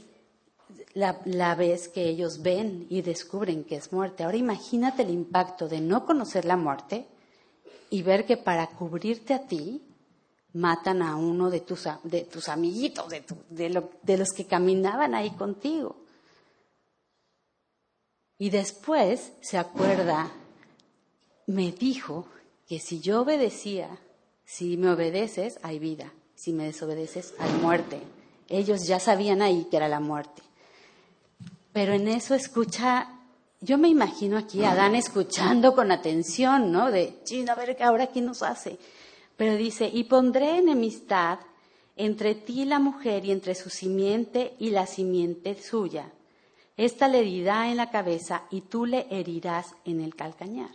la, 0.94 1.54
vez 1.56 1.88
que 1.88 2.08
ellos 2.08 2.42
ven 2.42 2.86
y 2.88 3.02
descubren 3.02 3.64
que 3.64 3.76
es 3.76 3.92
muerte. 3.92 4.22
Ahora 4.22 4.36
imagínate 4.36 5.02
el 5.02 5.10
impacto 5.10 5.68
de 5.68 5.80
no 5.80 6.06
conocer 6.06 6.44
la 6.44 6.56
muerte 6.56 7.06
y 7.90 8.02
ver 8.02 8.24
que 8.24 8.36
para 8.36 8.68
cubrirte 8.68 9.34
a 9.34 9.46
ti 9.46 9.82
matan 10.52 11.02
a 11.02 11.16
uno 11.16 11.50
de 11.50 11.60
tus, 11.60 11.88
de 12.04 12.22
tus 12.22 12.48
amiguitos, 12.48 13.08
de, 13.08 13.82
de 14.02 14.16
los 14.16 14.28
que 14.36 14.46
caminaban 14.46 15.14
ahí 15.14 15.30
contigo. 15.30 16.01
Y 18.42 18.50
después 18.50 19.30
se 19.40 19.56
acuerda, 19.56 20.28
me 21.46 21.70
dijo 21.70 22.26
que 22.66 22.80
si 22.80 22.98
yo 22.98 23.20
obedecía, 23.20 24.00
si 24.44 24.76
me 24.76 24.90
obedeces, 24.90 25.60
hay 25.62 25.78
vida, 25.78 26.12
si 26.34 26.52
me 26.52 26.64
desobedeces, 26.64 27.34
hay 27.38 27.52
muerte. 27.62 28.00
Ellos 28.48 28.84
ya 28.88 28.98
sabían 28.98 29.42
ahí 29.42 29.68
que 29.70 29.76
era 29.76 29.86
la 29.86 30.00
muerte. 30.00 30.42
Pero 31.72 31.92
en 31.92 32.08
eso 32.08 32.34
escucha, 32.34 33.10
yo 33.60 33.78
me 33.78 33.86
imagino 33.86 34.36
aquí 34.36 34.64
a 34.64 34.72
Adán 34.72 34.96
escuchando 34.96 35.76
con 35.76 35.92
atención, 35.92 36.72
¿no? 36.72 36.90
De, 36.90 37.20
chino, 37.22 37.52
a 37.52 37.54
ver 37.54 37.80
ahora 37.80 38.08
qué 38.08 38.22
nos 38.22 38.42
hace. 38.42 38.76
Pero 39.36 39.54
dice, 39.56 39.88
y 39.88 40.02
pondré 40.02 40.58
enemistad 40.58 41.38
entre 41.94 42.34
ti 42.34 42.62
y 42.62 42.64
la 42.64 42.80
mujer 42.80 43.24
y 43.24 43.30
entre 43.30 43.54
su 43.54 43.70
simiente 43.70 44.56
y 44.58 44.70
la 44.70 44.88
simiente 44.88 45.54
suya 45.62 46.10
esta 46.76 47.08
le 47.08 47.20
herirá 47.20 47.70
en 47.70 47.76
la 47.76 47.90
cabeza 47.90 48.44
y 48.50 48.62
tú 48.62 48.86
le 48.86 49.06
herirás 49.10 49.74
en 49.84 50.00
el 50.00 50.14
calcañar. 50.14 50.70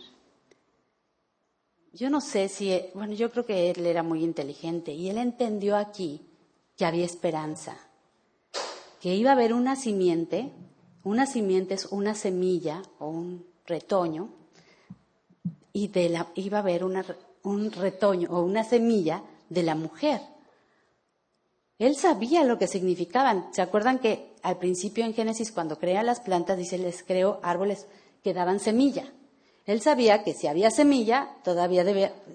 Yo 1.92 2.10
no 2.10 2.20
sé 2.20 2.48
si, 2.48 2.80
bueno, 2.94 3.14
yo 3.14 3.30
creo 3.30 3.44
que 3.44 3.70
él 3.70 3.84
era 3.86 4.02
muy 4.02 4.22
inteligente 4.22 4.92
y 4.92 5.08
él 5.08 5.18
entendió 5.18 5.76
aquí 5.76 6.26
que 6.76 6.84
había 6.84 7.04
esperanza, 7.04 7.76
que 9.00 9.16
iba 9.16 9.30
a 9.30 9.32
haber 9.32 9.52
una 9.52 9.74
simiente, 9.74 10.52
una 11.02 11.26
simiente 11.26 11.74
es 11.74 11.86
una 11.86 12.14
semilla 12.14 12.82
o 12.98 13.08
un 13.08 13.46
retoño, 13.66 14.28
y 15.72 15.88
de 15.88 16.24
iba 16.34 16.58
a 16.58 16.60
haber 16.60 16.84
un 16.84 17.72
retoño 17.72 18.28
o 18.30 18.42
una 18.42 18.64
semilla 18.64 19.22
de 19.48 19.62
la 19.62 19.74
mujer. 19.74 20.20
Él 21.78 21.96
sabía 21.96 22.44
lo 22.44 22.58
que 22.58 22.66
significaban. 22.66 23.52
¿Se 23.52 23.62
acuerdan 23.62 24.00
que 24.00 24.27
al 24.42 24.58
principio 24.58 25.04
en 25.04 25.14
Génesis, 25.14 25.52
cuando 25.52 25.78
crea 25.78 26.02
las 26.02 26.20
plantas, 26.20 26.56
dice, 26.56 26.78
les 26.78 27.02
creo 27.02 27.40
árboles 27.42 27.86
que 28.22 28.34
daban 28.34 28.60
semilla? 28.60 29.12
Él 29.66 29.82
sabía 29.82 30.22
que 30.22 30.32
si 30.32 30.46
había 30.46 30.70
semilla, 30.70 31.28
todavía 31.44 31.84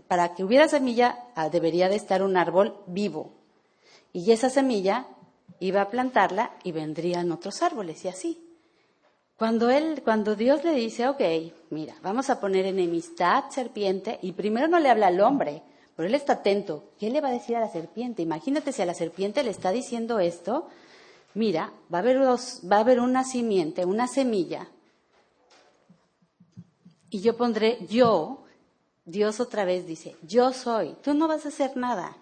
para 0.07 0.35
que 0.35 0.43
hubiera 0.43 0.67
semilla, 0.67 1.25
ah, 1.35 1.49
debería 1.49 1.89
de 1.89 1.95
estar 1.95 2.21
un 2.21 2.37
árbol 2.37 2.77
vivo. 2.85 3.31
Y 4.11 4.31
esa 4.31 4.51
semilla 4.51 5.07
iba 5.59 5.81
a 5.81 5.89
plantarla 5.89 6.51
y 6.63 6.71
vendrían 6.71 7.31
otros 7.31 7.63
árboles 7.63 8.05
y 8.05 8.07
así. 8.07 8.43
Cuando 9.35 9.71
él, 9.71 10.01
cuando 10.03 10.35
Dios 10.35 10.63
le 10.63 10.73
dice, 10.73 11.07
ok, 11.07 11.21
mira, 11.71 11.95
vamos 12.03 12.29
a 12.29 12.39
poner 12.39 12.65
enemistad, 12.65 13.45
serpiente, 13.49 14.19
y 14.21 14.33
primero 14.33 14.67
no 14.67 14.79
le 14.79 14.89
habla 14.89 15.07
al 15.07 15.19
hombre, 15.19 15.63
pero 15.95 16.07
él 16.07 16.15
está 16.15 16.33
atento. 16.33 16.91
¿Qué 16.99 17.09
le 17.09 17.19
va 17.19 17.29
a 17.29 17.33
decir 17.33 17.55
a 17.55 17.59
la 17.59 17.69
serpiente? 17.69 18.21
Imagínate 18.21 18.71
si 18.71 18.81
a 18.81 18.85
la 18.85 18.93
serpiente 18.93 19.43
le 19.43 19.49
está 19.49 19.71
diciendo 19.71 20.19
esto. 20.19 20.67
Mira, 21.35 21.73
va 21.91 21.97
a 21.97 22.01
haber, 22.01 22.19
va 22.19 22.77
a 22.77 22.79
haber 22.79 22.99
una 22.99 23.23
simiente, 23.23 23.85
una 23.85 24.07
semilla. 24.07 24.67
Y 27.09 27.21
yo 27.21 27.35
pondré 27.35 27.79
yo, 27.87 28.43
Dios 29.05 29.39
otra 29.39 29.65
vez 29.65 29.87
dice, 29.87 30.15
yo 30.21 30.53
soy, 30.53 30.95
tú 31.03 31.13
no 31.13 31.27
vas 31.27 31.45
a 31.45 31.49
hacer 31.49 31.75
nada. 31.75 32.17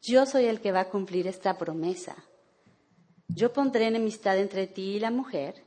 Yo 0.00 0.26
soy 0.26 0.46
el 0.46 0.60
que 0.60 0.72
va 0.72 0.80
a 0.80 0.90
cumplir 0.90 1.26
esta 1.26 1.58
promesa. 1.58 2.16
Yo 3.28 3.52
pondré 3.52 3.86
enemistad 3.86 4.38
entre 4.38 4.66
ti 4.66 4.96
y 4.96 5.00
la 5.00 5.10
mujer, 5.10 5.64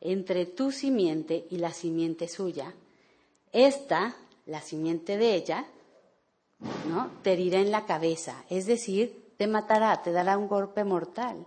entre 0.00 0.46
tu 0.46 0.70
simiente 0.70 1.46
y 1.50 1.58
la 1.58 1.72
simiente 1.72 2.28
suya. 2.28 2.74
Esta, 3.52 4.16
la 4.46 4.60
simiente 4.60 5.16
de 5.16 5.34
ella, 5.34 5.66
¿no? 6.88 7.10
Te 7.22 7.32
herirá 7.32 7.60
en 7.60 7.70
la 7.70 7.86
cabeza, 7.86 8.44
es 8.50 8.66
decir, 8.66 9.32
te 9.36 9.46
matará, 9.46 10.02
te 10.02 10.12
dará 10.12 10.36
un 10.38 10.48
golpe 10.48 10.84
mortal 10.84 11.46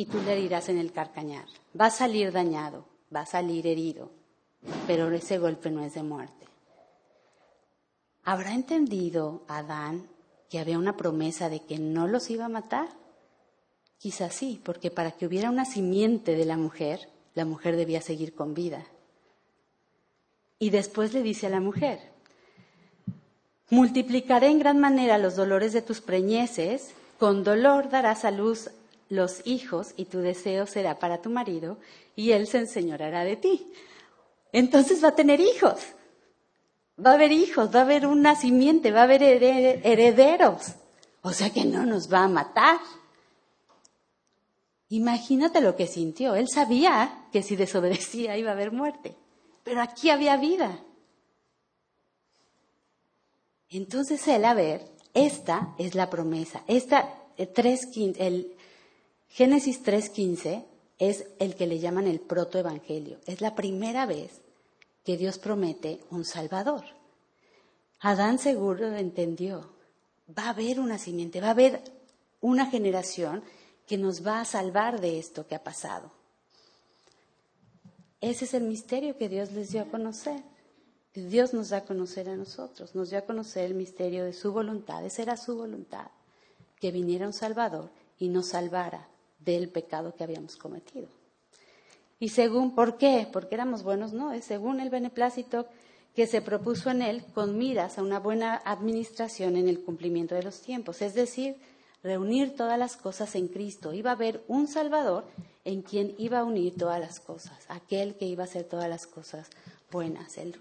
y 0.00 0.06
tú 0.06 0.18
le 0.22 0.32
herirás 0.32 0.70
en 0.70 0.78
el 0.78 0.92
carcañar. 0.92 1.44
Va 1.78 1.86
a 1.86 1.90
salir 1.90 2.32
dañado, 2.32 2.86
va 3.14 3.20
a 3.20 3.26
salir 3.26 3.66
herido, 3.66 4.10
pero 4.86 5.10
ese 5.12 5.36
golpe 5.36 5.70
no 5.70 5.84
es 5.84 5.92
de 5.92 6.02
muerte. 6.02 6.46
¿Habrá 8.24 8.54
entendido 8.54 9.42
Adán 9.46 10.08
que 10.48 10.58
había 10.58 10.78
una 10.78 10.96
promesa 10.96 11.50
de 11.50 11.60
que 11.60 11.78
no 11.78 12.08
los 12.08 12.30
iba 12.30 12.46
a 12.46 12.48
matar? 12.48 12.88
Quizás 13.98 14.34
sí, 14.34 14.58
porque 14.64 14.90
para 14.90 15.10
que 15.10 15.26
hubiera 15.26 15.50
una 15.50 15.66
simiente 15.66 16.34
de 16.34 16.46
la 16.46 16.56
mujer, 16.56 17.10
la 17.34 17.44
mujer 17.44 17.76
debía 17.76 18.00
seguir 18.00 18.34
con 18.34 18.54
vida. 18.54 18.86
Y 20.58 20.70
después 20.70 21.12
le 21.12 21.22
dice 21.22 21.48
a 21.48 21.50
la 21.50 21.60
mujer, 21.60 22.10
Multiplicaré 23.68 24.46
en 24.46 24.60
gran 24.60 24.80
manera 24.80 25.18
los 25.18 25.36
dolores 25.36 25.74
de 25.74 25.82
tus 25.82 26.00
preñeces, 26.00 26.94
con 27.18 27.44
dolor 27.44 27.90
darás 27.90 28.24
a 28.24 28.30
luz 28.30 28.70
los 29.10 29.42
hijos 29.44 29.92
y 29.96 30.06
tu 30.06 30.20
deseo 30.20 30.66
será 30.66 30.98
para 30.98 31.20
tu 31.20 31.28
marido 31.28 31.76
y 32.16 32.30
él 32.30 32.46
se 32.46 32.58
enseñorará 32.58 33.24
de 33.24 33.36
ti. 33.36 33.70
Entonces 34.52 35.04
va 35.04 35.08
a 35.08 35.14
tener 35.14 35.40
hijos, 35.40 35.80
va 37.04 37.10
a 37.10 37.14
haber 37.14 37.32
hijos, 37.32 37.74
va 37.74 37.80
a 37.80 37.82
haber 37.82 38.06
un 38.06 38.22
nacimiento, 38.22 38.90
va 38.92 39.00
a 39.00 39.04
haber 39.04 39.22
herederos. 39.22 40.74
O 41.22 41.32
sea 41.32 41.50
que 41.50 41.64
no 41.64 41.84
nos 41.84 42.10
va 42.10 42.24
a 42.24 42.28
matar. 42.28 42.78
Imagínate 44.88 45.60
lo 45.60 45.76
que 45.76 45.86
sintió. 45.86 46.34
Él 46.34 46.48
sabía 46.48 47.26
que 47.32 47.42
si 47.42 47.56
desobedecía 47.56 48.38
iba 48.38 48.50
a 48.50 48.54
haber 48.54 48.72
muerte, 48.72 49.16
pero 49.64 49.82
aquí 49.82 50.10
había 50.10 50.36
vida. 50.36 50.80
Entonces 53.68 54.26
él, 54.28 54.44
a 54.44 54.54
ver, 54.54 54.86
esta 55.14 55.74
es 55.78 55.94
la 55.94 56.10
promesa. 56.10 56.62
Esta, 56.66 57.12
eh, 57.36 57.52
el 58.18 58.56
Génesis 59.30 59.84
3.15 59.84 60.64
es 60.98 61.24
el 61.38 61.54
que 61.54 61.68
le 61.68 61.78
llaman 61.78 62.08
el 62.08 62.20
protoevangelio. 62.20 63.18
Es 63.26 63.40
la 63.40 63.54
primera 63.54 64.04
vez 64.04 64.40
que 65.04 65.16
Dios 65.16 65.38
promete 65.38 66.00
un 66.10 66.24
Salvador. 66.24 66.84
Adán 68.00 68.40
seguro 68.40 68.94
entendió. 68.96 69.70
Va 70.36 70.46
a 70.46 70.50
haber 70.50 70.80
una 70.80 70.98
simiente, 70.98 71.40
va 71.40 71.48
a 71.48 71.52
haber 71.52 71.80
una 72.40 72.66
generación 72.66 73.44
que 73.86 73.98
nos 73.98 74.26
va 74.26 74.40
a 74.40 74.44
salvar 74.44 75.00
de 75.00 75.18
esto 75.18 75.46
que 75.46 75.54
ha 75.54 75.62
pasado. 75.62 76.10
Ese 78.20 78.44
es 78.44 78.54
el 78.54 78.64
misterio 78.64 79.16
que 79.16 79.28
Dios 79.28 79.52
les 79.52 79.70
dio 79.70 79.82
a 79.82 79.86
conocer. 79.86 80.42
Dios 81.14 81.54
nos 81.54 81.70
da 81.70 81.78
a 81.78 81.84
conocer 81.84 82.28
a 82.28 82.36
nosotros, 82.36 82.94
nos 82.94 83.10
dio 83.10 83.18
a 83.18 83.22
conocer 83.22 83.64
el 83.64 83.74
misterio 83.74 84.24
de 84.24 84.32
su 84.32 84.52
voluntad. 84.52 85.04
Esa 85.04 85.22
era 85.22 85.36
su 85.36 85.56
voluntad, 85.56 86.08
que 86.80 86.90
viniera 86.90 87.26
un 87.26 87.32
Salvador 87.32 87.90
y 88.18 88.28
nos 88.28 88.48
salvara 88.48 89.09
del 89.44 89.68
pecado 89.68 90.14
que 90.14 90.24
habíamos 90.24 90.56
cometido. 90.56 91.08
Y 92.18 92.28
según, 92.28 92.74
¿por 92.74 92.98
qué? 92.98 93.26
Porque 93.32 93.54
éramos 93.54 93.82
buenos, 93.82 94.12
no, 94.12 94.32
es 94.32 94.44
según 94.44 94.80
el 94.80 94.90
beneplácito 94.90 95.66
que 96.14 96.26
se 96.26 96.42
propuso 96.42 96.90
en 96.90 97.02
él 97.02 97.24
con 97.34 97.56
miras 97.56 97.98
a 97.98 98.02
una 98.02 98.18
buena 98.18 98.60
administración 98.64 99.56
en 99.56 99.68
el 99.68 99.82
cumplimiento 99.82 100.34
de 100.34 100.42
los 100.42 100.60
tiempos, 100.60 101.02
es 101.02 101.14
decir, 101.14 101.56
reunir 102.02 102.54
todas 102.56 102.78
las 102.78 102.96
cosas 102.96 103.34
en 103.36 103.48
Cristo. 103.48 103.92
Iba 103.92 104.10
a 104.10 104.14
haber 104.14 104.42
un 104.48 104.66
Salvador 104.66 105.24
en 105.64 105.82
quien 105.82 106.14
iba 106.18 106.40
a 106.40 106.44
unir 106.44 106.76
todas 106.76 107.00
las 107.00 107.20
cosas, 107.20 107.64
aquel 107.68 108.16
que 108.16 108.26
iba 108.26 108.44
a 108.44 108.46
hacer 108.46 108.64
todas 108.64 108.88
las 108.88 109.06
cosas 109.06 109.48
buenas, 109.90 110.38
el, 110.38 110.60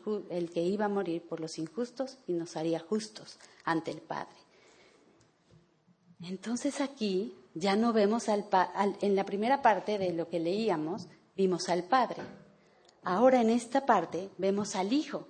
que 0.51 0.63
iba 0.63 0.85
a 0.85 0.89
morir 0.89 1.21
por 1.21 1.39
los 1.39 1.57
injustos 1.57 2.17
y 2.27 2.33
nos 2.33 2.57
haría 2.57 2.79
justos 2.79 3.37
ante 3.63 3.91
el 3.91 4.01
Padre. 4.01 4.35
Entonces 6.21 6.81
aquí 6.81 7.33
ya 7.53 7.75
no 7.75 7.93
vemos 7.93 8.29
al, 8.29 8.45
en 9.01 9.15
la 9.15 9.25
primera 9.25 9.61
parte 9.61 9.97
de 9.97 10.13
lo 10.13 10.29
que 10.29 10.39
leíamos, 10.39 11.07
vimos 11.35 11.69
al 11.69 11.83
Padre. 11.83 12.21
Ahora 13.03 13.41
en 13.41 13.49
esta 13.49 13.85
parte 13.85 14.29
vemos 14.37 14.75
al 14.75 14.93
Hijo. 14.93 15.27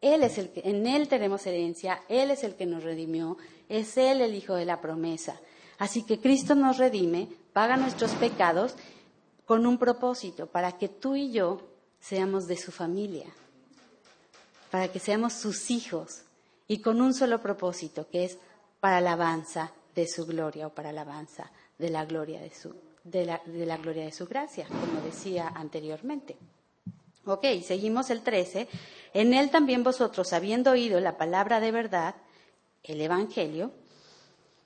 Él 0.00 0.22
es 0.22 0.38
el 0.38 0.50
que, 0.50 0.60
en 0.64 0.86
Él 0.86 1.08
tenemos 1.08 1.46
herencia, 1.46 2.02
Él 2.08 2.30
es 2.30 2.44
el 2.44 2.56
que 2.56 2.66
nos 2.66 2.84
redimió, 2.84 3.38
es 3.68 3.96
Él 3.96 4.20
el 4.20 4.34
Hijo 4.34 4.54
de 4.54 4.66
la 4.66 4.80
promesa. 4.80 5.40
Así 5.78 6.02
que 6.04 6.20
Cristo 6.20 6.54
nos 6.54 6.78
redime, 6.78 7.28
paga 7.52 7.76
nuestros 7.76 8.12
pecados 8.12 8.74
con 9.46 9.66
un 9.66 9.78
propósito, 9.78 10.46
para 10.46 10.72
que 10.72 10.88
tú 10.88 11.16
y 11.16 11.32
yo 11.32 11.60
seamos 12.00 12.46
de 12.46 12.56
su 12.56 12.72
familia, 12.72 13.26
para 14.70 14.88
que 14.88 14.98
seamos 14.98 15.32
sus 15.34 15.70
hijos 15.70 16.22
y 16.68 16.78
con 16.78 17.00
un 17.00 17.14
solo 17.14 17.40
propósito, 17.40 18.06
que 18.10 18.24
es 18.24 18.38
para 18.80 18.98
alabanza 18.98 19.72
de 19.94 20.06
su 20.06 20.26
gloria 20.26 20.66
o 20.66 20.74
para 20.74 20.90
alabanza 20.90 21.50
de 21.78 21.90
la 21.90 22.04
gloria 22.04 22.40
de 22.40 22.50
su, 22.52 22.74
de 23.02 23.26
la, 23.26 23.40
de 23.44 23.66
la 23.66 23.76
gloria 23.76 24.04
de 24.04 24.12
su 24.12 24.26
gracia, 24.26 24.66
como 24.66 25.00
decía 25.02 25.48
anteriormente. 25.48 26.36
Ok, 27.26 27.46
seguimos 27.64 28.10
el 28.10 28.22
13. 28.22 28.68
En 29.14 29.32
él 29.32 29.50
también 29.50 29.82
vosotros, 29.82 30.32
habiendo 30.32 30.72
oído 30.72 31.00
la 31.00 31.16
palabra 31.16 31.60
de 31.60 31.70
verdad, 31.70 32.14
el 32.82 33.00
Evangelio, 33.00 33.72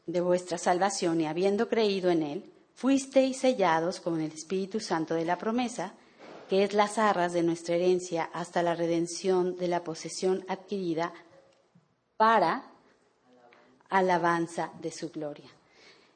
de 0.07 0.21
vuestra 0.21 0.59
salvación 0.59 1.21
y 1.21 1.27
habiendo 1.27 1.69
creído 1.69 2.11
en 2.11 2.23
él, 2.23 2.53
fuisteis 2.75 3.39
sellados 3.39 4.01
con 4.01 4.21
el 4.21 4.33
Espíritu 4.33 4.81
Santo 4.81 5.15
de 5.15 5.25
la 5.25 5.37
promesa, 5.37 5.95
que 6.49 6.65
es 6.65 6.73
las 6.73 6.97
arras 6.97 7.33
de 7.33 7.43
nuestra 7.43 7.75
herencia 7.75 8.31
hasta 8.33 8.63
la 8.63 8.75
redención 8.75 9.57
de 9.57 9.69
la 9.69 9.85
posesión 9.85 10.45
adquirida 10.49 11.13
para 12.17 12.68
alabanza 13.89 14.71
de 14.81 14.91
su 14.91 15.11
gloria. 15.11 15.51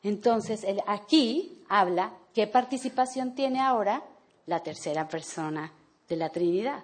Entonces, 0.03 0.67
aquí 0.87 1.63
habla 1.69 2.13
qué 2.35 2.47
participación 2.47 3.35
tiene 3.35 3.61
ahora 3.61 4.03
la 4.47 4.63
tercera 4.63 5.09
persona 5.09 5.73
de 6.09 6.17
la 6.17 6.31
Trinidad, 6.31 6.83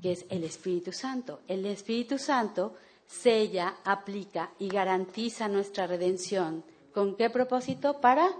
que 0.00 0.12
es 0.12 0.24
el 0.28 0.44
Espíritu 0.44 0.92
Santo. 0.92 1.40
El 1.48 1.66
Espíritu 1.66 2.18
Santo 2.18 2.74
sella, 3.06 3.78
aplica 3.84 4.50
y 4.58 4.68
garantiza 4.68 5.48
nuestra 5.48 5.86
redención. 5.86 6.64
¿Con 6.94 7.16
qué 7.16 7.28
propósito? 7.28 8.00
Para 8.00 8.30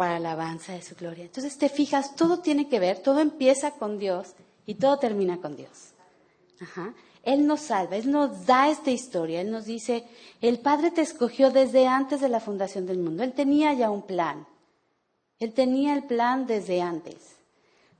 para 0.00 0.18
la 0.18 0.30
alabanza 0.30 0.72
de 0.72 0.80
su 0.80 0.94
gloria. 0.94 1.24
Entonces 1.24 1.58
te 1.58 1.68
fijas, 1.68 2.16
todo 2.16 2.38
tiene 2.38 2.70
que 2.70 2.80
ver, 2.80 3.00
todo 3.00 3.20
empieza 3.20 3.72
con 3.72 3.98
Dios 3.98 4.34
y 4.64 4.76
todo 4.76 4.98
termina 4.98 5.42
con 5.42 5.56
Dios. 5.56 5.92
Él 7.22 7.46
nos 7.46 7.60
salva, 7.60 7.96
Él 7.96 8.10
nos 8.10 8.46
da 8.46 8.70
esta 8.70 8.90
historia, 8.90 9.40
Él 9.40 9.50
nos 9.50 9.66
dice, 9.66 10.04
el 10.40 10.58
Padre 10.58 10.90
te 10.90 11.02
escogió 11.02 11.50
desde 11.50 11.86
antes 11.86 12.20
de 12.20 12.28
la 12.28 12.40
fundación 12.40 12.86
del 12.86 12.98
mundo, 12.98 13.22
Él 13.22 13.32
tenía 13.32 13.72
ya 13.74 13.90
un 13.90 14.02
plan, 14.02 14.46
Él 15.38 15.52
tenía 15.52 15.94
el 15.94 16.04
plan 16.04 16.46
desde 16.46 16.80
antes. 16.80 17.36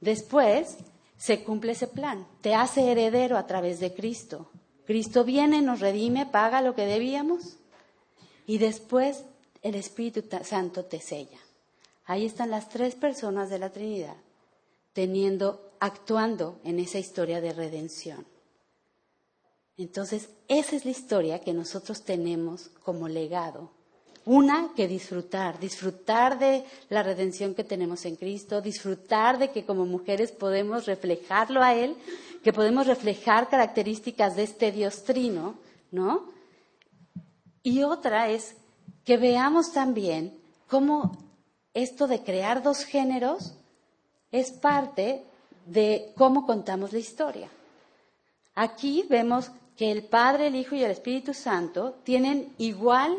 Después 0.01 0.79
se 1.17 1.45
cumple 1.45 1.73
ese 1.73 1.87
plan, 1.87 2.27
te 2.41 2.55
hace 2.55 2.91
heredero 2.91 3.37
a 3.37 3.47
través 3.47 3.81
de 3.81 3.93
Cristo. 3.93 4.51
Cristo 4.87 5.25
viene, 5.25 5.61
nos 5.63 5.81
redime, 5.81 6.27
paga 6.27 6.63
lo 6.63 6.75
que 6.75 6.87
debíamos 6.87 7.59
y 8.47 8.59
después 8.59 9.25
el 9.63 9.75
Espíritu 9.75 10.25
Santo 10.43 10.87
te 10.87 11.01
sella. 11.01 11.39
Ahí 12.07 12.25
están 12.25 12.51
las 12.51 12.69
tres 12.69 12.95
personas 12.95 13.51
de 13.51 13.59
la 13.59 13.71
Trinidad 13.71 14.17
teniendo, 14.93 15.73
actuando 15.81 16.61
en 16.65 16.79
esa 16.79 16.99
historia 16.99 17.41
de 17.41 17.53
redención. 17.53 18.27
Entonces, 19.81 20.29
esa 20.47 20.77
es 20.77 20.85
la 20.85 20.91
historia 20.91 21.41
que 21.41 21.55
nosotros 21.55 22.03
tenemos 22.03 22.69
como 22.85 23.09
legado. 23.09 23.71
Una, 24.27 24.73
que 24.77 24.87
disfrutar, 24.87 25.59
disfrutar 25.59 26.39
de 26.39 26.67
la 26.91 27.03
redención 27.03 27.55
que 27.55 27.65
tenemos 27.65 28.05
en 28.05 28.17
Cristo, 28.17 28.61
disfrutar 28.61 29.39
de 29.39 29.51
que 29.51 29.65
como 29.65 29.87
mujeres 29.87 30.33
podemos 30.33 30.85
reflejarlo 30.85 31.63
a 31.63 31.75
Él, 31.75 31.97
que 32.45 32.53
podemos 32.53 32.87
reflejar 32.87 33.49
características 33.49 34.37
de 34.37 34.43
este 34.43 34.71
Dios 34.71 35.05
trino, 35.05 35.55
¿no? 35.91 36.29
Y 37.63 37.83
otra 37.83 38.29
es 38.29 38.57
que 39.07 39.17
veamos 39.17 39.73
también 39.73 40.39
cómo 40.69 41.17
esto 41.73 42.07
de 42.07 42.23
crear 42.23 42.63
dos 42.63 42.85
géneros 42.85 43.55
es 44.31 44.51
parte 44.51 45.25
de 45.65 46.13
cómo 46.19 46.45
contamos 46.45 46.93
la 46.93 46.99
historia. 46.99 47.49
Aquí 48.55 49.07
vemos 49.09 49.51
que 49.81 49.91
el 49.91 50.03
Padre, 50.03 50.49
el 50.49 50.57
Hijo 50.57 50.75
y 50.75 50.85
el 50.85 50.91
Espíritu 50.91 51.33
Santo 51.33 51.95
tienen 52.05 52.53
igual 52.59 53.17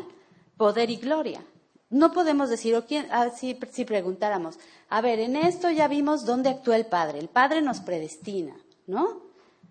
poder 0.56 0.90
y 0.90 0.96
gloria. 0.96 1.44
No 1.90 2.12
podemos 2.12 2.50
decir, 2.50 2.76
o 2.76 2.86
quién, 2.86 3.08
ah, 3.10 3.30
si, 3.30 3.58
si 3.72 3.84
preguntáramos, 3.84 4.60
a 4.88 5.00
ver, 5.00 5.18
en 5.18 5.34
esto 5.34 5.70
ya 5.70 5.88
vimos 5.88 6.24
dónde 6.24 6.50
actúa 6.50 6.76
el 6.76 6.86
Padre. 6.86 7.18
El 7.18 7.26
Padre 7.26 7.62
nos 7.62 7.80
predestina, 7.80 8.54
¿no? 8.86 9.22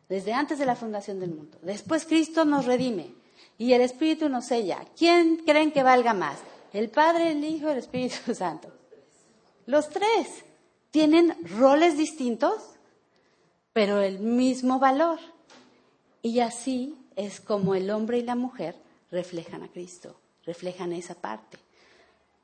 Desde 0.09 0.33
antes 0.33 0.59
de 0.59 0.65
la 0.65 0.75
fundación 0.75 1.21
del 1.21 1.33
mundo. 1.33 1.57
Después 1.61 2.05
Cristo 2.05 2.43
nos 2.43 2.65
redime 2.65 3.13
y 3.57 3.71
el 3.71 3.79
Espíritu 3.79 4.27
nos 4.27 4.47
sella. 4.47 4.79
¿Quién 4.97 5.37
creen 5.45 5.71
que 5.71 5.83
valga 5.83 6.13
más? 6.13 6.39
El 6.73 6.89
Padre, 6.89 7.31
el 7.31 7.45
Hijo 7.45 7.69
el 7.69 7.77
Espíritu 7.77 8.35
Santo. 8.35 8.67
Los 9.65 9.87
tres 9.87 10.43
tienen 10.91 11.37
roles 11.57 11.97
distintos, 11.97 12.61
pero 13.71 14.01
el 14.01 14.19
mismo 14.19 14.77
valor. 14.77 15.19
Y 16.21 16.39
así 16.39 16.95
es 17.15 17.41
como 17.41 17.75
el 17.75 17.89
hombre 17.89 18.19
y 18.19 18.23
la 18.23 18.35
mujer 18.35 18.75
reflejan 19.11 19.63
a 19.63 19.67
Cristo, 19.69 20.15
reflejan 20.45 20.93
esa 20.93 21.15
parte. 21.15 21.57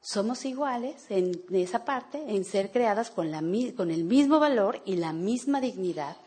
Somos 0.01 0.45
iguales 0.45 1.05
en 1.09 1.43
esa 1.51 1.83
parte, 1.83 2.23
en 2.27 2.45
ser 2.45 2.71
creadas 2.71 3.11
con, 3.11 3.31
con 3.75 3.91
el 3.91 4.03
mismo 4.03 4.39
valor 4.39 4.81
y 4.85 4.95
la 4.95 5.13
misma 5.13 5.59
dignidad, 5.59 6.17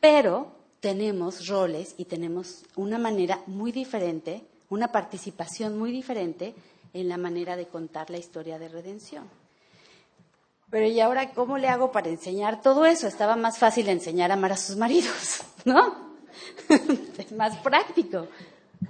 pero 0.00 0.52
tenemos 0.80 1.46
roles 1.48 1.94
y 1.98 2.04
tenemos 2.04 2.64
una 2.76 2.98
manera 2.98 3.42
muy 3.46 3.72
diferente, 3.72 4.46
una 4.70 4.92
participación 4.92 5.78
muy 5.78 5.90
diferente 5.90 6.54
en 6.94 7.08
la 7.08 7.16
manera 7.16 7.56
de 7.56 7.66
contar 7.66 8.10
la 8.10 8.18
historia 8.18 8.58
de 8.58 8.68
redención. 8.68 9.28
Pero 10.70 10.86
¿y 10.86 11.00
ahora 11.00 11.32
cómo 11.32 11.58
le 11.58 11.68
hago 11.68 11.92
para 11.92 12.08
enseñar 12.08 12.60
todo 12.60 12.86
eso? 12.86 13.06
Estaba 13.06 13.36
más 13.36 13.58
fácil 13.58 13.88
enseñar 13.88 14.30
a 14.30 14.34
amar 14.34 14.52
a 14.52 14.56
sus 14.56 14.76
maridos, 14.76 15.40
¿no? 15.64 16.07
es 17.18 17.32
más 17.32 17.56
práctico. 17.58 18.26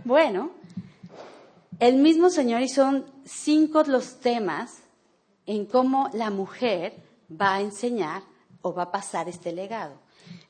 Bueno, 0.05 0.51
el 1.79 1.97
mismo 1.97 2.31
Señor 2.31 2.63
hizo 2.63 3.05
cinco 3.25 3.83
los 3.85 4.21
temas 4.21 4.79
en 5.47 5.65
cómo 5.65 6.11
la 6.13 6.31
mujer 6.31 6.95
va 7.31 7.55
a 7.55 7.61
enseñar 7.61 8.23
o 8.63 8.75
va 8.75 8.85
a 8.85 8.93
pasar 8.93 9.29
este 9.29 9.53
legado. 9.53 9.95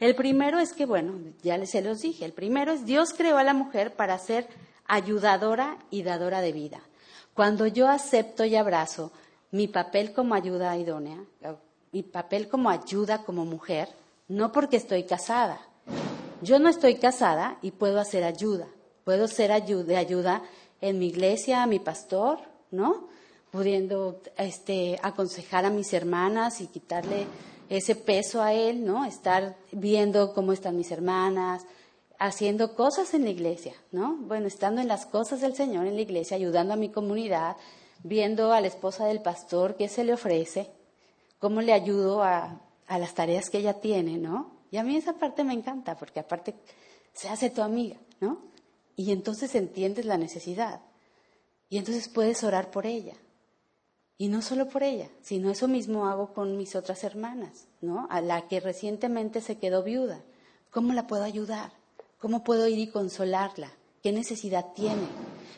El 0.01 0.15
primero 0.15 0.59
es 0.59 0.73
que, 0.73 0.87
bueno, 0.87 1.15
ya 1.43 1.65
se 1.67 1.83
los 1.83 2.01
dije, 2.01 2.25
el 2.25 2.33
primero 2.33 2.73
es 2.73 2.85
Dios 2.85 3.13
creó 3.17 3.39
a 3.39 3.45
la 3.45 3.55
mujer 3.55 3.95
para 3.95 4.19
ser 4.19 4.49
ayudadora 4.87 5.79
y 5.91 6.03
dadora 6.03 6.41
de 6.41 6.53
vida. 6.53 6.81
Cuando 7.35 7.67
yo 7.67 7.89
acepto 7.89 8.45
y 8.45 8.57
abrazo 8.57 9.13
mi 9.51 9.69
papel 9.69 10.13
como 10.13 10.35
ayuda 10.35 10.77
idónea, 10.77 11.23
mi 11.93 12.03
papel 12.03 12.49
como 12.49 12.71
ayuda 12.71 13.25
como 13.25 13.45
mujer, 13.45 13.89
no 14.29 14.53
porque 14.53 14.77
estoy 14.77 15.05
casada. 15.05 15.61
Yo 16.41 16.61
no 16.61 16.69
estoy 16.69 16.97
casada 16.97 17.59
y 17.63 17.73
puedo 17.73 17.99
hacer 17.99 18.23
ayuda. 18.23 18.69
Puedo 19.05 19.27
ser 19.27 19.51
de 19.65 19.97
ayuda 19.97 20.43
en 20.81 20.99
mi 20.99 21.09
iglesia, 21.09 21.63
a 21.63 21.67
mi 21.67 21.81
pastor, 21.81 22.39
¿no? 22.71 23.09
Pudiendo 23.51 24.21
este, 24.37 25.01
aconsejar 25.03 25.65
a 25.65 25.71
mis 25.71 25.93
hermanas 25.93 26.61
y 26.61 26.69
quitarle 26.69 27.27
ese 27.69 27.97
peso 27.97 28.41
a 28.41 28.53
él, 28.53 28.85
¿no? 28.85 29.05
Estar 29.05 29.57
viendo 29.73 30.33
cómo 30.33 30.53
están 30.53 30.77
mis 30.77 30.93
hermanas, 30.93 31.67
haciendo 32.21 32.77
cosas 32.77 33.15
en 33.15 33.25
la 33.25 33.31
iglesia, 33.31 33.75
¿no? 33.91 34.17
Bueno, 34.17 34.47
estando 34.47 34.81
en 34.81 34.89
las 34.89 35.07
cosas 35.07 35.41
del 35.41 35.55
Señor 35.55 35.87
en 35.87 35.97
la 35.97 36.03
iglesia, 36.03 36.37
ayudando 36.37 36.75
a 36.75 36.77
mi 36.77 36.91
comunidad, 36.91 37.57
viendo 38.05 38.53
a 38.53 38.61
la 38.61 38.69
esposa 38.69 39.07
del 39.07 39.23
pastor 39.23 39.77
qué 39.77 39.89
se 39.89 40.05
le 40.05 40.13
ofrece, 40.13 40.71
cómo 41.41 41.63
le 41.63 41.73
ayudo 41.73 42.23
a, 42.23 42.61
a 42.87 42.99
las 42.99 43.15
tareas 43.15 43.51
que 43.51 43.59
ella 43.59 43.81
tiene, 43.81 44.19
¿no? 44.19 44.58
Y 44.71 44.77
a 44.77 44.83
mí 44.83 44.97
esa 44.97 45.15
parte 45.15 45.45
me 45.45 45.55
encanta, 45.55 45.97
porque 45.97 46.21
aparte 46.21 46.55
se 47.13 47.29
hace 47.29 47.51
tu 47.51 47.63
amiga, 47.63 47.97
¿no? 48.21 48.43
Y 48.97 49.13
entonces 49.13 49.55
entiendes 49.55 50.05
la 50.05 50.19
necesidad. 50.19 50.81
Y 51.69 51.79
entonces 51.79 52.09
puedes 52.09 52.43
orar 52.45 52.71
por 52.71 52.87
ella. 52.87 53.15
Y 54.17 54.29
no 54.29 54.43
solo 54.43 54.69
por 54.69 54.83
ella, 54.83 55.09
sino 55.23 55.51
eso 55.51 55.69
mismo 55.69 56.09
hago 56.09 56.35
con 56.35 56.57
mis 56.57 56.75
otras 56.75 57.05
hermanas, 57.05 57.69
¿no? 57.81 58.09
A 58.11 58.21
la 58.21 58.49
que 58.49 58.59
recientemente 58.59 59.41
se 59.41 59.59
quedó 59.59 59.85
viuda. 59.85 60.21
¿Cómo 60.71 60.93
la 60.93 61.07
puedo 61.07 61.23
ayudar? 61.23 61.73
¿Cómo 62.19 62.43
puedo 62.43 62.67
ir 62.67 62.79
y 62.79 62.89
consolarla? 62.89 63.71
¿Qué 64.03 64.11
necesidad 64.11 64.73
tiene? 64.75 65.07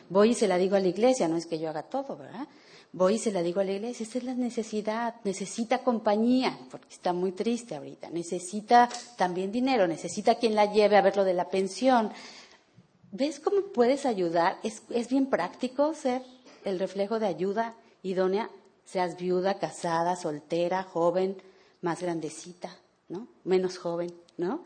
Voy 0.09 0.31
y 0.31 0.35
se 0.35 0.47
la 0.47 0.57
digo 0.57 0.75
a 0.75 0.79
la 0.79 0.89
iglesia, 0.89 1.27
no 1.27 1.37
es 1.37 1.47
que 1.47 1.57
yo 1.57 1.69
haga 1.69 1.83
todo, 1.83 2.17
¿verdad? 2.17 2.47
Voy 2.93 3.15
y 3.15 3.19
se 3.19 3.31
la 3.31 3.41
digo 3.41 3.61
a 3.61 3.63
la 3.63 3.71
iglesia, 3.71 4.03
esta 4.03 4.17
es 4.17 4.25
la 4.25 4.33
necesidad, 4.33 5.15
necesita 5.23 5.79
compañía, 5.79 6.59
porque 6.69 6.89
está 6.89 7.13
muy 7.13 7.31
triste 7.31 7.75
ahorita, 7.75 8.09
necesita 8.09 8.89
también 9.17 9.51
dinero, 9.51 9.87
necesita 9.87 10.35
quien 10.35 10.55
la 10.55 10.73
lleve 10.73 10.97
a 10.97 11.01
ver 11.01 11.15
lo 11.15 11.23
de 11.23 11.33
la 11.33 11.49
pensión. 11.49 12.11
¿Ves 13.13 13.39
cómo 13.39 13.67
puedes 13.73 14.05
ayudar? 14.05 14.57
Es, 14.63 14.83
es 14.89 15.07
bien 15.07 15.27
práctico 15.27 15.93
ser 15.93 16.21
el 16.65 16.79
reflejo 16.79 17.19
de 17.19 17.27
ayuda 17.27 17.75
idónea, 18.03 18.49
seas 18.83 19.17
viuda, 19.17 19.53
casada, 19.53 20.17
soltera, 20.17 20.83
joven, 20.83 21.41
más 21.81 22.01
grandecita, 22.01 22.75
¿no? 23.07 23.27
Menos 23.45 23.77
joven, 23.77 24.13
¿no? 24.37 24.63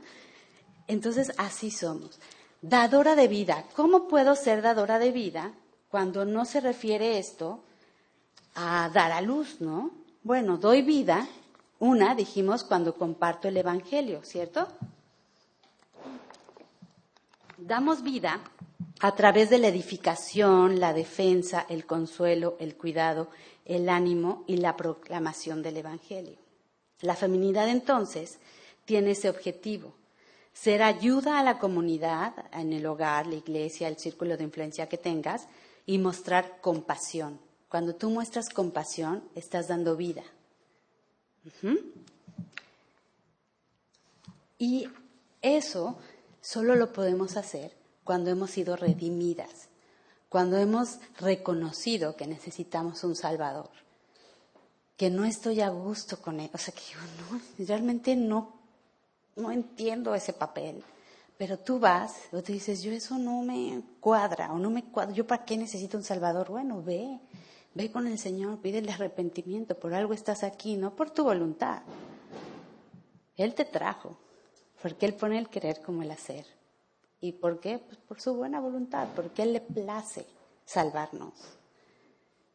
Entonces, 0.87 1.31
así 1.37 1.69
somos. 1.69 2.19
Dadora 2.61 3.15
de 3.15 3.27
vida. 3.27 3.65
¿Cómo 3.75 4.07
puedo 4.07 4.35
ser 4.35 4.63
dadora 4.63 4.97
de 4.97 5.11
vida 5.11 5.53
cuando 5.89 6.25
no 6.25 6.45
se 6.45 6.59
refiere 6.59 7.19
esto 7.19 7.64
a 8.55 8.89
dar 8.93 9.11
a 9.11 9.21
luz, 9.21 9.61
¿no? 9.61 9.91
Bueno, 10.23 10.57
doy 10.57 10.81
vida, 10.81 11.27
una, 11.79 12.15
dijimos, 12.15 12.63
cuando 12.63 12.95
comparto 12.95 13.47
el 13.47 13.57
Evangelio, 13.57 14.21
¿cierto? 14.23 14.67
Damos 17.57 18.01
vida 18.01 18.41
a 19.01 19.13
través 19.13 19.49
de 19.49 19.57
la 19.57 19.67
edificación, 19.67 20.79
la 20.79 20.93
defensa, 20.93 21.65
el 21.69 21.85
consuelo, 21.85 22.55
el 22.59 22.75
cuidado, 22.75 23.29
el 23.65 23.89
ánimo 23.89 24.43
y 24.47 24.57
la 24.57 24.75
proclamación 24.77 25.61
del 25.61 25.77
Evangelio. 25.77 26.37
La 27.01 27.15
feminidad 27.15 27.67
entonces 27.67 28.39
tiene 28.85 29.11
ese 29.11 29.29
objetivo, 29.29 29.93
ser 30.53 30.81
ayuda 30.81 31.39
a 31.39 31.43
la 31.43 31.59
comunidad, 31.59 32.33
en 32.53 32.71
el 32.71 32.85
hogar, 32.85 33.27
la 33.27 33.35
iglesia, 33.35 33.89
el 33.89 33.97
círculo 33.97 34.37
de 34.37 34.45
influencia 34.45 34.87
que 34.87 34.97
tengas, 34.97 35.47
y 35.85 35.97
mostrar 35.97 36.61
compasión. 36.61 37.44
Cuando 37.75 37.93
tú 37.93 38.09
muestras 38.09 38.47
compasión, 38.47 39.21
estás 39.35 39.67
dando 39.67 39.97
vida. 39.97 40.23
Y 44.57 44.87
eso 45.41 45.97
solo 46.39 46.77
lo 46.77 46.93
podemos 46.93 47.35
hacer 47.35 47.75
cuando 48.05 48.29
hemos 48.29 48.51
sido 48.51 48.77
redimidas, 48.77 49.67
cuando 50.29 50.55
hemos 50.55 50.99
reconocido 51.19 52.15
que 52.15 52.27
necesitamos 52.27 53.03
un 53.03 53.17
Salvador, 53.17 53.71
que 54.95 55.09
no 55.09 55.25
estoy 55.25 55.59
a 55.59 55.67
gusto 55.67 56.21
con 56.21 56.39
él, 56.39 56.49
o 56.53 56.57
sea 56.57 56.73
que 56.73 56.93
yo 56.93 56.99
no, 57.29 57.65
realmente 57.67 58.15
no 58.15 58.53
no 59.35 59.51
entiendo 59.51 60.15
ese 60.15 60.31
papel. 60.31 60.81
Pero 61.37 61.59
tú 61.59 61.77
vas 61.79 62.13
o 62.31 62.41
te 62.41 62.53
dices, 62.53 62.81
yo 62.81 62.93
eso 62.93 63.17
no 63.17 63.41
me 63.41 63.81
cuadra 63.99 64.53
o 64.53 64.59
no 64.59 64.69
me 64.69 64.85
cuadra, 64.85 65.13
yo 65.13 65.27
para 65.27 65.43
qué 65.43 65.57
necesito 65.57 65.97
un 65.97 66.05
Salvador. 66.05 66.47
Bueno, 66.49 66.81
ve, 66.81 67.19
ve 67.75 67.91
con 67.91 68.07
el 68.07 68.17
Señor, 68.17 68.61
pídele 68.61 68.91
arrepentimiento, 68.91 69.77
por 69.77 69.93
algo 69.93 70.13
estás 70.13 70.43
aquí, 70.43 70.77
no 70.77 70.95
por 70.95 71.11
tu 71.11 71.23
voluntad. 71.25 71.83
Él 73.35 73.53
te 73.53 73.65
trajo, 73.65 74.17
porque 74.81 75.05
Él 75.05 75.13
pone 75.13 75.37
el 75.37 75.49
querer 75.49 75.81
como 75.81 76.01
el 76.01 76.09
hacer. 76.09 76.45
¿Y 77.19 77.33
por 77.33 77.59
qué? 77.59 77.79
Pues 77.79 77.97
por 77.99 78.21
su 78.21 78.33
buena 78.33 78.61
voluntad, 78.61 79.09
porque 79.13 79.43
Él 79.43 79.53
le 79.53 79.61
place 79.61 80.25
salvarnos. 80.63 81.33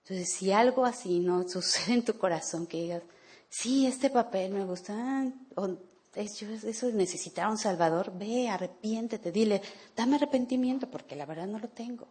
Entonces, 0.02 0.32
si 0.32 0.52
algo 0.52 0.86
así 0.86 1.20
no 1.20 1.46
sucede 1.48 1.94
en 1.94 2.04
tu 2.04 2.16
corazón, 2.16 2.66
que 2.66 2.78
digas, 2.78 3.02
sí, 3.50 3.86
este 3.86 4.08
papel 4.08 4.52
me 4.52 4.64
gusta, 4.64 5.30
o 5.54 5.76
eso 6.14 6.46
es 6.88 6.94
necesitar 6.94 7.48
un 7.50 7.58
Salvador, 7.58 8.10
ve, 8.16 8.48
arrepiéntete, 8.48 9.30
dile, 9.30 9.60
dame 9.94 10.16
arrepentimiento, 10.16 10.90
porque 10.90 11.14
la 11.14 11.26
verdad 11.26 11.46
no 11.46 11.58
lo 11.58 11.68
tengo. 11.68 12.08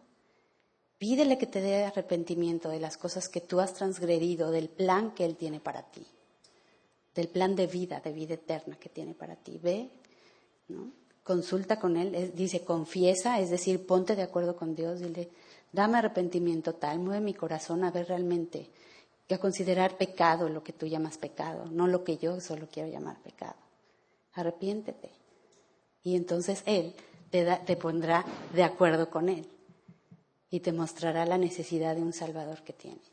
Pídele 1.00 1.38
que 1.38 1.46
te 1.46 1.60
dé 1.60 1.84
arrepentimiento 1.84 2.68
de 2.68 2.78
las 2.78 2.96
cosas 2.96 3.28
que 3.28 3.40
tú 3.40 3.58
has 3.58 3.72
transgredido, 3.72 4.52
del 4.52 4.68
plan 4.68 5.12
que 5.12 5.24
Él 5.24 5.34
tiene 5.34 5.58
para 5.58 5.82
ti, 5.82 6.06
del 7.14 7.28
plan 7.28 7.56
de 7.56 7.66
vida, 7.66 8.00
de 8.00 8.12
vida 8.12 8.34
eterna 8.34 8.76
que 8.76 8.90
tiene 8.90 9.14
para 9.14 9.34
ti. 9.34 9.58
Ve, 9.60 9.88
¿no? 10.68 10.92
consulta 11.24 11.80
con 11.80 11.96
Él, 11.96 12.32
dice, 12.36 12.60
confiesa, 12.60 13.40
es 13.40 13.48
decir, 13.48 13.86
ponte 13.86 14.14
de 14.14 14.22
acuerdo 14.22 14.54
con 14.56 14.74
Dios, 14.74 15.00
dile, 15.00 15.30
dame 15.72 15.98
arrepentimiento 15.98 16.74
tal, 16.74 16.98
mueve 16.98 17.22
mi 17.22 17.32
corazón 17.32 17.82
a 17.82 17.90
ver 17.90 18.08
realmente, 18.08 18.68
a 19.30 19.38
considerar 19.38 19.96
pecado 19.96 20.48
lo 20.48 20.62
que 20.62 20.72
tú 20.72 20.86
llamas 20.86 21.16
pecado, 21.16 21.64
no 21.70 21.86
lo 21.86 22.04
que 22.04 22.18
yo 22.18 22.40
solo 22.40 22.68
quiero 22.70 22.90
llamar 22.90 23.18
pecado 23.22 23.56
arrepiéntete. 24.34 25.10
Y 26.02 26.16
entonces 26.16 26.62
Él 26.66 26.94
te, 27.30 27.76
pondrá 27.76 28.24
de 28.54 28.64
acuerdo 28.64 29.10
con 29.10 29.28
Él 29.28 29.46
y 30.50 30.60
te 30.60 30.72
mostrará 30.72 31.24
la 31.26 31.38
necesidad 31.38 31.94
de 31.94 32.02
un 32.02 32.12
Salvador 32.12 32.62
que 32.62 32.72
tienes. 32.72 33.10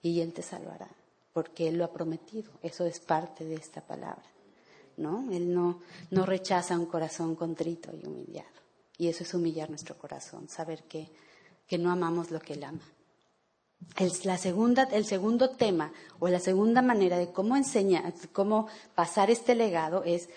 Y 0.00 0.20
Él 0.20 0.32
te 0.32 0.42
salvará, 0.42 0.88
porque 1.32 1.68
Él 1.68 1.78
lo 1.78 1.84
ha 1.84 1.92
prometido. 1.92 2.52
Eso 2.62 2.84
es 2.84 3.00
parte 3.00 3.44
de 3.44 3.56
esta 3.56 3.80
palabra. 3.80 4.24
¿no? 4.96 5.26
Él 5.32 5.54
no, 5.54 5.80
no 6.10 6.26
rechaza 6.26 6.78
un 6.78 6.86
corazón 6.86 7.34
contrito 7.34 7.90
y 7.94 8.06
humillado. 8.06 8.48
Y 8.96 9.08
eso 9.08 9.22
es 9.22 9.32
humillar 9.32 9.70
nuestro 9.70 9.96
corazón, 9.96 10.48
saber 10.48 10.82
que, 10.84 11.08
que 11.66 11.78
no 11.78 11.90
amamos 11.90 12.30
lo 12.30 12.40
que 12.40 12.54
Él 12.54 12.64
ama. 12.64 12.82
El, 13.96 14.12
la 14.24 14.38
segunda, 14.38 14.84
el 14.90 15.04
segundo 15.04 15.50
tema 15.50 15.92
o 16.18 16.28
la 16.28 16.40
segunda 16.40 16.82
manera 16.82 17.16
de 17.16 17.30
cómo 17.32 17.56
enseñar, 17.56 18.12
cómo 18.32 18.66
pasar 18.96 19.30
este 19.30 19.54
legado 19.54 20.02
es 20.04 20.28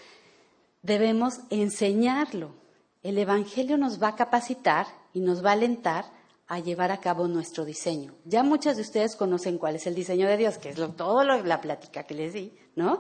debemos 0.84 1.40
enseñarlo. 1.50 2.54
El 3.02 3.18
Evangelio 3.18 3.78
nos 3.78 4.02
va 4.02 4.10
a 4.10 4.16
capacitar 4.16 4.86
y 5.12 5.22
nos 5.22 5.44
va 5.44 5.50
a 5.50 5.54
alentar 5.54 6.06
a 6.52 6.60
llevar 6.60 6.92
a 6.92 7.00
cabo 7.00 7.30
nuestro 7.30 7.64
diseño. 7.64 8.14
Ya 8.26 8.44
muchas 8.44 8.76
de 8.76 8.82
ustedes 8.82 9.16
conocen 9.16 9.58
cuál 9.58 9.78
es 9.78 9.88
el 9.88 9.96
diseño 9.96 10.28
de 10.28 10.36
Dios, 10.36 10.58
que 10.58 10.68
es 10.68 10.78
lo, 10.78 10.90
todo 10.90 11.24
la 11.24 11.62
plática 11.62 12.04
que 12.04 12.14
les 12.14 12.34
di, 12.34 12.52
¿no? 12.76 13.00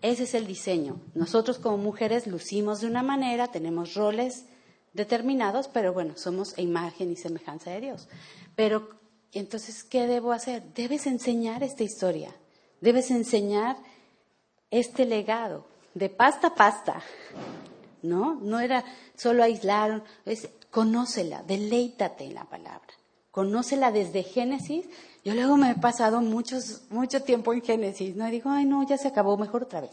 Ese 0.00 0.22
es 0.22 0.34
el 0.34 0.46
diseño. 0.46 1.00
Nosotros 1.12 1.58
como 1.58 1.76
mujeres 1.76 2.28
lucimos 2.28 2.80
de 2.80 2.86
una 2.86 3.02
manera, 3.02 3.48
tenemos 3.48 3.94
roles 3.94 4.44
determinados, 4.92 5.66
pero 5.66 5.92
bueno, 5.92 6.16
somos 6.16 6.56
imagen 6.56 7.10
y 7.10 7.16
semejanza 7.16 7.72
de 7.72 7.80
Dios. 7.80 8.08
Pero 8.54 8.90
entonces, 9.32 9.82
¿qué 9.82 10.06
debo 10.06 10.30
hacer? 10.30 10.62
Debes 10.72 11.08
enseñar 11.08 11.64
esta 11.64 11.82
historia, 11.82 12.32
debes 12.80 13.10
enseñar 13.10 13.76
este 14.70 15.04
legado 15.04 15.66
de 15.94 16.10
pasta 16.10 16.46
a 16.46 16.54
pasta, 16.54 17.02
¿no? 18.02 18.36
No 18.36 18.60
era 18.60 18.84
solo 19.16 19.42
aislar, 19.42 20.04
es 20.24 20.48
conócela, 20.70 21.42
deleítate 21.42 22.24
en 22.24 22.34
la 22.34 22.44
palabra, 22.44 22.88
conócela 23.30 23.92
desde 23.92 24.22
Génesis. 24.22 24.86
Yo 25.24 25.34
luego 25.34 25.56
me 25.56 25.70
he 25.70 25.74
pasado 25.74 26.20
muchos, 26.20 26.82
mucho 26.90 27.22
tiempo 27.22 27.52
en 27.52 27.60
Génesis, 27.60 28.16
¿no? 28.16 28.26
Digo, 28.26 28.50
ay, 28.50 28.64
no, 28.64 28.86
ya 28.86 28.96
se 28.96 29.08
acabó, 29.08 29.36
mejor 29.36 29.64
otra 29.64 29.80
vez. 29.80 29.90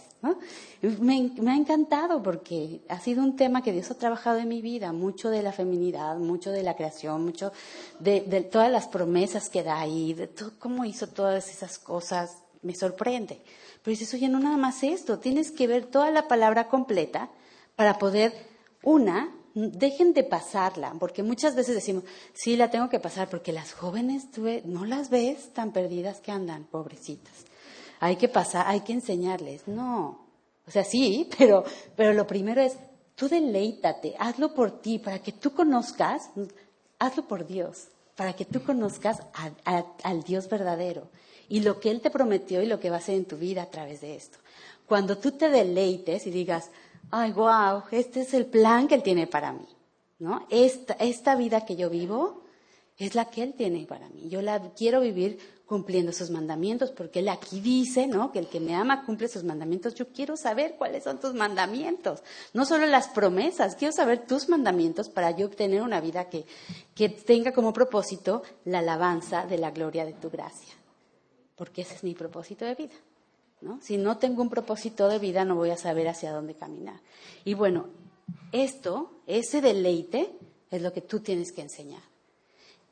Me, 1.00 1.32
ha 1.48 1.56
encantado 1.56 2.24
porque 2.24 2.82
ha 2.88 3.00
sido 3.00 3.24
un 3.24 3.36
tema 3.36 3.62
que 3.62 3.74
Dios 3.74 3.92
ha 3.92 3.98
trabajado 3.98 4.40
en 4.40 4.48
mi 4.48 4.62
vida, 4.62 4.94
mucho 4.94 5.30
de 5.30 5.42
la 5.42 5.52
feminidad, 5.52 6.18
mucho 6.18 6.52
de 6.52 6.64
la 6.64 6.76
creación, 6.76 7.26
mucho 7.26 7.52
de, 8.00 8.22
de 8.22 8.42
todas 8.42 8.72
las 8.72 8.88
promesas 8.88 9.50
que 9.50 9.64
da 9.64 9.80
ahí, 9.80 10.14
de 10.14 10.28
todo, 10.28 10.54
cómo 10.60 10.86
hizo 10.86 11.08
todas 11.08 11.50
esas 11.50 11.80
cosas, 11.80 12.38
me 12.62 12.76
sorprende. 12.76 13.42
Pero 13.84 13.92
dices, 13.98 14.14
oye, 14.14 14.30
no 14.30 14.40
nada 14.40 14.58
más 14.58 14.84
esto, 14.84 15.20
tienes 15.20 15.52
que 15.52 15.68
ver 15.68 15.86
toda 15.86 16.12
la 16.12 16.28
palabra 16.28 16.68
completa 16.70 17.30
para 17.76 17.98
poder, 17.98 18.34
una, 18.84 19.30
dejen 19.56 20.14
de 20.14 20.24
pasarla, 20.24 20.94
porque 21.00 21.24
muchas 21.24 21.56
veces 21.56 21.76
decimos, 21.76 22.04
sí, 22.34 22.58
la 22.58 22.70
tengo 22.70 22.90
que 22.90 23.00
pasar, 23.00 23.30
porque 23.30 23.54
las 23.54 23.74
jóvenes, 23.74 24.30
tú 24.30 24.48
no 24.66 24.86
las 24.86 25.10
ves 25.10 25.54
tan 25.54 25.72
perdidas 25.72 26.20
que 26.20 26.32
andan, 26.32 26.66
pobrecitas. 26.66 27.34
Hay 28.02 28.18
que 28.18 28.28
pasar, 28.28 28.68
hay 28.68 28.82
que 28.82 28.94
enseñarles. 28.94 29.68
No, 29.68 30.28
o 30.68 30.72
sea, 30.72 30.84
sí, 30.84 31.30
pero, 31.38 31.64
pero 31.96 32.14
lo 32.14 32.28
primero 32.28 32.62
es, 32.62 32.74
tú 33.16 33.30
deleítate, 33.30 34.16
hazlo 34.20 34.54
por 34.54 34.82
ti, 34.82 35.00
para 35.00 35.20
que 35.20 35.32
tú 35.32 35.54
conozcas, 35.54 36.30
hazlo 37.00 37.28
por 37.28 37.48
Dios, 37.48 37.88
para 38.16 38.34
que 38.34 38.46
tú 38.46 38.62
conozcas 38.62 39.20
al 40.04 40.24
Dios 40.24 40.50
verdadero 40.50 41.08
y 41.48 41.62
lo 41.62 41.80
que 41.80 41.92
Él 41.92 42.02
te 42.02 42.10
prometió 42.10 42.62
y 42.62 42.66
lo 42.66 42.80
que 42.80 42.90
va 42.90 42.98
a 42.98 43.00
hacer 43.00 43.16
en 43.16 43.26
tu 43.26 43.38
vida 43.38 43.64
a 43.64 43.70
través 43.70 44.02
de 44.02 44.16
esto. 44.16 44.38
Cuando 44.86 45.18
tú 45.18 45.32
te 45.32 45.50
deleites 45.50 46.28
y 46.28 46.32
digas, 46.32 46.70
ay, 47.16 47.32
wow, 47.32 47.84
este 47.92 48.22
es 48.22 48.34
el 48.34 48.46
plan 48.46 48.90
que 48.90 48.96
Él 48.96 49.04
tiene 49.04 49.26
para 49.26 49.54
mí, 49.54 49.68
¿no? 50.20 50.46
Esta, 50.50 50.94
esta 50.96 51.36
vida 51.36 51.66
que 51.66 51.78
yo 51.78 51.90
vivo 51.90 52.44
es 52.98 53.16
la 53.16 53.26
que 53.26 53.42
Él 53.42 53.54
tiene 53.54 53.86
para 53.86 54.10
mí. 54.10 54.28
Yo 54.28 54.42
la 54.42 54.60
quiero 54.74 55.00
vivir 55.00 55.40
cumpliendo 55.66 56.12
sus 56.12 56.30
mandamientos, 56.30 56.92
porque 56.92 57.20
Él 57.20 57.30
aquí 57.30 57.62
dice, 57.62 58.06
¿no? 58.06 58.34
Que 58.34 58.40
el 58.40 58.48
que 58.48 58.60
me 58.60 58.76
ama 58.76 59.06
cumple 59.06 59.30
sus 59.30 59.46
mandamientos. 59.46 59.96
Yo 59.96 60.10
quiero 60.10 60.36
saber 60.36 60.76
cuáles 60.78 61.06
son 61.06 61.20
tus 61.20 61.34
mandamientos, 61.34 62.22
no 62.54 62.66
solo 62.66 62.86
las 62.86 63.08
promesas, 63.08 63.78
quiero 63.78 63.94
saber 63.94 64.28
tus 64.28 64.50
mandamientos 64.50 65.08
para 65.08 65.32
yo 65.32 65.46
obtener 65.46 65.84
una 65.84 66.02
vida 66.02 66.30
que, 66.30 66.46
que 66.94 67.08
tenga 67.08 67.54
como 67.54 67.72
propósito 67.72 68.44
la 68.66 68.80
alabanza 68.80 69.46
de 69.46 69.58
la 69.58 69.72
gloria 69.72 70.04
de 70.04 70.14
tu 70.14 70.30
gracia 70.30 70.76
porque 71.56 71.82
ese 71.82 71.96
es 71.96 72.04
mi 72.04 72.14
propósito 72.14 72.66
de 72.66 72.76
vida. 72.76 72.96
Si 73.82 73.98
no 73.98 74.18
tengo 74.18 74.42
un 74.42 74.50
propósito 74.50 75.08
de 75.08 75.20
vida, 75.20 75.46
no 75.46 75.56
voy 75.56 75.72
a 75.72 75.78
saber 75.78 76.08
hacia 76.08 76.32
dónde 76.32 76.56
caminar. 76.56 77.00
Y 77.44 77.54
bueno, 77.54 77.88
esto, 78.52 79.12
ese 79.28 79.62
deleite, 79.62 80.32
es 80.72 80.82
lo 80.82 80.94
que 80.94 81.02
tú 81.02 81.20
tienes 81.20 81.52
que 81.52 81.62
enseñar. 81.62 82.02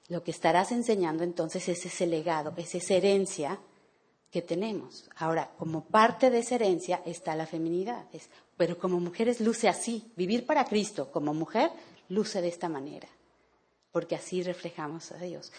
Lo 0.10 0.24
que 0.24 0.32
estarás 0.32 0.72
enseñando 0.72 1.24
entonces 1.24 1.68
es 1.70 1.86
ese 1.86 2.08
legado, 2.08 2.54
es 2.58 2.76
esa 2.76 2.94
herencia 2.94 3.60
que 4.32 4.42
tenemos. 4.42 5.10
Ahora, 5.16 5.52
como 5.58 5.86
parte 5.86 6.30
de 6.30 6.40
esa 6.40 6.56
herencia 6.56 7.02
está 7.06 7.36
la 7.36 7.46
feminidad, 7.46 8.06
pero 8.58 8.78
como 8.78 9.00
mujeres 9.00 9.40
luce 9.40 9.70
así. 9.70 10.12
Vivir 10.16 10.46
para 10.46 10.66
Cristo 10.66 11.12
como 11.12 11.34
mujer 11.34 11.72
luce 12.10 12.42
de 12.42 12.48
esta 12.48 12.68
manera, 12.68 13.08
porque 13.92 14.16
así 14.16 14.44
reflejamos 14.44 15.12
a 15.12 15.18
Dios. 15.18 15.52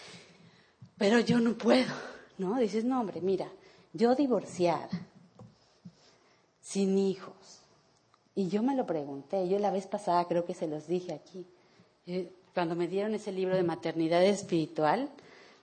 Pero 0.97 1.19
yo 1.19 1.39
no 1.39 1.57
puedo, 1.57 1.93
¿no? 2.37 2.57
Dices, 2.59 2.83
no, 2.83 2.99
hombre, 2.99 3.21
mira, 3.21 3.49
yo 3.95 4.13
divorciada, 4.13 4.89
sin 6.61 6.97
hijos. 6.97 7.33
Y 8.35 8.49
yo 8.49 8.61
me 8.61 8.75
lo 8.75 8.85
pregunté, 8.85 9.47
yo 9.47 9.57
la 9.59 9.71
vez 9.71 9.87
pasada 9.87 10.25
creo 10.25 10.45
que 10.45 10.53
se 10.53 10.67
los 10.67 10.87
dije 10.87 11.13
aquí. 11.13 11.45
Cuando 12.53 12.75
me 12.75 12.87
dieron 12.87 13.15
ese 13.15 13.31
libro 13.31 13.55
de 13.55 13.63
maternidad 13.63 14.23
espiritual, 14.23 15.09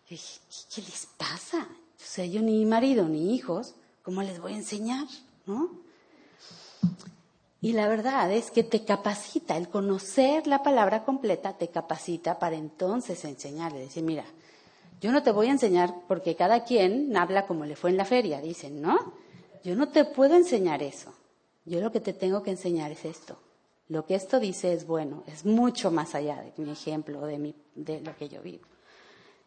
dije, 0.08 0.40
¿qué, 0.74 0.80
les 0.80 1.06
pasa? 1.18 1.58
O 1.60 2.04
sea, 2.04 2.24
yo 2.24 2.40
ni 2.40 2.64
marido 2.64 3.06
ni 3.06 3.34
hijos, 3.34 3.74
¿cómo 4.02 4.22
les 4.22 4.40
voy 4.40 4.54
a 4.54 4.56
enseñar? 4.56 5.06
¿No? 5.46 5.70
Y 7.60 7.74
la 7.74 7.86
verdad 7.86 8.32
es 8.32 8.50
que 8.50 8.64
te 8.64 8.84
capacita, 8.84 9.56
el 9.56 9.68
conocer 9.68 10.46
la 10.46 10.62
palabra 10.62 11.04
completa 11.04 11.56
te 11.58 11.68
capacita 11.68 12.38
para 12.38 12.56
entonces 12.56 13.24
enseñarle, 13.24 13.78
decir, 13.78 14.02
mira, 14.02 14.24
yo 15.02 15.10
no 15.10 15.24
te 15.24 15.32
voy 15.32 15.48
a 15.48 15.50
enseñar 15.50 15.92
porque 16.06 16.36
cada 16.36 16.62
quien 16.62 17.14
habla 17.16 17.48
como 17.48 17.66
le 17.66 17.74
fue 17.74 17.90
en 17.90 17.96
la 17.96 18.04
feria, 18.04 18.40
dicen, 18.40 18.80
¿no? 18.80 19.14
Yo 19.64 19.74
no 19.74 19.88
te 19.88 20.04
puedo 20.04 20.36
enseñar 20.36 20.80
eso. 20.80 21.12
Yo 21.64 21.80
lo 21.80 21.90
que 21.90 22.00
te 22.00 22.12
tengo 22.12 22.44
que 22.44 22.52
enseñar 22.52 22.92
es 22.92 23.04
esto. 23.04 23.36
Lo 23.88 24.06
que 24.06 24.14
esto 24.14 24.38
dice 24.38 24.72
es 24.72 24.86
bueno, 24.86 25.24
es 25.26 25.44
mucho 25.44 25.90
más 25.90 26.14
allá 26.14 26.40
de 26.40 26.52
mi 26.62 26.70
ejemplo, 26.70 27.26
de, 27.26 27.38
mi, 27.38 27.54
de 27.74 28.00
lo 28.00 28.16
que 28.16 28.28
yo 28.28 28.42
vivo. 28.42 28.64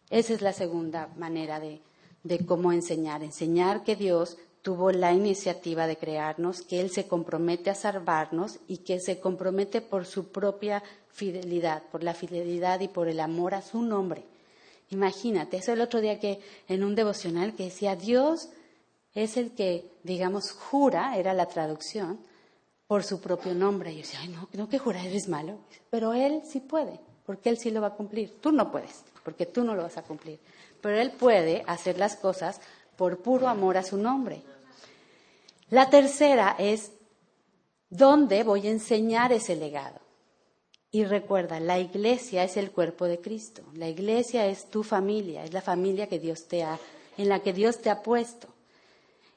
Esa 0.09 0.33
es 0.33 0.41
la 0.41 0.51
segunda 0.51 1.07
manera 1.15 1.61
de, 1.61 1.81
de 2.23 2.45
cómo 2.45 2.73
enseñar. 2.73 3.23
Enseñar 3.23 3.85
que 3.85 3.95
Dios 3.95 4.37
tuvo 4.61 4.91
la 4.91 5.13
iniciativa 5.13 5.87
de 5.87 5.95
crearnos, 5.95 6.63
que 6.63 6.81
Él 6.81 6.89
se 6.89 7.07
compromete 7.07 7.69
a 7.69 7.75
salvarnos 7.75 8.59
y 8.67 8.79
que 8.79 8.99
se 8.99 9.21
compromete 9.21 9.79
por 9.79 10.05
su 10.05 10.33
propia 10.33 10.83
fidelidad, 11.07 11.83
por 11.91 12.03
la 12.03 12.13
fidelidad 12.13 12.81
y 12.81 12.89
por 12.89 13.07
el 13.07 13.21
amor 13.21 13.55
a 13.55 13.61
su 13.61 13.81
nombre. 13.81 14.25
Imagínate, 14.89 15.57
eso 15.57 15.73
el 15.73 15.81
otro 15.81 16.01
día 16.01 16.19
que 16.19 16.39
en 16.67 16.83
un 16.83 16.95
devocional 16.95 17.53
que 17.55 17.65
decía, 17.65 17.95
Dios 17.95 18.49
es 19.13 19.37
el 19.37 19.51
que, 19.51 19.89
digamos, 20.03 20.51
jura, 20.51 21.17
era 21.17 21.33
la 21.33 21.47
traducción, 21.47 22.19
por 22.87 23.03
su 23.03 23.19
propio 23.19 23.53
nombre. 23.53 23.91
Y 23.91 23.95
yo 23.95 24.01
decía, 24.01 24.19
ay, 24.21 24.29
no, 24.29 24.47
no 24.53 24.69
que 24.69 24.79
jurar 24.79 25.07
es 25.07 25.27
malo. 25.27 25.57
Pero 25.89 26.13
Él 26.13 26.41
sí 26.45 26.59
puede, 26.59 26.99
porque 27.25 27.49
Él 27.49 27.57
sí 27.57 27.71
lo 27.71 27.81
va 27.81 27.87
a 27.87 27.95
cumplir. 27.95 28.39
Tú 28.41 28.51
no 28.51 28.71
puedes, 28.71 29.03
porque 29.23 29.45
tú 29.45 29.63
no 29.63 29.75
lo 29.75 29.83
vas 29.83 29.97
a 29.97 30.03
cumplir. 30.03 30.39
Pero 30.81 30.99
Él 30.99 31.11
puede 31.11 31.63
hacer 31.67 31.97
las 31.97 32.15
cosas 32.15 32.61
por 32.95 33.19
puro 33.19 33.47
amor 33.47 33.77
a 33.77 33.83
su 33.83 33.97
nombre. 33.97 34.43
La 35.69 35.89
tercera 35.89 36.55
es, 36.59 36.91
¿dónde 37.89 38.43
voy 38.43 38.67
a 38.67 38.71
enseñar 38.71 39.33
ese 39.33 39.55
legado? 39.55 40.04
Y 40.95 41.03
recuerda, 41.03 41.59
la 41.59 41.77
iglesia 41.77 42.45
es 42.45 42.55
el 42.55 42.71
cuerpo 42.71 43.03
de 43.03 43.19
Cristo. 43.19 43.63
La 43.73 43.89
iglesia 43.89 44.47
es 44.47 44.69
tu 44.69 44.81
familia, 44.81 45.43
es 45.43 45.51
la 45.51 45.61
familia 45.61 46.07
que 46.07 46.19
Dios 46.19 46.45
te 46.45 46.63
ha, 46.63 46.79
en 47.17 47.27
la 47.27 47.41
que 47.41 47.51
Dios 47.51 47.79
te 47.79 47.89
ha 47.89 48.01
puesto. 48.01 48.47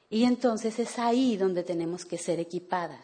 Y 0.09 0.23
entonces 0.23 0.79
es 0.79 0.97
ahí 0.97 1.35
donde 1.35 1.63
tenemos 1.63 2.05
que 2.05 2.17
ser 2.17 2.39
equipadas. 2.39 3.03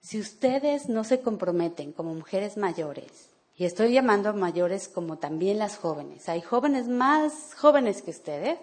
Si 0.00 0.20
ustedes 0.20 0.88
no 0.88 1.02
se 1.02 1.22
comprometen 1.22 1.90
como 1.90 2.14
mujeres 2.14 2.56
mayores, 2.56 3.30
y 3.56 3.64
estoy 3.64 3.92
llamando 3.92 4.28
a 4.28 4.32
mayores 4.32 4.86
como 4.86 5.18
también 5.18 5.58
las 5.58 5.76
jóvenes, 5.76 6.28
hay 6.28 6.42
jóvenes 6.42 6.86
más 6.86 7.52
jóvenes 7.56 8.00
que 8.00 8.12
ustedes 8.12 8.58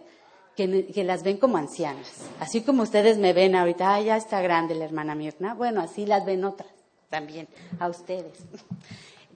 que, 0.56 1.04
las 1.04 1.24
ven 1.24 1.36
como 1.36 1.58
ancianas. 1.58 2.10
Así 2.40 2.62
como 2.62 2.84
ustedes 2.84 3.18
me 3.18 3.34
ven 3.34 3.54
ahorita, 3.56 3.96
ah, 3.96 4.02
ya 4.02 4.16
está 4.16 4.42
grande 4.42 4.76
la 4.76 4.86
hermana 4.86 5.14
Mirna, 5.14 5.56
bueno, 5.56 5.82
así 5.82 6.06
las 6.06 6.26
ven 6.26 6.46
otras 6.46 6.83
también, 7.14 7.48
a 7.80 7.90
ustedes. 7.90 8.40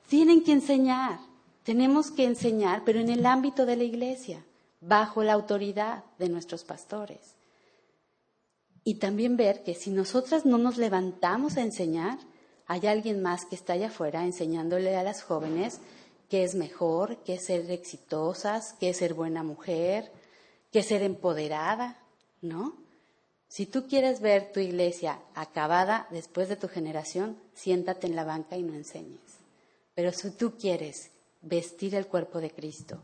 Tienen 0.10 0.44
que 0.44 0.52
enseñar, 0.52 1.20
tenemos 1.62 2.10
que 2.10 2.24
enseñar, 2.24 2.82
pero 2.84 3.00
en 3.00 3.10
el 3.10 3.24
ámbito 3.24 3.68
de 3.68 3.76
la 3.76 3.84
iglesia, 3.84 4.44
bajo 4.82 5.22
la 5.22 5.34
autoridad 5.34 6.04
de 6.18 6.28
nuestros 6.28 6.64
pastores. 6.64 7.36
Y 8.84 8.96
también 8.96 9.38
ver 9.38 9.64
que 9.64 9.76
si 9.76 9.92
nosotras 9.92 10.44
no 10.44 10.58
nos 10.58 10.78
levantamos 10.78 11.58
a 11.58 11.62
enseñar, 11.62 12.18
hay 12.66 12.88
alguien 12.88 13.22
más 13.22 13.46
que 13.46 13.54
está 13.54 13.74
allá 13.74 13.90
afuera 13.90 14.26
enseñándole 14.26 14.96
a 14.96 15.04
las 15.04 15.22
jóvenes 15.22 15.80
qué 16.30 16.44
es 16.44 16.56
mejor, 16.56 17.18
qué 17.26 17.36
es 17.36 17.46
ser 17.46 17.70
exitosas, 17.70 18.74
qué 18.80 18.90
es 18.90 18.98
ser 18.98 19.14
buena 19.14 19.44
mujer, 19.44 20.12
qué 20.72 20.80
es 20.80 20.88
ser 20.88 21.04
empoderada, 21.04 22.00
¿no? 22.42 22.87
Si 23.48 23.66
tú 23.66 23.88
quieres 23.88 24.20
ver 24.20 24.52
tu 24.52 24.60
iglesia 24.60 25.20
acabada 25.34 26.08
después 26.12 26.50
de 26.50 26.58
tu 26.58 26.68
generación, 26.68 27.38
siéntate 27.54 28.08
en 28.08 28.16
la 28.16 28.24
banca 28.24 28.58
y 28.58 28.64
no 28.64 28.74
enseñes. 28.74 29.20
Pero 29.96 30.12
si 30.12 30.32
tú 30.32 30.58
quieres 30.58 31.12
vestir 31.42 31.96
el 31.96 32.08
cuerpo 32.08 32.40
de 32.40 32.52
Cristo 32.52 33.02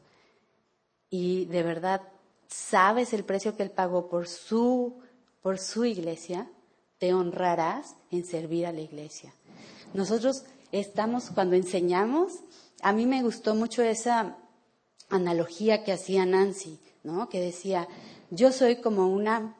y 1.09 1.45
de 1.45 1.63
verdad 1.63 2.01
sabes 2.47 3.13
el 3.13 3.23
precio 3.23 3.55
que 3.55 3.63
Él 3.63 3.71
pagó 3.71 4.09
por 4.09 4.27
su 4.27 5.01
por 5.43 5.59
su 5.59 5.83
iglesia, 5.83 6.49
te 6.97 7.13
honrarás 7.13 7.95
en 8.09 8.25
servir 8.25 8.65
a 8.65 8.71
la 8.71 8.79
iglesia. 8.79 9.33
Nosotros 9.93 10.45
estamos, 10.71 11.29
cuando 11.31 11.55
enseñamos, 11.55 12.39
a 12.81 12.93
mí 12.93 13.05
me 13.05 13.21
gustó 13.21 13.53
mucho 13.53 13.83
esa 13.83 14.37
analogía 15.09 15.83
que 15.83 15.91
hacía 15.91 16.25
Nancy, 16.25 16.79
¿no? 17.03 17.27
Que 17.27 17.41
decía, 17.41 17.89
yo 18.31 18.53
soy 18.53 18.77
como 18.77 19.09
una, 19.09 19.53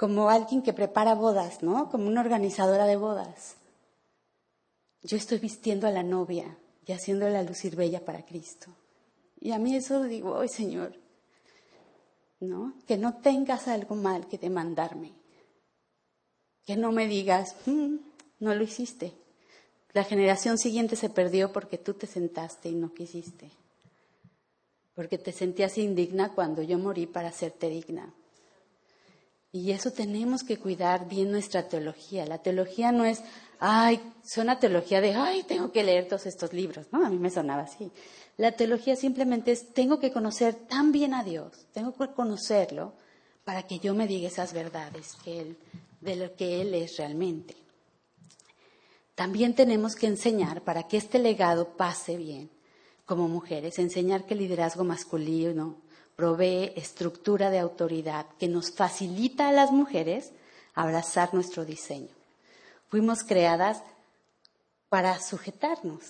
como 0.00 0.30
alguien 0.30 0.62
que 0.62 0.72
prepara 0.72 1.14
bodas, 1.14 1.62
¿no? 1.62 1.90
Como 1.90 2.06
una 2.06 2.22
organizadora 2.22 2.86
de 2.86 2.96
bodas. 2.96 3.56
Yo 5.02 5.18
estoy 5.18 5.38
vistiendo 5.38 5.86
a 5.86 5.90
la 5.90 6.02
novia 6.02 6.56
y 6.86 6.92
haciéndola 6.92 7.42
lucir 7.42 7.76
bella 7.76 8.02
para 8.02 8.24
Cristo. 8.24 8.68
Y 9.38 9.52
a 9.52 9.58
mí 9.58 9.76
eso 9.76 10.02
digo, 10.04 10.40
ay 10.40 10.48
Señor, 10.48 10.94
¿no? 12.40 12.72
Que 12.86 12.96
no 12.96 13.18
tengas 13.18 13.68
algo 13.68 13.94
mal 13.94 14.26
que 14.26 14.38
demandarme. 14.38 15.12
Que 16.64 16.78
no 16.78 16.92
me 16.92 17.06
digas, 17.06 17.54
mm, 17.66 17.96
no 18.38 18.54
lo 18.54 18.64
hiciste. 18.64 19.12
La 19.92 20.04
generación 20.04 20.56
siguiente 20.56 20.96
se 20.96 21.10
perdió 21.10 21.52
porque 21.52 21.76
tú 21.76 21.92
te 21.92 22.06
sentaste 22.06 22.70
y 22.70 22.74
no 22.74 22.94
quisiste. 22.94 23.50
Porque 24.94 25.18
te 25.18 25.32
sentías 25.32 25.76
indigna 25.76 26.32
cuando 26.32 26.62
yo 26.62 26.78
morí 26.78 27.06
para 27.06 27.28
hacerte 27.28 27.68
digna. 27.68 28.14
Y 29.52 29.72
eso 29.72 29.90
tenemos 29.90 30.44
que 30.44 30.58
cuidar 30.58 31.08
bien 31.08 31.30
nuestra 31.30 31.68
teología. 31.68 32.24
La 32.24 32.38
teología 32.38 32.92
no 32.92 33.04
es, 33.04 33.22
ay, 33.58 34.00
suena 34.22 34.60
teología 34.60 35.00
de, 35.00 35.14
ay, 35.14 35.42
tengo 35.42 35.72
que 35.72 35.82
leer 35.82 36.06
todos 36.06 36.26
estos 36.26 36.52
libros, 36.52 36.86
¿no? 36.92 37.04
A 37.04 37.10
mí 37.10 37.18
me 37.18 37.30
sonaba 37.30 37.62
así. 37.62 37.90
La 38.36 38.52
teología 38.52 38.94
simplemente 38.94 39.52
es, 39.52 39.72
tengo 39.74 39.98
que 39.98 40.12
conocer 40.12 40.54
tan 40.54 40.92
bien 40.92 41.14
a 41.14 41.24
Dios, 41.24 41.66
tengo 41.72 41.92
que 41.92 42.12
conocerlo 42.12 42.94
para 43.44 43.64
que 43.64 43.80
yo 43.80 43.94
me 43.94 44.06
diga 44.06 44.28
esas 44.28 44.52
verdades 44.52 45.16
de 46.00 46.16
lo 46.16 46.34
que 46.36 46.60
Él 46.60 46.74
es 46.74 46.96
realmente. 46.96 47.56
También 49.16 49.54
tenemos 49.54 49.96
que 49.96 50.06
enseñar 50.06 50.62
para 50.62 50.84
que 50.84 50.96
este 50.96 51.18
legado 51.18 51.76
pase 51.76 52.16
bien 52.16 52.50
como 53.04 53.28
mujeres, 53.28 53.78
enseñar 53.80 54.24
que 54.24 54.34
el 54.34 54.40
liderazgo 54.40 54.84
masculino 54.84 55.82
provee 56.20 56.72
estructura 56.76 57.48
de 57.48 57.58
autoridad 57.58 58.26
que 58.38 58.46
nos 58.46 58.70
facilita 58.72 59.48
a 59.48 59.52
las 59.52 59.72
mujeres 59.72 60.32
abrazar 60.74 61.32
nuestro 61.32 61.64
diseño. 61.64 62.10
Fuimos 62.90 63.24
creadas 63.24 63.82
para 64.90 65.18
sujetarnos, 65.18 66.02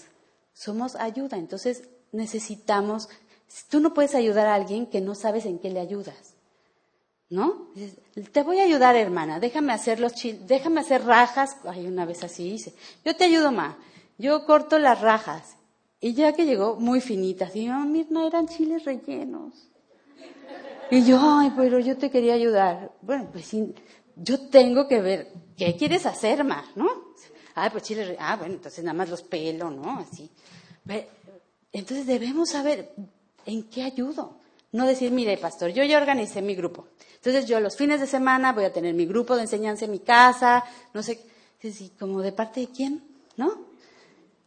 somos 0.52 0.96
ayuda, 0.96 1.36
entonces 1.36 1.84
necesitamos, 2.10 3.08
tú 3.68 3.78
no 3.78 3.94
puedes 3.94 4.16
ayudar 4.16 4.48
a 4.48 4.56
alguien 4.56 4.86
que 4.86 5.00
no 5.00 5.14
sabes 5.14 5.46
en 5.46 5.60
qué 5.60 5.70
le 5.70 5.78
ayudas. 5.78 6.34
¿No? 7.28 7.68
Te 8.32 8.42
voy 8.42 8.58
a 8.58 8.64
ayudar, 8.64 8.96
hermana, 8.96 9.38
déjame 9.38 9.72
hacer 9.72 10.00
los 10.00 10.14
déjame 10.40 10.80
hacer 10.80 11.04
rajas. 11.04 11.56
Ay, 11.62 11.86
una 11.86 12.04
vez 12.04 12.24
así 12.24 12.50
hice. 12.50 12.74
Yo 13.04 13.14
te 13.14 13.26
ayudo, 13.26 13.52
ma. 13.52 13.78
Yo 14.18 14.44
corto 14.44 14.80
las 14.80 15.00
rajas. 15.00 15.54
Y 16.00 16.14
ya 16.14 16.32
que 16.32 16.46
llegó 16.46 16.74
muy 16.74 17.00
finitas, 17.00 17.54
y 17.54 17.66
no 17.66 18.26
eran 18.26 18.48
chiles 18.48 18.84
rellenos. 18.84 19.69
Y 20.90 21.04
yo, 21.04 21.20
ay, 21.22 21.52
pero 21.56 21.78
yo 21.78 21.96
te 21.96 22.10
quería 22.10 22.34
ayudar. 22.34 22.92
Bueno, 23.02 23.28
pues 23.30 23.50
yo 24.16 24.48
tengo 24.48 24.88
que 24.88 25.00
ver, 25.00 25.32
¿qué 25.56 25.76
quieres 25.76 26.04
hacer, 26.06 26.42
ma? 26.44 26.64
¿No? 26.74 26.88
Ay, 27.54 27.70
pues 27.70 27.88
rellenos. 27.88 28.16
Ah, 28.18 28.36
bueno, 28.36 28.54
entonces 28.54 28.82
nada 28.84 28.94
más 28.94 29.08
los 29.08 29.22
pelo, 29.22 29.70
¿no? 29.70 29.98
Así. 30.00 30.30
Entonces 31.72 32.06
debemos 32.06 32.50
saber 32.50 32.92
en 33.46 33.64
qué 33.64 33.82
ayudo. 33.82 34.38
No 34.72 34.86
decir, 34.86 35.10
mire, 35.10 35.36
pastor, 35.36 35.70
yo 35.70 35.82
ya 35.84 35.98
organicé 35.98 36.42
mi 36.42 36.54
grupo. 36.54 36.88
Entonces 37.16 37.46
yo 37.46 37.60
los 37.60 37.76
fines 37.76 38.00
de 38.00 38.06
semana 38.06 38.52
voy 38.52 38.64
a 38.64 38.72
tener 38.72 38.94
mi 38.94 39.06
grupo 39.06 39.36
de 39.36 39.42
enseñanza 39.42 39.84
en 39.84 39.90
mi 39.90 40.00
casa, 40.00 40.64
no 40.94 41.02
sé, 41.02 41.20
como 41.98 42.22
de 42.22 42.32
parte 42.32 42.60
de 42.60 42.68
quién, 42.68 43.04
¿no? 43.36 43.66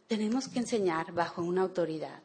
Tenemos 0.06 0.48
que 0.48 0.58
enseñar 0.58 1.12
bajo 1.12 1.42
una 1.42 1.62
autoridad. 1.62 2.20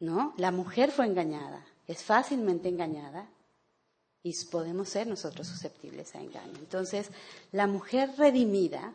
¿no? 0.00 0.34
La 0.36 0.50
mujer 0.50 0.90
fue 0.90 1.06
engañada, 1.06 1.64
es 1.86 2.02
fácilmente 2.02 2.68
engañada 2.68 3.28
y 4.22 4.34
podemos 4.46 4.88
ser 4.88 5.06
nosotros 5.06 5.46
susceptibles 5.46 6.14
a 6.14 6.20
engaño. 6.20 6.58
Entonces, 6.58 7.10
la 7.52 7.66
mujer 7.66 8.10
redimida 8.18 8.94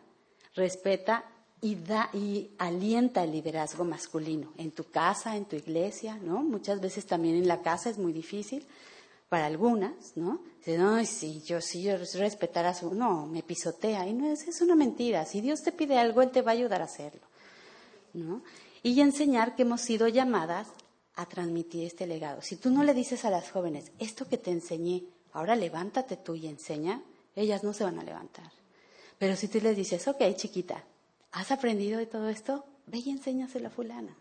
respeta 0.54 1.24
y 1.62 1.76
da 1.76 2.10
y 2.12 2.50
alienta 2.58 3.22
el 3.22 3.32
liderazgo 3.32 3.84
masculino 3.84 4.52
en 4.58 4.72
tu 4.72 4.84
casa, 4.84 5.36
en 5.36 5.46
tu 5.46 5.56
iglesia, 5.56 6.18
¿no? 6.22 6.42
Muchas 6.42 6.80
veces 6.80 7.06
también 7.06 7.36
en 7.36 7.48
la 7.48 7.62
casa 7.62 7.88
es 7.88 7.98
muy 7.98 8.12
difícil 8.12 8.66
para 9.28 9.46
algunas, 9.46 10.16
¿no? 10.16 10.42
Dicen, 10.58 10.82
ay, 10.82 11.06
sí, 11.06 11.40
yo 11.46 11.62
sí, 11.62 11.82
yo 11.82 11.96
respetar 11.96 12.66
a 12.66 12.74
su... 12.74 12.92
No, 12.94 13.26
me 13.26 13.42
pisotea. 13.42 14.06
Y 14.06 14.12
no 14.12 14.30
es, 14.30 14.46
es 14.46 14.60
una 14.60 14.74
mentira. 14.74 15.24
Si 15.24 15.40
Dios 15.40 15.62
te 15.62 15.72
pide 15.72 15.98
algo, 15.98 16.20
Él 16.20 16.30
te 16.30 16.42
va 16.42 16.50
a 16.50 16.54
ayudar 16.54 16.82
a 16.82 16.84
hacerlo, 16.84 17.22
¿no? 18.12 18.42
Y 18.82 19.00
enseñar 19.00 19.56
que 19.56 19.62
hemos 19.62 19.80
sido 19.80 20.08
llamadas 20.08 20.68
a 21.16 21.26
transmitir 21.26 21.84
este 21.84 22.06
legado. 22.06 22.42
Si 22.42 22.56
tú 22.56 22.70
no 22.70 22.84
le 22.84 22.94
dices 22.94 23.24
a 23.24 23.30
las 23.30 23.50
jóvenes, 23.50 23.92
esto 23.98 24.26
que 24.26 24.38
te 24.38 24.50
enseñé, 24.50 25.04
ahora 25.32 25.56
levántate 25.56 26.16
tú 26.16 26.34
y 26.34 26.46
enseña, 26.46 27.02
ellas 27.36 27.64
no 27.64 27.72
se 27.72 27.84
van 27.84 27.98
a 27.98 28.04
levantar. 28.04 28.50
Pero 29.18 29.36
si 29.36 29.48
tú 29.48 29.60
les 29.60 29.76
dices, 29.76 30.06
ok, 30.08 30.22
chiquita, 30.34 30.84
¿has 31.32 31.50
aprendido 31.50 31.98
de 31.98 32.06
todo 32.06 32.28
esto? 32.28 32.64
Ve 32.86 32.98
y 32.98 33.10
enséñaselo 33.10 33.68
a 33.68 33.70
fulana. 33.70 34.16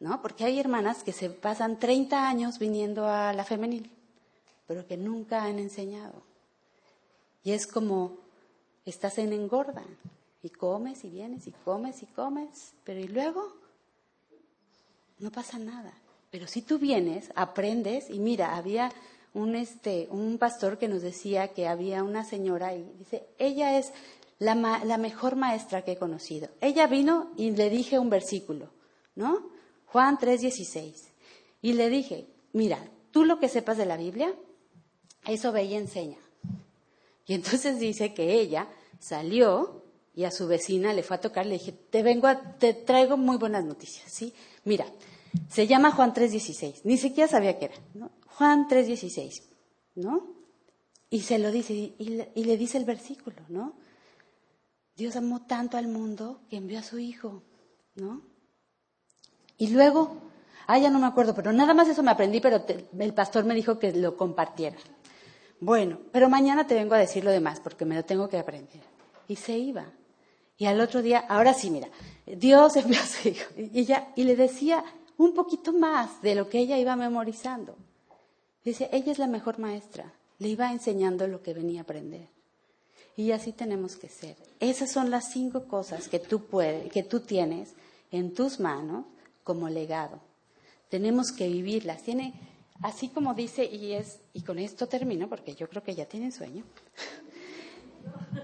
¿No? 0.00 0.22
Porque 0.22 0.44
hay 0.44 0.58
hermanas 0.58 1.02
que 1.04 1.12
se 1.12 1.28
pasan 1.28 1.78
30 1.78 2.26
años 2.28 2.58
viniendo 2.58 3.06
a 3.06 3.32
la 3.34 3.44
femenil 3.44 3.90
pero 4.70 4.86
que 4.86 4.96
nunca 4.96 5.42
han 5.42 5.58
enseñado. 5.58 6.22
Y 7.42 7.50
es 7.50 7.66
como 7.66 8.18
estás 8.84 9.18
en 9.18 9.32
engorda 9.32 9.82
y 10.44 10.50
comes 10.50 11.02
y 11.02 11.10
vienes 11.10 11.48
y 11.48 11.50
comes 11.50 12.04
y 12.04 12.06
comes, 12.06 12.74
pero 12.84 13.00
y 13.00 13.08
luego 13.08 13.52
no 15.20 15.30
pasa 15.30 15.58
nada. 15.58 15.92
Pero 16.30 16.46
si 16.46 16.62
tú 16.62 16.78
vienes, 16.78 17.30
aprendes 17.34 18.10
y 18.10 18.18
mira, 18.18 18.56
había 18.56 18.92
un 19.32 19.54
este 19.54 20.08
un 20.10 20.38
pastor 20.38 20.78
que 20.78 20.88
nos 20.88 21.02
decía 21.02 21.48
que 21.48 21.68
había 21.68 22.02
una 22.02 22.24
señora 22.24 22.74
y 22.74 22.82
dice, 22.98 23.26
ella 23.38 23.78
es 23.78 23.92
la, 24.38 24.54
la 24.54 24.98
mejor 24.98 25.36
maestra 25.36 25.82
que 25.82 25.92
he 25.92 25.96
conocido. 25.96 26.48
Ella 26.60 26.86
vino 26.86 27.30
y 27.36 27.50
le 27.50 27.70
dije 27.70 27.98
un 27.98 28.10
versículo, 28.10 28.70
¿no? 29.14 29.50
Juan 29.86 30.18
3:16. 30.18 30.94
Y 31.62 31.74
le 31.74 31.90
dije, 31.90 32.26
mira, 32.52 32.78
tú 33.10 33.24
lo 33.24 33.38
que 33.38 33.48
sepas 33.48 33.76
de 33.76 33.86
la 33.86 33.96
Biblia, 33.96 34.34
eso 35.26 35.52
ve 35.52 35.64
y 35.64 35.74
enseña. 35.74 36.18
Y 37.26 37.34
entonces 37.34 37.78
dice 37.78 38.14
que 38.14 38.40
ella 38.40 38.68
salió 38.98 39.84
y 40.14 40.24
a 40.24 40.30
su 40.30 40.46
vecina 40.46 40.92
le 40.92 41.02
fue 41.02 41.16
a 41.16 41.20
tocar, 41.20 41.46
le 41.46 41.54
dije, 41.54 41.72
te 41.72 42.02
vengo 42.02 42.26
a, 42.26 42.56
te 42.58 42.74
traigo 42.74 43.16
muy 43.16 43.36
buenas 43.36 43.64
noticias, 43.64 44.10
¿sí? 44.10 44.34
Mira, 44.64 44.86
se 45.48 45.66
llama 45.66 45.92
Juan 45.92 46.12
3.16, 46.12 46.80
ni 46.84 46.96
siquiera 46.96 47.28
sabía 47.28 47.58
qué 47.58 47.66
era, 47.66 47.74
¿no? 47.94 48.10
Juan 48.26 48.68
3.16, 48.68 49.42
¿no? 49.96 50.26
Y 51.08 51.20
se 51.20 51.38
lo 51.38 51.50
dice, 51.50 51.72
y, 51.72 51.96
y 52.34 52.44
le 52.44 52.56
dice 52.56 52.78
el 52.78 52.84
versículo, 52.84 53.36
¿no? 53.48 53.74
Dios 54.96 55.16
amó 55.16 55.42
tanto 55.42 55.76
al 55.76 55.88
mundo 55.88 56.42
que 56.48 56.56
envió 56.56 56.78
a 56.78 56.82
su 56.82 56.98
Hijo, 56.98 57.42
¿no? 57.94 58.22
Y 59.56 59.68
luego, 59.68 60.16
ah, 60.66 60.78
ya 60.78 60.90
no 60.90 60.98
me 60.98 61.06
acuerdo, 61.06 61.34
pero 61.34 61.52
nada 61.52 61.74
más 61.74 61.88
eso 61.88 62.02
me 62.02 62.10
aprendí, 62.10 62.40
pero 62.40 62.64
el 62.98 63.14
pastor 63.14 63.44
me 63.44 63.54
dijo 63.54 63.78
que 63.78 63.92
lo 63.92 64.16
compartiera. 64.16 64.78
Bueno, 65.60 66.00
pero 66.12 66.30
mañana 66.30 66.66
te 66.66 66.74
vengo 66.74 66.94
a 66.94 66.98
decir 66.98 67.22
lo 67.22 67.30
demás 67.30 67.60
porque 67.60 67.84
me 67.84 67.94
lo 67.94 68.04
tengo 68.04 68.28
que 68.28 68.38
aprender. 68.38 68.80
Y 69.28 69.36
se 69.36 69.58
iba. 69.58 69.84
Y 70.56 70.64
al 70.64 70.80
otro 70.80 71.02
día, 71.02 71.20
ahora 71.28 71.52
sí, 71.52 71.70
mira, 71.70 71.88
Dios 72.36 72.76
envió 72.76 73.00
a 73.00 73.06
su 73.06 73.28
hijo. 73.28 73.50
Y, 73.56 74.24
le 74.24 74.36
decía 74.36 74.84
un 75.16 75.34
poquito 75.34 75.72
más 75.72 76.22
de 76.22 76.34
lo 76.34 76.48
que 76.48 76.58
ella 76.58 76.78
iba 76.78 76.96
memorizando. 76.96 77.76
Dice, 78.64 78.88
ella 78.92 79.12
es 79.12 79.18
la 79.18 79.26
mejor 79.26 79.58
maestra. 79.58 80.12
Le 80.38 80.48
iba 80.48 80.72
enseñando 80.72 81.26
lo 81.26 81.42
que 81.42 81.54
venía 81.54 81.80
a 81.80 81.82
aprender. 81.84 82.28
Y 83.16 83.32
así 83.32 83.52
tenemos 83.52 83.96
que 83.96 84.08
ser. 84.08 84.36
Esas 84.60 84.90
son 84.90 85.10
las 85.10 85.30
cinco 85.32 85.64
cosas 85.64 86.08
que 86.08 86.18
tú, 86.18 86.44
puedes, 86.46 86.90
que 86.90 87.02
tú 87.02 87.20
tienes 87.20 87.74
en 88.10 88.32
tus 88.34 88.60
manos 88.60 89.04
como 89.44 89.68
legado. 89.68 90.20
Tenemos 90.88 91.32
que 91.32 91.48
vivirlas. 91.48 92.02
Tiene, 92.02 92.34
Así 92.82 93.08
como 93.08 93.34
dice, 93.34 93.64
y 93.64 93.92
es, 93.92 94.20
y 94.32 94.40
con 94.40 94.58
esto 94.58 94.86
termino 94.86 95.28
porque 95.28 95.54
yo 95.54 95.68
creo 95.68 95.82
que 95.82 95.94
ya 95.94 96.06
tienen 96.06 96.32
sueño. 96.32 96.64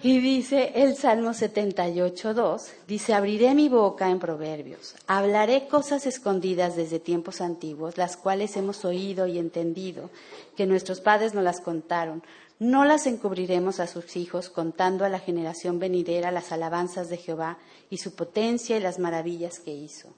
Y 0.03 0.21
dice 0.21 0.73
el 0.75 0.97
Salmo 0.97 1.31
78.2, 1.31 2.63
dice, 2.87 3.15
abriré 3.15 3.55
mi 3.55 3.69
boca 3.69 4.11
en 4.11 4.19
proverbios, 4.19 4.95
hablaré 5.07 5.69
cosas 5.69 6.07
escondidas 6.07 6.77
desde 6.77 7.01
tiempos 7.01 7.41
antiguos, 7.41 7.97
las 7.97 8.17
cuales 8.17 8.57
hemos 8.57 8.85
oído 8.85 9.27
y 9.27 9.39
entendido, 9.39 10.11
que 10.57 10.67
nuestros 10.67 11.01
padres 11.01 11.35
nos 11.35 11.45
las 11.45 11.61
contaron. 11.61 12.23
No 12.59 12.85
las 12.85 13.07
encubriremos 13.07 13.81
a 13.81 13.87
sus 13.87 14.17
hijos, 14.17 14.49
contando 14.49 15.05
a 15.05 15.09
la 15.09 15.19
generación 15.19 15.79
venidera 15.79 16.31
las 16.31 16.53
alabanzas 16.53 17.09
de 17.09 17.17
Jehová 17.17 17.59
y 17.91 17.99
su 17.99 18.15
potencia 18.15 18.77
y 18.77 18.81
las 18.81 18.99
maravillas 18.99 19.61
que 19.61 19.75
hizo. 19.75 20.09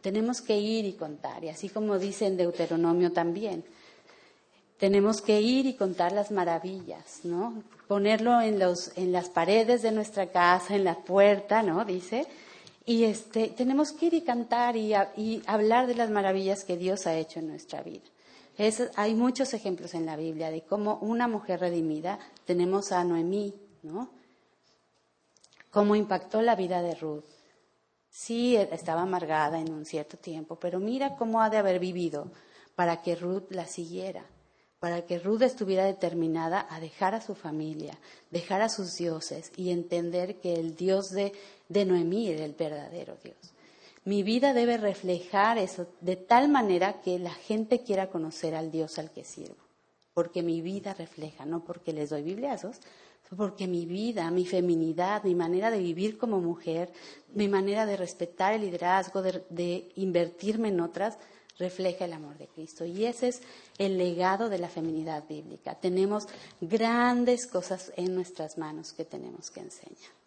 Tenemos 0.00 0.40
que 0.40 0.58
ir 0.58 0.84
y 0.86 0.94
contar, 0.94 1.44
y 1.44 1.50
así 1.50 1.68
como 1.68 1.98
dice 1.98 2.26
en 2.26 2.36
Deuteronomio 2.36 3.12
también, 3.12 3.64
tenemos 4.80 5.20
que 5.20 5.42
ir 5.42 5.66
y 5.66 5.74
contar 5.74 6.10
las 6.12 6.30
maravillas, 6.30 7.20
¿no? 7.22 7.62
Ponerlo 7.86 8.40
en, 8.40 8.58
los, 8.58 8.96
en 8.96 9.12
las 9.12 9.28
paredes 9.28 9.82
de 9.82 9.92
nuestra 9.92 10.28
casa, 10.28 10.74
en 10.74 10.84
la 10.84 10.96
puerta, 10.96 11.62
¿no? 11.62 11.84
Dice. 11.84 12.26
Y 12.86 13.04
este, 13.04 13.48
tenemos 13.48 13.92
que 13.92 14.06
ir 14.06 14.14
y 14.14 14.22
cantar 14.22 14.76
y, 14.76 14.94
hablar 15.46 15.86
de 15.86 15.94
las 15.94 16.10
maravillas 16.10 16.64
que 16.64 16.78
Dios 16.78 17.06
ha 17.06 17.14
hecho 17.14 17.40
en 17.40 17.48
nuestra 17.48 17.82
vida. 17.82 18.02
hay 18.96 19.14
muchos 19.14 19.52
ejemplos 19.52 19.92
en 19.92 20.06
la 20.06 20.16
Biblia 20.16 20.50
de 20.50 20.62
cómo 20.62 20.98
una 21.02 21.28
mujer 21.28 21.60
redimida, 21.60 22.18
tenemos 22.46 22.90
a 22.90 23.04
Noemí, 23.04 23.54
¿no? 23.82 24.08
Cómo 25.70 25.94
impactó 25.94 26.40
la 26.40 26.56
vida 26.56 26.80
de 26.80 26.94
Ruth. 26.94 27.24
Sí, 28.08 28.56
estaba 28.56 29.02
amargada 29.02 29.60
en 29.60 29.72
un 29.72 29.84
cierto 29.84 30.16
tiempo, 30.16 30.56
pero 30.56 30.80
mira 30.80 31.16
cómo 31.16 31.42
ha 31.42 31.50
de 31.50 31.58
haber 31.58 31.78
vivido 31.78 32.32
para 32.74 33.02
que 33.02 33.14
Ruth 33.14 33.50
la 33.50 33.66
siguiera, 33.66 34.24
para 34.80 35.02
que 35.02 35.18
Ruth 35.18 35.42
estuviera 35.42 35.84
determinada 35.84 36.66
a 36.70 36.80
dejar 36.80 37.14
a 37.14 37.20
su 37.20 37.34
familia, 37.34 37.98
dejar 38.30 38.62
a 38.62 38.70
sus 38.70 38.96
dioses 38.96 39.52
y 39.56 39.70
entender 39.70 40.40
que 40.40 40.54
el 40.54 40.74
Dios 40.74 41.10
de, 41.10 41.32
Noemí 41.68 42.28
era 42.28 42.44
el 42.44 42.54
verdadero 42.54 43.16
Dios. 43.22 43.36
Mi 44.04 44.22
vida 44.22 44.54
debe 44.54 44.78
reflejar 44.78 45.58
eso 45.58 45.86
de 46.00 46.16
tal 46.16 46.48
manera 46.48 47.02
que 47.02 47.18
la 47.18 47.34
gente 47.34 47.82
quiera 47.82 48.08
conocer 48.08 48.54
al 48.54 48.70
Dios 48.70 48.98
al 48.98 49.10
que 49.10 49.24
sirvo, 49.24 49.62
porque 50.14 50.42
mi 50.42 50.62
vida 50.62 50.94
refleja, 50.94 51.44
no 51.44 51.62
porque 51.62 51.92
les 51.92 52.08
doy 52.08 52.22
bibliazos, 52.22 52.80
porque 53.36 53.68
mi 53.68 53.86
vida, 53.86 54.30
mi 54.30 54.44
feminidad, 54.44 55.22
mi 55.24 55.34
manera 55.34 55.70
de 55.70 55.78
vivir 55.78 56.18
como 56.18 56.40
mujer, 56.40 56.90
mi 57.32 57.48
manera 57.48 57.86
de 57.86 57.96
respetar 57.96 58.54
el 58.54 58.62
liderazgo, 58.62 59.22
de, 59.22 59.92
invertirme 59.96 60.68
en 60.68 60.80
otras, 60.80 61.18
refleja 61.60 62.06
el 62.06 62.12
amor 62.12 62.36
de 62.38 62.48
Cristo. 62.48 62.84
Y 62.84 63.04
ese 63.04 63.28
es 63.28 63.42
el 63.78 63.96
legado 63.96 64.48
de 64.48 64.58
la 64.58 64.68
feminidad 64.68 65.28
bíblica. 65.28 65.76
Tenemos 65.76 66.26
grandes 66.60 67.46
cosas 67.46 67.92
en 67.96 68.14
nuestras 68.14 68.58
manos 68.58 68.92
que 68.92 69.04
tenemos 69.04 69.50
que 69.50 69.60
enseñar. 69.60 70.19